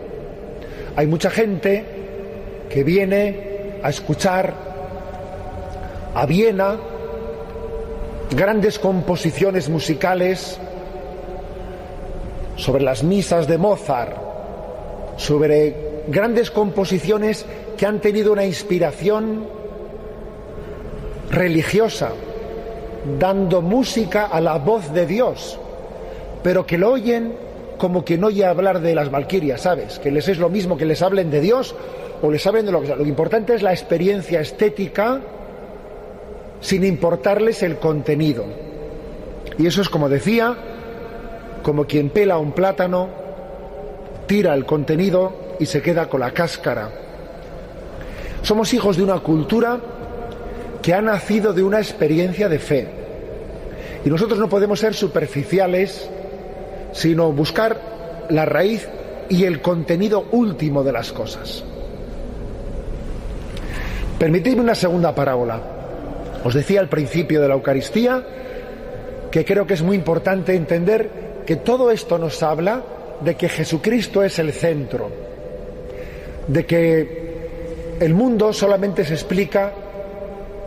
Hay 0.97 1.07
mucha 1.07 1.31
gente 1.31 1.85
que 2.69 2.83
viene 2.83 3.79
a 3.83 3.91
escuchar 3.91 4.53
a 6.15 6.27
Viena 6.27 6.77
grandes 8.31 8.79
composiciones 8.79 9.69
musicales 9.69 10.59
sobre 12.57 12.83
las 12.83 13.03
misas 13.03 13.47
de 13.47 13.59
Mozart, 13.59 14.17
sobre 15.17 16.03
grandes 16.09 16.51
composiciones 16.51 17.45
que 17.77 17.87
han 17.87 18.01
tenido 18.01 18.33
una 18.33 18.45
inspiración 18.45 19.47
religiosa, 21.31 22.11
dando 23.19 23.63
música 23.63 24.27
a 24.27 24.41
la 24.41 24.59
voz 24.59 24.93
de 24.93 25.07
Dios, 25.07 25.59
pero 26.43 26.67
que 26.67 26.79
lo 26.79 26.93
oyen 26.93 27.35
como 27.79 28.05
que 28.05 28.17
no 28.17 28.29
oye 28.29 28.45
hablar 28.45 28.81
de 28.81 28.95
las 28.95 29.11
valquirias, 29.11 29.61
¿sabes? 29.61 29.99
Que 29.99 30.11
les 30.11 30.29
es 30.29 30.39
lo 30.39 30.49
mismo 30.49 30.79
que 30.79 30.87
les 30.87 31.03
hablen 31.03 31.31
de 31.31 31.41
Dios 31.41 31.75
o 32.23 32.31
les 32.31 32.47
hablen 32.47 32.65
de 32.65 32.73
lo 32.73 32.81
que 32.81 32.87
sea. 32.87 32.97
Lo 32.97 33.07
importante 33.07 33.55
es 33.55 33.63
la 33.63 33.73
experiencia 33.73 34.41
estética 34.41 35.21
sin 36.61 36.85
importarles 36.85 37.63
el 37.63 37.79
contenido. 37.79 38.45
Y 39.59 39.67
eso 39.67 39.81
es 39.83 39.89
como 39.89 40.09
decía, 40.09 40.57
como 41.63 41.87
quien 41.87 42.11
pela 42.11 42.39
un 42.39 42.53
plátano, 42.53 43.09
tira 44.27 44.55
el 44.55 44.65
contenido 44.67 45.57
y 45.59 45.67
se 45.67 45.83
queda 45.83 46.09
con 46.09 46.21
la 46.21 46.33
cáscara. 46.33 46.91
Somos 48.43 48.73
hijos 48.75 48.97
de 48.97 49.03
una 49.03 49.19
cultura 49.21 49.81
que 50.83 50.95
ha 50.95 51.01
nacido 51.01 51.53
de 51.53 51.63
una 51.63 51.79
experiencia 51.79 52.49
de 52.49 52.59
fe. 52.59 52.89
Y 54.05 54.09
nosotros 54.09 54.39
no 54.39 54.49
podemos 54.49 54.79
ser 54.79 54.95
superficiales, 54.95 56.09
sino 56.93 57.33
buscar 57.33 58.27
la 58.31 58.45
raíz 58.45 58.89
y 59.29 59.45
el 59.45 59.61
contenido 59.61 60.27
último 60.31 60.85
de 60.85 60.93
las 60.93 61.13
cosas. 61.13 61.65
Permitidme 64.19 64.63
una 64.63 64.75
segunda 64.75 65.15
parábola. 65.15 65.76
Os 66.47 66.55
decía 66.55 66.79
al 66.79 66.89
principio 66.89 67.43
de 67.43 67.49
la 67.49 67.55
Eucaristía 67.55 68.23
que 69.33 69.45
creo 69.45 69.67
que 69.67 69.75
es 69.75 69.83
muy 69.83 69.97
importante 69.97 70.55
entender 70.55 71.43
que 71.45 71.57
todo 71.57 71.91
esto 71.91 72.19
nos 72.19 72.41
habla 72.41 72.85
de 73.21 73.35
que 73.35 73.49
Jesucristo 73.49 74.23
es 74.23 74.39
el 74.39 74.53
centro 74.53 75.11
de 76.47 76.65
que 76.65 77.97
el 77.99 78.15
mundo 78.15 78.53
solamente 78.53 79.05
se 79.05 79.15
explica 79.15 79.73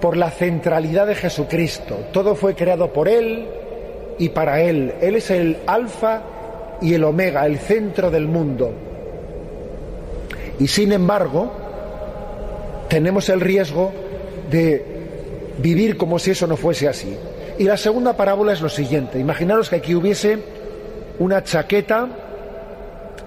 por 0.02 0.18
la 0.18 0.32
centralidad 0.32 1.08
de 1.08 1.16
Jesucristo. 1.16 2.08
Todo 2.12 2.36
fue 2.36 2.56
creado 2.56 2.92
por 2.92 3.08
Él 3.08 3.46
y 4.18 4.28
para 4.28 4.62
Él. 4.62 4.96
Él 5.00 5.16
es 5.16 5.32
el 5.32 5.60
alfa 5.66 6.24
y 6.82 6.94
el 6.94 7.06
omega, 7.06 7.46
el 7.46 7.58
centro 7.58 8.12
del 8.12 8.28
mundo. 8.28 8.74
Y 10.60 10.68
sin 10.68 10.92
embargo, 10.92 11.50
tenemos 12.90 13.30
el 13.30 13.40
riesgo 13.40 13.94
de 14.52 14.89
vivir 15.62 15.98
como 15.98 16.20
si 16.20 16.32
eso 16.32 16.48
no 16.48 16.58
fuese 16.58 16.88
así. 16.88 17.16
Y 17.58 17.64
la 17.64 17.78
segunda 17.78 18.16
parábola 18.16 18.54
es 18.54 18.62
lo 18.62 18.70
siguiente. 18.70 19.20
Imaginaros 19.20 19.70
que 19.70 19.78
aquí 19.78 19.94
hubiese 19.94 20.40
una 21.20 21.44
chaqueta 21.44 22.08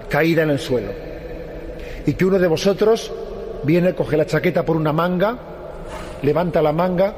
caída 0.09 0.43
en 0.43 0.49
el 0.49 0.59
suelo 0.59 0.91
y 2.05 2.13
que 2.13 2.25
uno 2.25 2.39
de 2.39 2.47
vosotros 2.47 3.11
viene, 3.63 3.93
coge 3.93 4.17
la 4.17 4.25
chaqueta 4.25 4.63
por 4.63 4.75
una 4.75 4.91
manga, 4.91 5.37
levanta 6.21 6.61
la 6.61 6.73
manga 6.73 7.15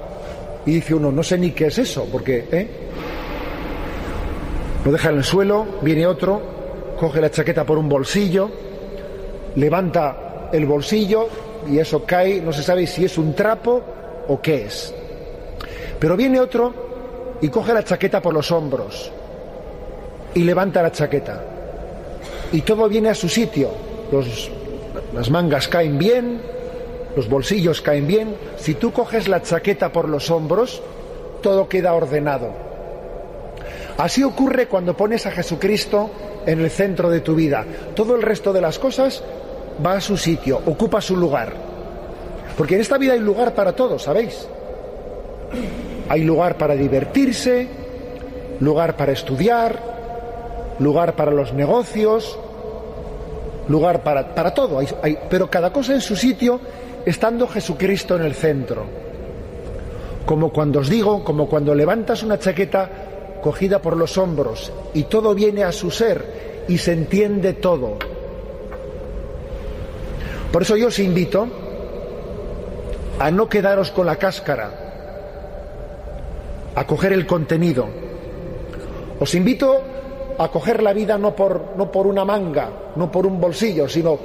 y 0.66 0.76
dice 0.76 0.94
uno, 0.94 1.12
no 1.12 1.24
sé 1.24 1.38
ni 1.38 1.52
qué 1.52 1.68
es 1.68 1.78
eso, 1.78 2.08
porque 2.12 2.48
¿eh? 2.52 2.68
lo 4.84 4.92
deja 4.92 5.10
en 5.10 5.18
el 5.18 5.24
suelo, 5.24 5.66
viene 5.82 6.06
otro, 6.06 6.42
coge 7.00 7.22
la 7.22 7.32
chaqueta 7.32 7.66
por 7.66 7.78
un 7.78 7.90
bolsillo, 7.90 8.50
levanta 9.56 10.50
el 10.52 10.66
bolsillo 10.66 11.28
y 11.70 11.80
eso 11.80 12.06
cae, 12.06 12.42
no 12.42 12.54
se 12.54 12.64
sabe 12.64 12.86
si 12.86 13.06
es 13.06 13.18
un 13.18 13.34
trapo 13.34 13.82
o 14.28 14.42
qué 14.42 14.66
es. 14.66 14.94
Pero 16.00 16.16
viene 16.16 16.40
otro 16.40 16.74
y 17.42 17.50
coge 17.50 17.74
la 17.74 17.84
chaqueta 17.84 18.22
por 18.22 18.34
los 18.34 18.52
hombros 18.52 19.12
y 20.34 20.44
levanta 20.44 20.84
la 20.84 20.92
chaqueta. 20.92 21.42
Y 22.52 22.62
todo 22.62 22.88
viene 22.88 23.10
a 23.10 23.16
su 23.16 23.28
sitio. 23.28 23.70
Las 25.14 25.30
mangas 25.32 25.68
caen 25.68 25.98
bien, 25.98 26.42
los 27.16 27.28
bolsillos 27.28 27.82
caen 27.82 28.06
bien. 28.06 28.36
Si 28.58 28.76
tú 28.76 28.92
coges 28.92 29.28
la 29.28 29.42
chaqueta 29.42 29.92
por 29.92 30.08
los 30.10 30.30
hombros, 30.30 30.82
todo 31.42 31.68
queda 31.68 31.94
ordenado. 31.94 32.52
Así 33.98 34.24
ocurre 34.24 34.68
cuando 34.68 34.96
pones 34.96 35.26
a 35.26 35.32
Jesucristo 35.32 36.12
en 36.46 36.60
el 36.60 36.70
centro 36.70 37.10
de 37.10 37.22
tu 37.22 37.34
vida. 37.34 37.66
Todo 37.96 38.16
el 38.16 38.22
resto 38.22 38.52
de 38.52 38.62
las 38.62 38.78
cosas 38.78 39.24
va 39.84 39.94
a 39.94 40.02
su 40.02 40.18
sitio, 40.18 40.62
ocupa 40.66 41.02
su 41.02 41.16
lugar. 41.16 41.54
Porque 42.58 42.76
en 42.76 42.82
esta 42.82 42.98
vida 42.98 43.14
hay 43.14 43.20
lugar 43.20 43.54
para 43.54 43.74
todos, 43.74 44.04
¿sabéis? 44.04 44.48
Hay 46.10 46.24
lugar 46.24 46.58
para 46.58 46.76
divertirse, 46.76 47.68
lugar 48.60 48.96
para 48.96 49.12
estudiar, 49.12 49.80
lugar 50.80 51.16
para 51.16 51.32
los 51.32 51.54
negocios, 51.54 52.38
lugar 53.68 54.04
para, 54.04 54.36
para 54.36 54.54
todo, 54.54 54.80
pero 55.30 55.50
cada 55.50 55.72
cosa 55.72 55.94
en 55.94 56.02
su 56.02 56.16
sitio, 56.16 56.60
estando 57.06 57.48
Jesucristo 57.48 58.16
en 58.16 58.24
el 58.24 58.36
centro. 58.36 58.86
Como 60.26 60.52
cuando 60.52 60.80
os 60.80 60.90
digo, 60.90 61.24
como 61.24 61.48
cuando 61.48 61.76
levantas 61.76 62.24
una 62.24 62.40
chaqueta 62.40 62.90
cogida 63.42 63.80
por 63.80 63.96
los 63.96 64.18
hombros 64.18 64.72
y 64.94 65.04
todo 65.04 65.36
viene 65.36 65.64
a 65.64 65.72
su 65.72 65.92
ser 65.92 66.66
y 66.68 66.78
se 66.80 66.94
entiende 66.94 67.54
todo. 67.54 67.98
Por 70.52 70.62
eso 70.64 70.76
yo 70.76 70.88
os 70.88 71.00
invito 71.00 71.48
a 73.20 73.30
no 73.30 73.48
quedaros 73.48 73.92
con 73.92 74.08
la 74.08 74.16
cáscara, 74.16 74.85
a 76.76 76.86
coger 76.86 77.14
el 77.14 77.26
contenido. 77.26 77.88
Os 79.20 79.34
invito 79.34 79.82
a 80.38 80.50
coger 80.50 80.84
la 80.84 80.94
vida 80.94 81.18
no 81.18 81.36
por, 81.36 81.74
no 81.78 81.92
por 81.92 82.06
una 82.06 82.26
manga, 82.26 82.70
no 82.96 83.12
por 83.12 83.26
un 83.26 83.40
bolsillo, 83.40 83.88
sino 83.88 84.20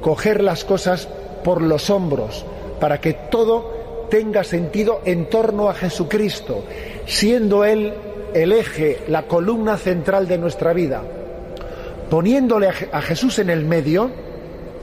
coger 0.00 0.42
las 0.42 0.64
cosas 0.64 1.08
por 1.42 1.62
los 1.62 1.88
hombros, 1.90 2.44
para 2.78 3.00
que 3.00 3.14
todo 3.14 4.06
tenga 4.10 4.44
sentido 4.44 5.00
en 5.04 5.28
torno 5.28 5.68
a 5.68 5.74
Jesucristo, 5.74 6.64
siendo 7.06 7.64
Él 7.64 7.94
el 8.34 8.52
eje, 8.52 8.98
la 9.08 9.22
columna 9.22 9.76
central 9.78 10.28
de 10.28 10.38
nuestra 10.38 10.72
vida. 10.74 11.02
Poniéndole 12.10 12.68
a 12.68 13.02
Jesús 13.02 13.38
en 13.38 13.50
el 13.50 13.64
medio, 13.64 14.10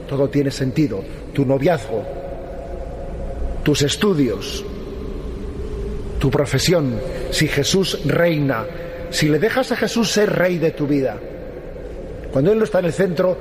todo 0.08 0.28
tiene 0.28 0.50
sentido. 0.50 1.00
Tu 1.32 1.44
noviazgo, 1.44 2.02
tus 3.62 3.82
estudios, 3.82 4.64
tu 6.18 6.30
profesión, 6.30 6.98
si 7.30 7.48
Jesús 7.48 8.00
reina, 8.04 8.64
si 9.10 9.28
le 9.28 9.38
dejas 9.38 9.72
a 9.72 9.76
Jesús 9.76 10.10
ser 10.10 10.32
rey 10.32 10.58
de 10.58 10.70
tu 10.72 10.86
vida, 10.86 11.16
cuando 12.32 12.52
Él 12.52 12.58
no 12.58 12.64
está 12.64 12.80
en 12.80 12.86
el 12.86 12.92
centro, 12.92 13.36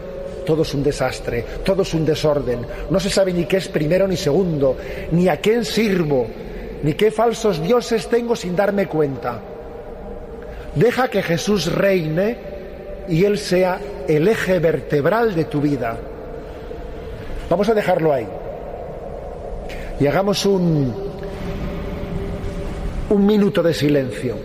todo 0.45 0.61
es 0.61 0.73
un 0.73 0.83
desastre, 0.83 1.43
todo 1.63 1.81
es 1.81 1.93
un 1.93 2.05
desorden. 2.05 2.65
No 2.89 2.99
se 2.99 3.09
sabe 3.09 3.33
ni 3.33 3.45
qué 3.45 3.57
es 3.57 3.67
primero 3.67 4.07
ni 4.07 4.15
segundo, 4.15 4.77
ni 5.11 5.27
a 5.27 5.37
quién 5.37 5.65
sirvo, 5.65 6.27
ni 6.83 6.93
qué 6.93 7.11
falsos 7.11 7.61
dioses 7.61 8.07
tengo 8.07 8.35
sin 8.35 8.55
darme 8.55 8.87
cuenta. 8.87 9.41
Deja 10.75 11.07
que 11.07 11.23
Jesús 11.23 11.73
reine 11.73 12.37
y 13.09 13.23
Él 13.23 13.37
sea 13.37 13.79
el 14.07 14.27
eje 14.27 14.59
vertebral 14.59 15.35
de 15.35 15.45
tu 15.45 15.61
vida. 15.61 15.97
Vamos 17.49 17.67
a 17.69 17.73
dejarlo 17.73 18.13
ahí. 18.13 18.27
Y 19.99 20.07
hagamos 20.07 20.45
un, 20.45 20.93
un 23.09 23.25
minuto 23.25 23.61
de 23.61 23.73
silencio 23.73 24.35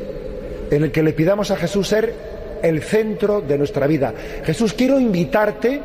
en 0.71 0.85
el 0.85 0.93
que 0.93 1.03
le 1.03 1.13
pidamos 1.13 1.51
a 1.51 1.57
Jesús 1.57 1.89
ser 1.89 2.15
el 2.63 2.83
centro 2.83 3.41
de 3.41 3.59
nuestra 3.59 3.87
vida. 3.87 4.13
Jesús, 4.45 4.73
quiero 4.75 5.01
invitarte 5.01 5.81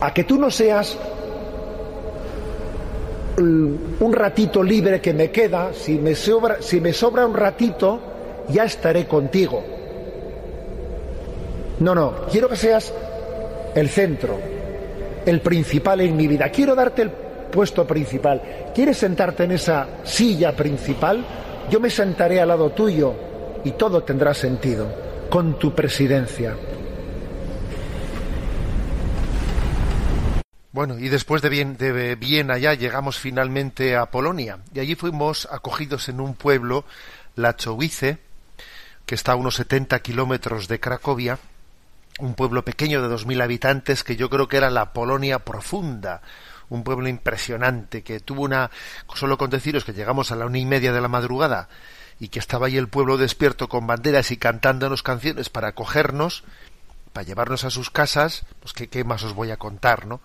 a 0.00 0.12
que 0.12 0.24
tú 0.24 0.38
no 0.38 0.50
seas 0.50 0.96
un 3.36 4.12
ratito 4.12 4.62
libre 4.62 5.00
que 5.00 5.12
me 5.12 5.30
queda, 5.30 5.72
si 5.72 5.98
me 5.98 6.14
sobra, 6.14 6.58
si 6.60 6.80
me 6.80 6.92
sobra 6.92 7.26
un 7.26 7.34
ratito, 7.34 8.00
ya 8.48 8.64
estaré 8.64 9.06
contigo. 9.06 9.64
No, 11.80 11.94
no, 11.94 12.26
quiero 12.30 12.48
que 12.48 12.56
seas 12.56 12.92
el 13.74 13.88
centro, 13.88 14.38
el 15.26 15.40
principal 15.40 16.00
en 16.02 16.16
mi 16.16 16.28
vida. 16.28 16.48
Quiero 16.50 16.76
darte 16.76 17.02
el 17.02 17.10
puesto 17.54 17.86
principal. 17.86 18.42
¿Quieres 18.74 18.98
sentarte 18.98 19.44
en 19.44 19.52
esa 19.52 19.86
silla 20.02 20.56
principal? 20.56 21.24
Yo 21.70 21.78
me 21.78 21.88
sentaré 21.88 22.40
al 22.40 22.48
lado 22.48 22.70
tuyo 22.70 23.14
y 23.62 23.70
todo 23.72 24.02
tendrá 24.02 24.34
sentido 24.34 24.88
con 25.30 25.56
tu 25.56 25.72
presidencia. 25.72 26.56
Bueno, 30.72 30.98
y 30.98 31.08
después 31.08 31.42
de, 31.42 31.48
bien, 31.48 31.76
de 31.76 32.16
Viena 32.16 32.58
ya 32.58 32.74
llegamos 32.74 33.20
finalmente 33.20 33.94
a 33.94 34.06
Polonia 34.06 34.58
y 34.74 34.80
allí 34.80 34.96
fuimos 34.96 35.46
acogidos 35.52 36.08
en 36.08 36.20
un 36.20 36.34
pueblo, 36.34 36.84
Lachowice, 37.36 38.18
que 39.06 39.14
está 39.14 39.32
a 39.32 39.36
unos 39.36 39.54
70 39.54 40.00
kilómetros 40.00 40.66
de 40.66 40.80
Cracovia, 40.80 41.38
un 42.18 42.34
pueblo 42.34 42.64
pequeño 42.64 43.00
de 43.00 43.14
2.000 43.14 43.44
habitantes 43.44 44.02
que 44.02 44.16
yo 44.16 44.28
creo 44.28 44.48
que 44.48 44.56
era 44.56 44.70
la 44.70 44.92
Polonia 44.92 45.38
profunda, 45.38 46.20
un 46.68 46.84
pueblo 46.84 47.08
impresionante 47.08 48.02
que 48.02 48.20
tuvo 48.20 48.42
una, 48.42 48.70
solo 49.14 49.38
con 49.38 49.50
deciros 49.50 49.84
que 49.84 49.92
llegamos 49.92 50.32
a 50.32 50.36
la 50.36 50.46
una 50.46 50.58
y 50.58 50.66
media 50.66 50.92
de 50.92 51.00
la 51.00 51.08
madrugada 51.08 51.68
y 52.20 52.28
que 52.28 52.38
estaba 52.38 52.66
ahí 52.66 52.76
el 52.76 52.88
pueblo 52.88 53.16
despierto 53.16 53.68
con 53.68 53.86
banderas 53.86 54.30
y 54.30 54.36
cantándonos 54.36 55.02
canciones 55.02 55.50
para 55.50 55.68
acogernos, 55.68 56.44
para 57.12 57.26
llevarnos 57.26 57.64
a 57.64 57.70
sus 57.70 57.90
casas, 57.90 58.44
pues 58.60 58.72
qué, 58.72 58.88
qué 58.88 59.04
más 59.04 59.22
os 59.22 59.34
voy 59.34 59.50
a 59.50 59.56
contar, 59.56 60.06
¿no? 60.06 60.20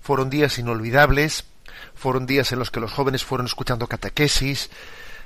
Fueron 0.00 0.30
días 0.30 0.58
inolvidables, 0.58 1.44
fueron 1.94 2.26
días 2.26 2.52
en 2.52 2.58
los 2.58 2.70
que 2.70 2.80
los 2.80 2.92
jóvenes 2.92 3.24
fueron 3.24 3.46
escuchando 3.46 3.86
catequesis, 3.86 4.70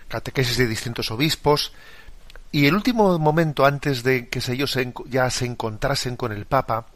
catequesis 0.08 0.56
de 0.56 0.66
distintos 0.66 1.11
obispos, 1.11 1.72
y 2.52 2.66
el 2.66 2.74
último 2.74 3.18
momento 3.18 3.64
antes 3.64 4.02
de 4.02 4.28
que 4.28 4.40
ellos 4.52 4.76
ya 5.06 5.30
se 5.30 5.46
encontrasen 5.46 6.16
con 6.16 6.32
el 6.32 6.46
Papa, 6.46 6.86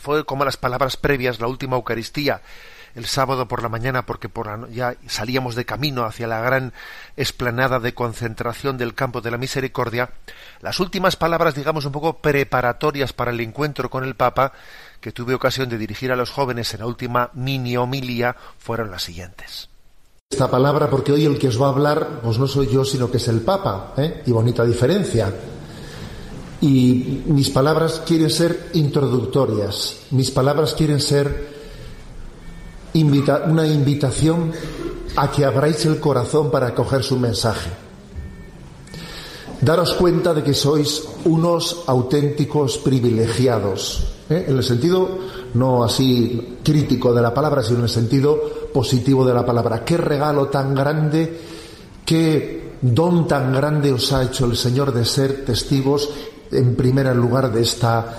fue 0.00 0.24
como 0.24 0.44
las 0.44 0.56
palabras 0.56 0.96
previas, 0.96 1.40
la 1.40 1.46
última 1.46 1.76
Eucaristía, 1.76 2.42
el 2.94 3.06
sábado 3.06 3.48
por 3.48 3.62
la 3.62 3.68
mañana, 3.68 4.06
porque 4.06 4.28
por 4.28 4.46
la, 4.46 4.68
ya 4.68 4.96
salíamos 5.06 5.54
de 5.54 5.64
camino 5.64 6.04
hacia 6.04 6.26
la 6.26 6.40
gran 6.40 6.72
esplanada 7.16 7.80
de 7.80 7.94
concentración 7.94 8.78
del 8.78 8.94
campo 8.94 9.20
de 9.20 9.30
la 9.30 9.38
misericordia, 9.38 10.10
las 10.60 10.80
últimas 10.80 11.16
palabras, 11.16 11.54
digamos, 11.54 11.84
un 11.84 11.92
poco 11.92 12.18
preparatorias 12.18 13.12
para 13.12 13.32
el 13.32 13.40
encuentro 13.40 13.90
con 13.90 14.04
el 14.04 14.14
Papa, 14.14 14.52
que 15.00 15.12
tuve 15.12 15.34
ocasión 15.34 15.68
de 15.68 15.78
dirigir 15.78 16.12
a 16.12 16.16
los 16.16 16.30
jóvenes 16.30 16.72
en 16.74 16.80
la 16.80 16.86
última 16.86 17.30
mini 17.34 17.76
homilia, 17.76 18.36
fueron 18.58 18.90
las 18.90 19.02
siguientes. 19.02 19.68
Esta 20.30 20.50
palabra, 20.50 20.88
porque 20.88 21.12
hoy 21.12 21.26
el 21.26 21.38
que 21.38 21.48
os 21.48 21.60
va 21.60 21.66
a 21.66 21.70
hablar, 21.70 22.20
pues 22.22 22.38
no 22.38 22.46
soy 22.46 22.68
yo, 22.68 22.84
sino 22.84 23.10
que 23.10 23.18
es 23.18 23.28
el 23.28 23.42
Papa, 23.42 23.92
¿eh? 23.96 24.22
y 24.26 24.32
bonita 24.32 24.64
diferencia. 24.64 25.32
Y 26.64 27.24
mis 27.26 27.50
palabras 27.50 28.00
quieren 28.06 28.30
ser 28.30 28.70
introductorias, 28.72 29.98
mis 30.12 30.30
palabras 30.30 30.72
quieren 30.72 30.98
ser 30.98 31.52
una 32.94 33.66
invitación 33.66 34.50
a 35.14 35.30
que 35.30 35.44
abráis 35.44 35.84
el 35.84 36.00
corazón 36.00 36.50
para 36.50 36.68
acoger 36.68 37.02
su 37.02 37.18
mensaje. 37.18 37.68
Daros 39.60 39.92
cuenta 39.92 40.32
de 40.32 40.42
que 40.42 40.54
sois 40.54 41.02
unos 41.26 41.84
auténticos 41.86 42.78
privilegiados, 42.78 44.06
¿eh? 44.30 44.46
en 44.48 44.56
el 44.56 44.64
sentido 44.64 45.18
no 45.52 45.84
así 45.84 46.56
crítico 46.64 47.12
de 47.12 47.20
la 47.20 47.34
palabra, 47.34 47.62
sino 47.62 47.80
en 47.80 47.84
el 47.84 47.90
sentido 47.90 48.40
positivo 48.72 49.26
de 49.26 49.34
la 49.34 49.44
palabra. 49.44 49.84
Qué 49.84 49.98
regalo 49.98 50.46
tan 50.46 50.74
grande, 50.74 51.40
qué 52.06 52.72
don 52.80 53.28
tan 53.28 53.52
grande 53.52 53.92
os 53.92 54.10
ha 54.14 54.22
hecho 54.22 54.46
el 54.46 54.56
Señor 54.56 54.94
de 54.94 55.04
ser 55.04 55.44
testigos 55.44 56.08
en 56.50 56.74
primer 56.74 57.14
lugar 57.16 57.52
de 57.52 57.62
esta, 57.62 58.16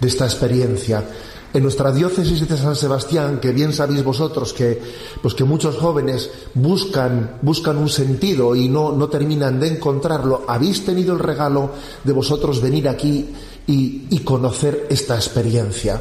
de 0.00 0.08
esta 0.08 0.24
experiencia. 0.24 1.04
En 1.52 1.62
nuestra 1.62 1.90
diócesis 1.90 2.46
de 2.46 2.56
San 2.56 2.76
Sebastián, 2.76 3.38
que 3.40 3.52
bien 3.52 3.72
sabéis 3.72 4.04
vosotros 4.04 4.52
que, 4.52 4.78
pues 5.22 5.32
que 5.32 5.44
muchos 5.44 5.76
jóvenes 5.76 6.30
buscan, 6.52 7.38
buscan 7.40 7.78
un 7.78 7.88
sentido 7.88 8.54
y 8.54 8.68
no, 8.68 8.92
no 8.92 9.08
terminan 9.08 9.58
de 9.58 9.68
encontrarlo, 9.68 10.44
habéis 10.46 10.84
tenido 10.84 11.14
el 11.14 11.18
regalo 11.18 11.70
de 12.04 12.12
vosotros 12.12 12.60
venir 12.60 12.88
aquí 12.88 13.32
y, 13.66 14.06
y 14.10 14.18
conocer 14.18 14.86
esta 14.90 15.14
experiencia. 15.14 15.98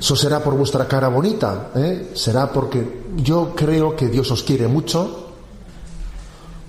Eso 0.00 0.16
será 0.16 0.42
por 0.42 0.56
vuestra 0.56 0.88
cara 0.88 1.06
bonita, 1.06 1.70
¿eh? 1.76 2.10
será 2.14 2.50
porque 2.50 3.04
yo 3.18 3.52
creo 3.54 3.94
que 3.94 4.08
Dios 4.08 4.32
os 4.32 4.42
quiere 4.42 4.66
mucho, 4.66 5.28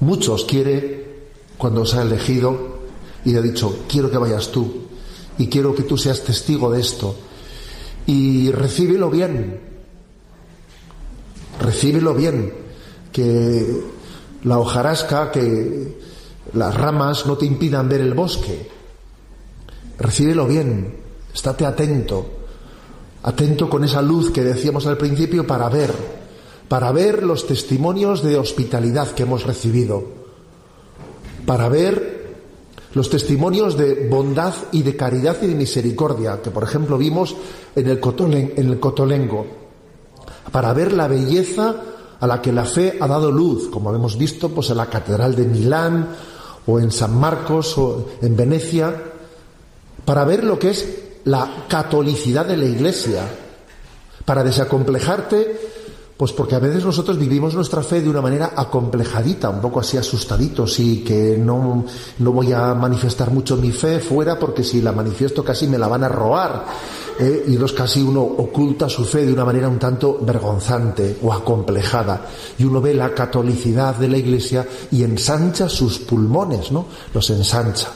mucho 0.01 0.36
os 0.36 0.45
quiere 0.45 1.32
cuando 1.58 1.82
os 1.82 1.95
ha 1.95 2.04
elegido 2.04 2.72
y 3.26 3.36
ha 3.36 3.41
dicho, 3.41 3.86
quiero 3.88 4.09
que 4.11 4.17
vayas 4.17 4.51
tú. 4.51 4.84
Y 5.38 5.47
quiero 5.47 5.74
que 5.74 5.84
tú 5.84 5.97
seas 5.97 6.24
testigo 6.24 6.69
de 6.71 6.82
esto. 6.82 7.15
Y 8.05 8.51
recíbelo 8.51 9.09
bien, 9.09 9.59
recíbelo 11.59 12.13
bien, 12.13 12.53
que 13.11 13.82
la 14.43 14.59
hojarasca, 14.59 15.32
que 15.32 15.97
las 16.53 16.76
ramas 16.76 17.26
no 17.26 17.38
te 17.38 17.45
impidan 17.45 17.88
ver 17.88 18.01
el 18.01 18.13
bosque. 18.13 18.69
Recíbelo 19.97 20.47
bien, 20.47 20.95
estate 21.34 21.65
atento, 21.65 22.26
atento 23.24 23.69
con 23.69 23.84
esa 23.86 24.01
luz 24.01 24.32
que 24.32 24.43
decíamos 24.43 24.86
al 24.86 24.97
principio 24.97 25.47
para 25.47 25.69
ver, 25.69 25.93
para 26.67 26.91
ver 26.91 27.24
los 27.24 27.47
testimonios 27.47 28.21
de 28.21 28.38
hospitalidad 28.38 29.11
que 29.11 29.24
hemos 29.24 29.43
recibido, 29.43 30.03
para 31.45 31.69
ver 31.69 32.22
los 32.94 33.10
testimonios 33.10 33.78
de 33.78 34.08
bondad 34.08 34.54
y 34.72 34.84
de 34.84 34.96
caridad 34.96 35.38
y 35.41 35.48
de 35.48 35.56
misericordia 35.56 36.41
que, 36.41 36.52
por 36.52 36.64
ejemplo, 36.64 36.98
vimos 36.98 37.36
en 37.76 37.88
el, 37.88 38.00
en 38.56 38.70
el 38.70 38.80
Cotolengo, 38.80 39.46
para 40.52 40.74
ver 40.74 40.94
la 40.94 41.08
belleza 41.08 41.76
a 42.20 42.28
la 42.28 42.41
que 42.41 42.52
la 42.52 42.66
fe 42.66 42.98
ha 43.00 43.08
dado 43.08 43.32
luz, 43.32 43.68
como 43.70 43.94
hemos 43.94 44.18
visto 44.18 44.50
pues, 44.50 44.70
en 44.70 44.78
la 44.78 44.86
Catedral 44.86 45.36
de 45.36 45.46
Milán 45.46 46.08
o 46.68 46.80
en 46.80 46.91
San 46.91 47.20
Marcos 47.20 47.78
o 47.78 48.10
en 48.22 48.36
Venecia, 48.36 48.94
para 50.06 50.24
ver 50.24 50.44
lo 50.44 50.60
que 50.60 50.70
es 50.70 50.88
la 51.26 51.66
catolicidad 51.68 52.46
de 52.46 52.58
la 52.58 52.66
Iglesia, 52.66 53.24
para 54.26 54.44
desacomplejarte 54.44 55.62
pues 56.16 56.32
porque 56.32 56.55
a 56.55 56.59
veces 56.59 56.86
nosotros 56.86 57.18
vivimos 57.18 57.55
nuestra 57.55 57.82
fe 57.82 58.01
de 58.01 58.09
una 58.09 58.22
manera 58.22 58.53
acomplejadita, 58.55 59.49
un 59.49 59.61
poco 59.61 59.80
así 59.80 59.97
asustaditos 59.97 60.80
y 60.80 60.99
que 60.99 61.38
no, 61.38 61.86
no 62.20 62.32
voy 62.32 62.53
a 62.53 62.74
manifestar 62.76 63.32
mucho 63.32 63.57
mi 63.57 63.72
fe 63.72 63.99
fuera 63.99 64.38
porque 64.38 64.64
si 64.64 64.82
la 64.82 64.91
manifiesto 64.91 65.43
casi 65.43 65.68
me 65.68 65.78
la 65.78 65.88
van 65.88 66.03
a 66.03 66.09
robar. 66.09 66.66
¿eh? 67.20 67.45
Y 67.47 67.57
los 67.57 67.74
casi 67.74 68.01
uno 68.01 68.22
oculta 68.22 68.88
su 68.89 69.05
fe 69.05 69.26
de 69.26 69.34
una 69.34 69.45
manera 69.45 69.68
un 69.68 69.80
tanto 69.80 70.20
vergonzante 70.22 71.18
o 71.24 71.34
acomplejada. 71.34 72.28
Y 72.59 72.64
uno 72.64 72.80
ve 72.80 72.93
la 72.93 73.14
catolicidad 73.14 73.95
de 73.95 74.07
la 74.07 74.18
iglesia 74.18 74.68
y 74.91 75.03
ensancha 75.03 75.68
sus 75.68 75.99
pulmones, 75.99 76.72
¿no? 76.72 76.86
Los 77.14 77.30
ensancha. 77.32 77.89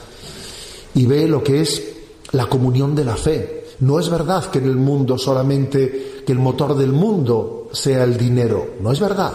Y 0.96 1.06
ve 1.06 1.28
lo 1.28 1.44
que 1.44 1.62
es 1.62 1.84
la 2.32 2.48
comunión 2.48 2.96
de 2.96 3.06
la 3.06 3.16
fe. 3.16 3.57
No 3.80 4.00
es 4.00 4.10
verdad 4.10 4.46
que 4.46 4.60
en 4.60 4.66
el 4.66 4.76
mundo 4.76 5.18
solamente, 5.18 6.24
que 6.26 6.32
el 6.32 6.40
motor 6.40 6.76
del 6.76 6.92
mundo 6.92 7.70
sea 7.72 8.04
el 8.04 8.18
dinero. 8.18 8.76
No 8.82 8.92
es 8.92 9.00
verdad. 9.00 9.34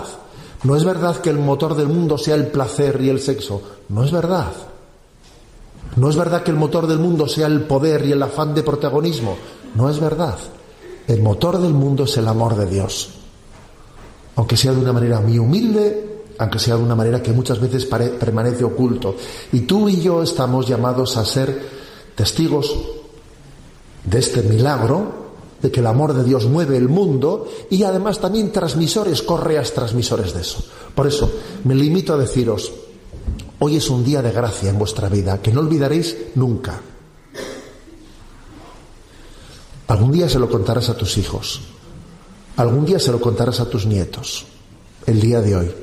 No 0.65 0.77
es 0.77 0.85
verdad 0.85 1.17
que 1.17 1.31
el 1.31 1.39
motor 1.39 1.75
del 1.77 1.89
mundo 1.89 2.19
sea 2.19 2.35
el 2.35 2.49
placer 2.49 3.01
y 3.01 3.09
el 3.09 3.21
sexo. 3.21 3.63
No 3.89 4.05
es 4.05 4.11
verdad. 4.11 4.53
No 5.97 6.09
es 6.09 6.17
verdad 6.17 6.43
que 6.43 6.51
el 6.51 6.57
motor 6.57 6.87
del 6.87 6.99
mundo 6.99 7.29
sea 7.29 7.47
el 7.47 7.63
poder 7.63 8.07
y 8.07 8.13
el 8.13 8.23
afán 8.23 8.55
de 8.55 8.63
protagonismo. 8.63 9.37
No 9.75 9.91
es 9.91 10.01
verdad. 10.01 10.39
El 11.07 11.23
motor 11.23 11.59
del 11.59 11.75
mundo 11.75 12.05
es 12.05 12.17
el 12.17 12.27
amor 12.27 12.57
de 12.57 12.67
Dios. 12.67 13.11
Aunque 14.37 14.57
sea 14.57 14.73
de 14.73 14.81
una 14.81 14.93
manera 14.93 15.21
muy 15.21 15.39
humilde, 15.39 16.25
aunque 16.39 16.59
sea 16.59 16.77
de 16.77 16.83
una 16.83 16.95
manera 16.95 17.23
que 17.23 17.33
muchas 17.33 17.61
veces 17.61 17.85
permanece 17.87 18.65
oculto. 18.65 19.15
Y 19.53 19.61
tú 19.61 19.89
y 19.89 20.01
yo 20.01 20.23
estamos 20.23 20.67
llamados 20.67 21.17
a 21.17 21.25
ser 21.25 21.83
testigos 22.15 22.75
de 24.05 24.19
este 24.19 24.43
milagro, 24.43 25.23
de 25.63 25.71
que 25.71 25.81
el 25.81 25.87
amor 25.87 26.13
de 26.13 26.25
Dios 26.25 26.47
mueve 26.47 26.77
el 26.77 26.89
mundo 26.89 27.49
y 27.71 27.85
además 27.85 28.19
también 28.19 28.51
transmisores, 28.51 29.23
correas 29.23 29.73
transmisores 29.73 30.35
de 30.35 30.41
eso. 30.41 30.65
Por 30.95 31.07
eso 31.07 31.31
me 31.65 31.75
limito 31.75 32.13
a 32.13 32.19
deciros, 32.19 32.73
hoy 33.61 33.77
es 33.77 33.89
un 33.89 34.05
día 34.05 34.23
de 34.23 34.33
gracia 34.33 34.71
en 34.71 34.79
vuestra 34.79 35.09
vida, 35.09 35.41
que 35.41 35.53
no 35.53 35.61
olvidaréis 35.61 36.17
nunca. 36.35 36.81
Algún 39.87 40.11
día 40.11 40.29
se 40.29 40.41
lo 40.41 40.51
contarás 40.51 40.89
a 40.89 40.97
tus 40.97 41.17
hijos, 41.19 41.61
algún 42.57 42.85
día 42.85 42.99
se 42.99 43.13
lo 43.13 43.21
contarás 43.21 43.61
a 43.61 43.71
tus 43.71 43.87
nietos, 43.87 44.47
el 45.07 45.21
día 45.21 45.41
de 45.41 45.57
hoy. 45.57 45.75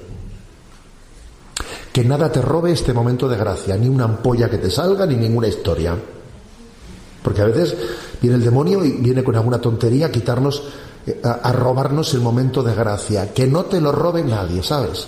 que 1.93 2.03
nada 2.03 2.31
te 2.31 2.41
robe 2.41 2.71
este 2.71 2.93
momento 2.93 3.27
de 3.27 3.35
gracia, 3.35 3.75
ni 3.75 3.87
una 3.87 4.03
ampolla 4.03 4.49
que 4.49 4.59
te 4.59 4.69
salga, 4.69 5.05
ni 5.05 5.15
ninguna 5.15 5.47
historia. 5.47 5.97
Porque 7.23 7.41
a 7.41 7.45
veces 7.45 7.75
viene 8.21 8.37
el 8.37 8.43
demonio 8.43 8.83
y 8.83 8.91
viene 8.93 9.23
con 9.23 9.35
alguna 9.35 9.59
tontería 9.59 10.07
a 10.07 10.11
quitarnos, 10.11 10.63
eh, 11.05 11.21
a, 11.23 11.51
robarnos 11.51 12.13
el 12.13 12.21
momento 12.21 12.63
de 12.63 12.75
gracia. 12.75 13.33
Que 13.33 13.47
no 13.47 13.65
te 13.65 13.81
lo 13.81 13.91
robe 13.91 14.23
nadie, 14.23 14.63
¿sabes? 14.63 15.07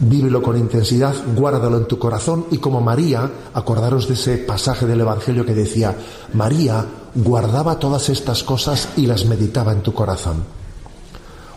Vívelo 0.00 0.42
con 0.42 0.56
intensidad, 0.56 1.14
guárdalo 1.36 1.76
en 1.76 1.86
tu 1.86 1.98
corazón 1.98 2.46
y 2.50 2.58
como 2.58 2.80
María, 2.80 3.30
acordaros 3.54 4.08
de 4.08 4.14
ese 4.14 4.38
pasaje 4.38 4.86
del 4.86 5.00
Evangelio 5.00 5.46
que 5.46 5.54
decía, 5.54 5.94
María 6.32 6.84
guardaba 7.14 7.78
todas 7.78 8.08
estas 8.08 8.42
cosas 8.42 8.88
y 8.96 9.06
las 9.06 9.24
meditaba 9.24 9.72
en 9.72 9.82
tu 9.82 9.94
corazón. 9.94 10.42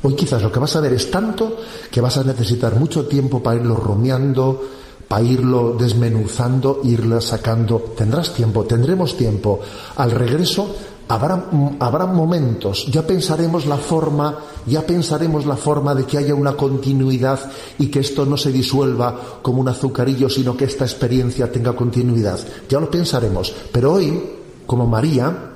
Hoy 0.03 0.15
quizás 0.15 0.43
lo 0.43 0.51
que 0.51 0.59
vas 0.59 0.75
a 0.75 0.82
ver 0.82 0.93
es 0.93 1.09
tanto 1.09 1.57
que 1.89 2.01
vas 2.01 2.17
a 2.17 2.23
necesitar 2.23 2.75
mucho 2.75 3.07
tiempo 3.07 3.41
para 3.41 3.59
irlo 3.59 3.75
rumiando, 3.75 4.61
para 5.08 5.24
irlo 5.24 5.76
desmenuzando, 5.78 6.82
irlo 6.84 7.22
sacando. 7.22 7.93
Tendrás 7.95 8.34
tiempo, 8.34 8.66
tendremos 8.66 9.16
tiempo. 9.16 9.60
Al 9.95 10.12
regreso 10.12 10.76
habrá, 11.08 11.45
habrá 11.80 12.05
momentos, 12.05 12.88
ya 12.88 13.05
pensaremos 13.05 13.66
la 13.66 13.78
forma, 13.78 14.38
ya 14.66 14.82
pensaremos 14.86 15.45
la 15.45 15.55
forma 15.55 15.95
de 15.95 16.05
que 16.05 16.18
haya 16.18 16.36
una 16.36 16.53
continuidad 16.53 17.39
y 17.80 17.88
que 17.88 17.99
esto 17.99 18.26
no 18.26 18.38
se 18.38 18.51
disuelva 18.51 19.39
como 19.41 19.62
un 19.62 19.70
azucarillo, 19.70 20.30
sino 20.30 20.58
que 20.58 20.66
esta 20.66 20.86
experiencia 20.86 21.51
tenga 21.51 21.74
continuidad. 21.74 22.39
Ya 22.68 22.80
lo 22.80 22.91
pensaremos. 22.91 23.53
Pero 23.72 23.93
hoy, 23.93 24.22
como 24.66 24.86
María, 24.86 25.53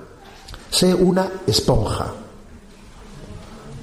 sé 0.69 0.93
una 0.93 1.29
esponja 1.45 2.13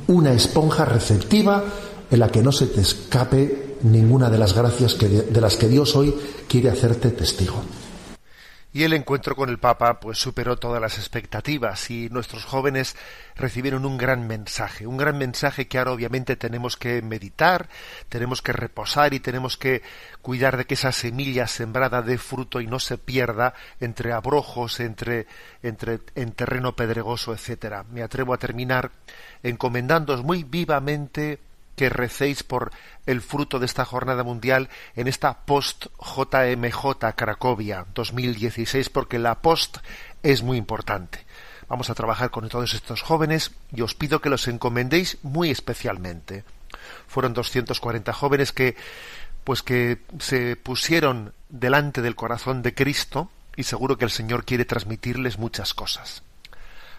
una 0.09 0.33
esponja 0.33 0.85
receptiva 0.85 1.63
en 2.11 2.19
la 2.19 2.29
que 2.29 2.43
no 2.43 2.51
se 2.51 2.67
te 2.67 2.81
escape 2.81 3.68
ninguna 3.83 4.31
de 4.31 4.39
las 4.39 4.55
gracias 4.55 4.99
de, 4.99 5.23
de 5.23 5.41
las 5.41 5.57
que 5.57 5.69
Dios 5.69 5.97
hoy 5.97 6.15
quiere 6.49 6.71
hacerte 6.71 7.11
testigo. 7.11 7.63
Y 8.71 8.85
el 8.85 8.93
encuentro 8.93 9.35
con 9.35 9.49
el 9.49 9.59
Papa 9.59 9.99
pues 9.99 10.19
superó 10.19 10.57
todas 10.57 10.81
las 10.81 10.99
expectativas 10.99 11.91
y 11.91 12.11
nuestros 12.11 12.45
jóvenes 12.45 12.97
recibieron 13.35 13.87
un 13.87 13.97
gran 13.97 14.27
mensaje, 14.27 14.87
un 14.87 14.99
gran 14.99 15.17
mensaje 15.17 15.67
que 15.67 15.79
ahora 15.79 15.93
obviamente 15.93 16.37
tenemos 16.37 16.77
que 16.77 17.01
meditar, 17.01 17.69
tenemos 18.11 18.43
que 18.43 18.53
reposar 18.53 19.15
y 19.15 19.21
tenemos 19.21 19.57
que 19.57 19.83
cuidar 20.21 20.59
de 20.59 20.67
que 20.67 20.75
esa 20.75 20.93
semilla 20.93 21.47
sembrada 21.47 22.03
dé 22.03 22.19
fruto 22.19 22.61
y 22.61 22.67
no 22.67 22.79
se 22.79 22.99
pierda 22.99 23.55
entre 23.81 24.13
abrojos, 24.13 24.81
entre, 24.81 25.27
entre 25.63 26.01
en 26.15 26.33
terreno 26.33 26.77
pedregoso, 26.77 27.33
etcétera. 27.33 27.85
Me 27.91 28.03
atrevo 28.03 28.35
a 28.35 28.39
terminar 28.39 28.93
encomendándoos 29.43 30.23
muy 30.23 30.45
vivamente 30.45 31.41
que 31.79 31.89
recéis 31.89 32.43
por 32.43 32.73
el 33.07 33.23
fruto 33.23 33.61
de 33.61 33.67
esta 33.67 33.85
jornada 33.85 34.25
mundial 34.25 34.69
en 34.97 35.07
esta 35.07 35.47
post 35.47 35.87
JMJ 36.01 37.15
Cracovia 37.15 37.87
2016, 37.95 38.91
porque 38.91 39.21
la 39.21 39.41
post 39.41 39.79
es 40.25 40.43
muy 40.43 40.59
importante. 40.59 41.25
Vamos 41.69 41.89
a 41.89 41.95
trabajar 41.95 42.31
con 42.31 42.49
todos 42.49 42.75
estos 42.75 43.03
jóvenes 43.03 43.53
y 43.73 43.83
os 43.83 43.95
pido 43.95 44.21
que 44.21 44.29
los 44.29 44.49
encomendéis 44.49 45.19
muy 45.23 45.51
especialmente. 45.51 46.43
Fueron 47.07 47.33
240 47.33 48.13
jóvenes 48.13 48.53
que 48.53 48.75
pues 49.45 49.63
que 49.63 49.99
se 50.19 50.57
pusieron 50.57 51.33
delante 51.49 52.03
del 52.03 52.17
corazón 52.17 52.61
de 52.63 52.75
Cristo 52.75 53.31
y 53.55 53.63
seguro 53.63 53.97
que 53.97 54.05
el 54.05 54.11
Señor 54.11 54.45
quiere 54.45 54.65
transmitirles 54.65 55.39
muchas 55.39 55.75
cosas. 55.75 56.23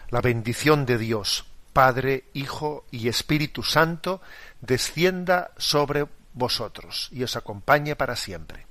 La 0.08 0.22
bendición 0.22 0.86
de 0.86 0.96
Dios, 0.98 1.44
Padre, 1.72 2.24
Hijo 2.34 2.84
y 2.90 3.08
Espíritu 3.08 3.62
Santo, 3.62 4.20
descienda 4.60 5.50
sobre 5.56 6.06
vosotros 6.34 7.08
y 7.12 7.22
os 7.22 7.36
acompañe 7.36 7.96
para 7.96 8.16
siempre. 8.16 8.70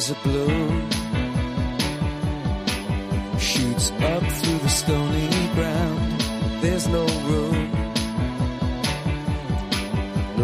Is 0.00 0.10
a 0.10 0.14
balloon, 0.24 0.88
shoots 3.38 3.90
up 3.90 4.22
through 4.22 4.58
the 4.60 4.68
stony 4.68 5.28
ground. 5.54 6.20
There's 6.62 6.86
no 6.86 7.04
room, 7.28 7.39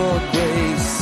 For 0.00 0.20
grace. 0.32 0.99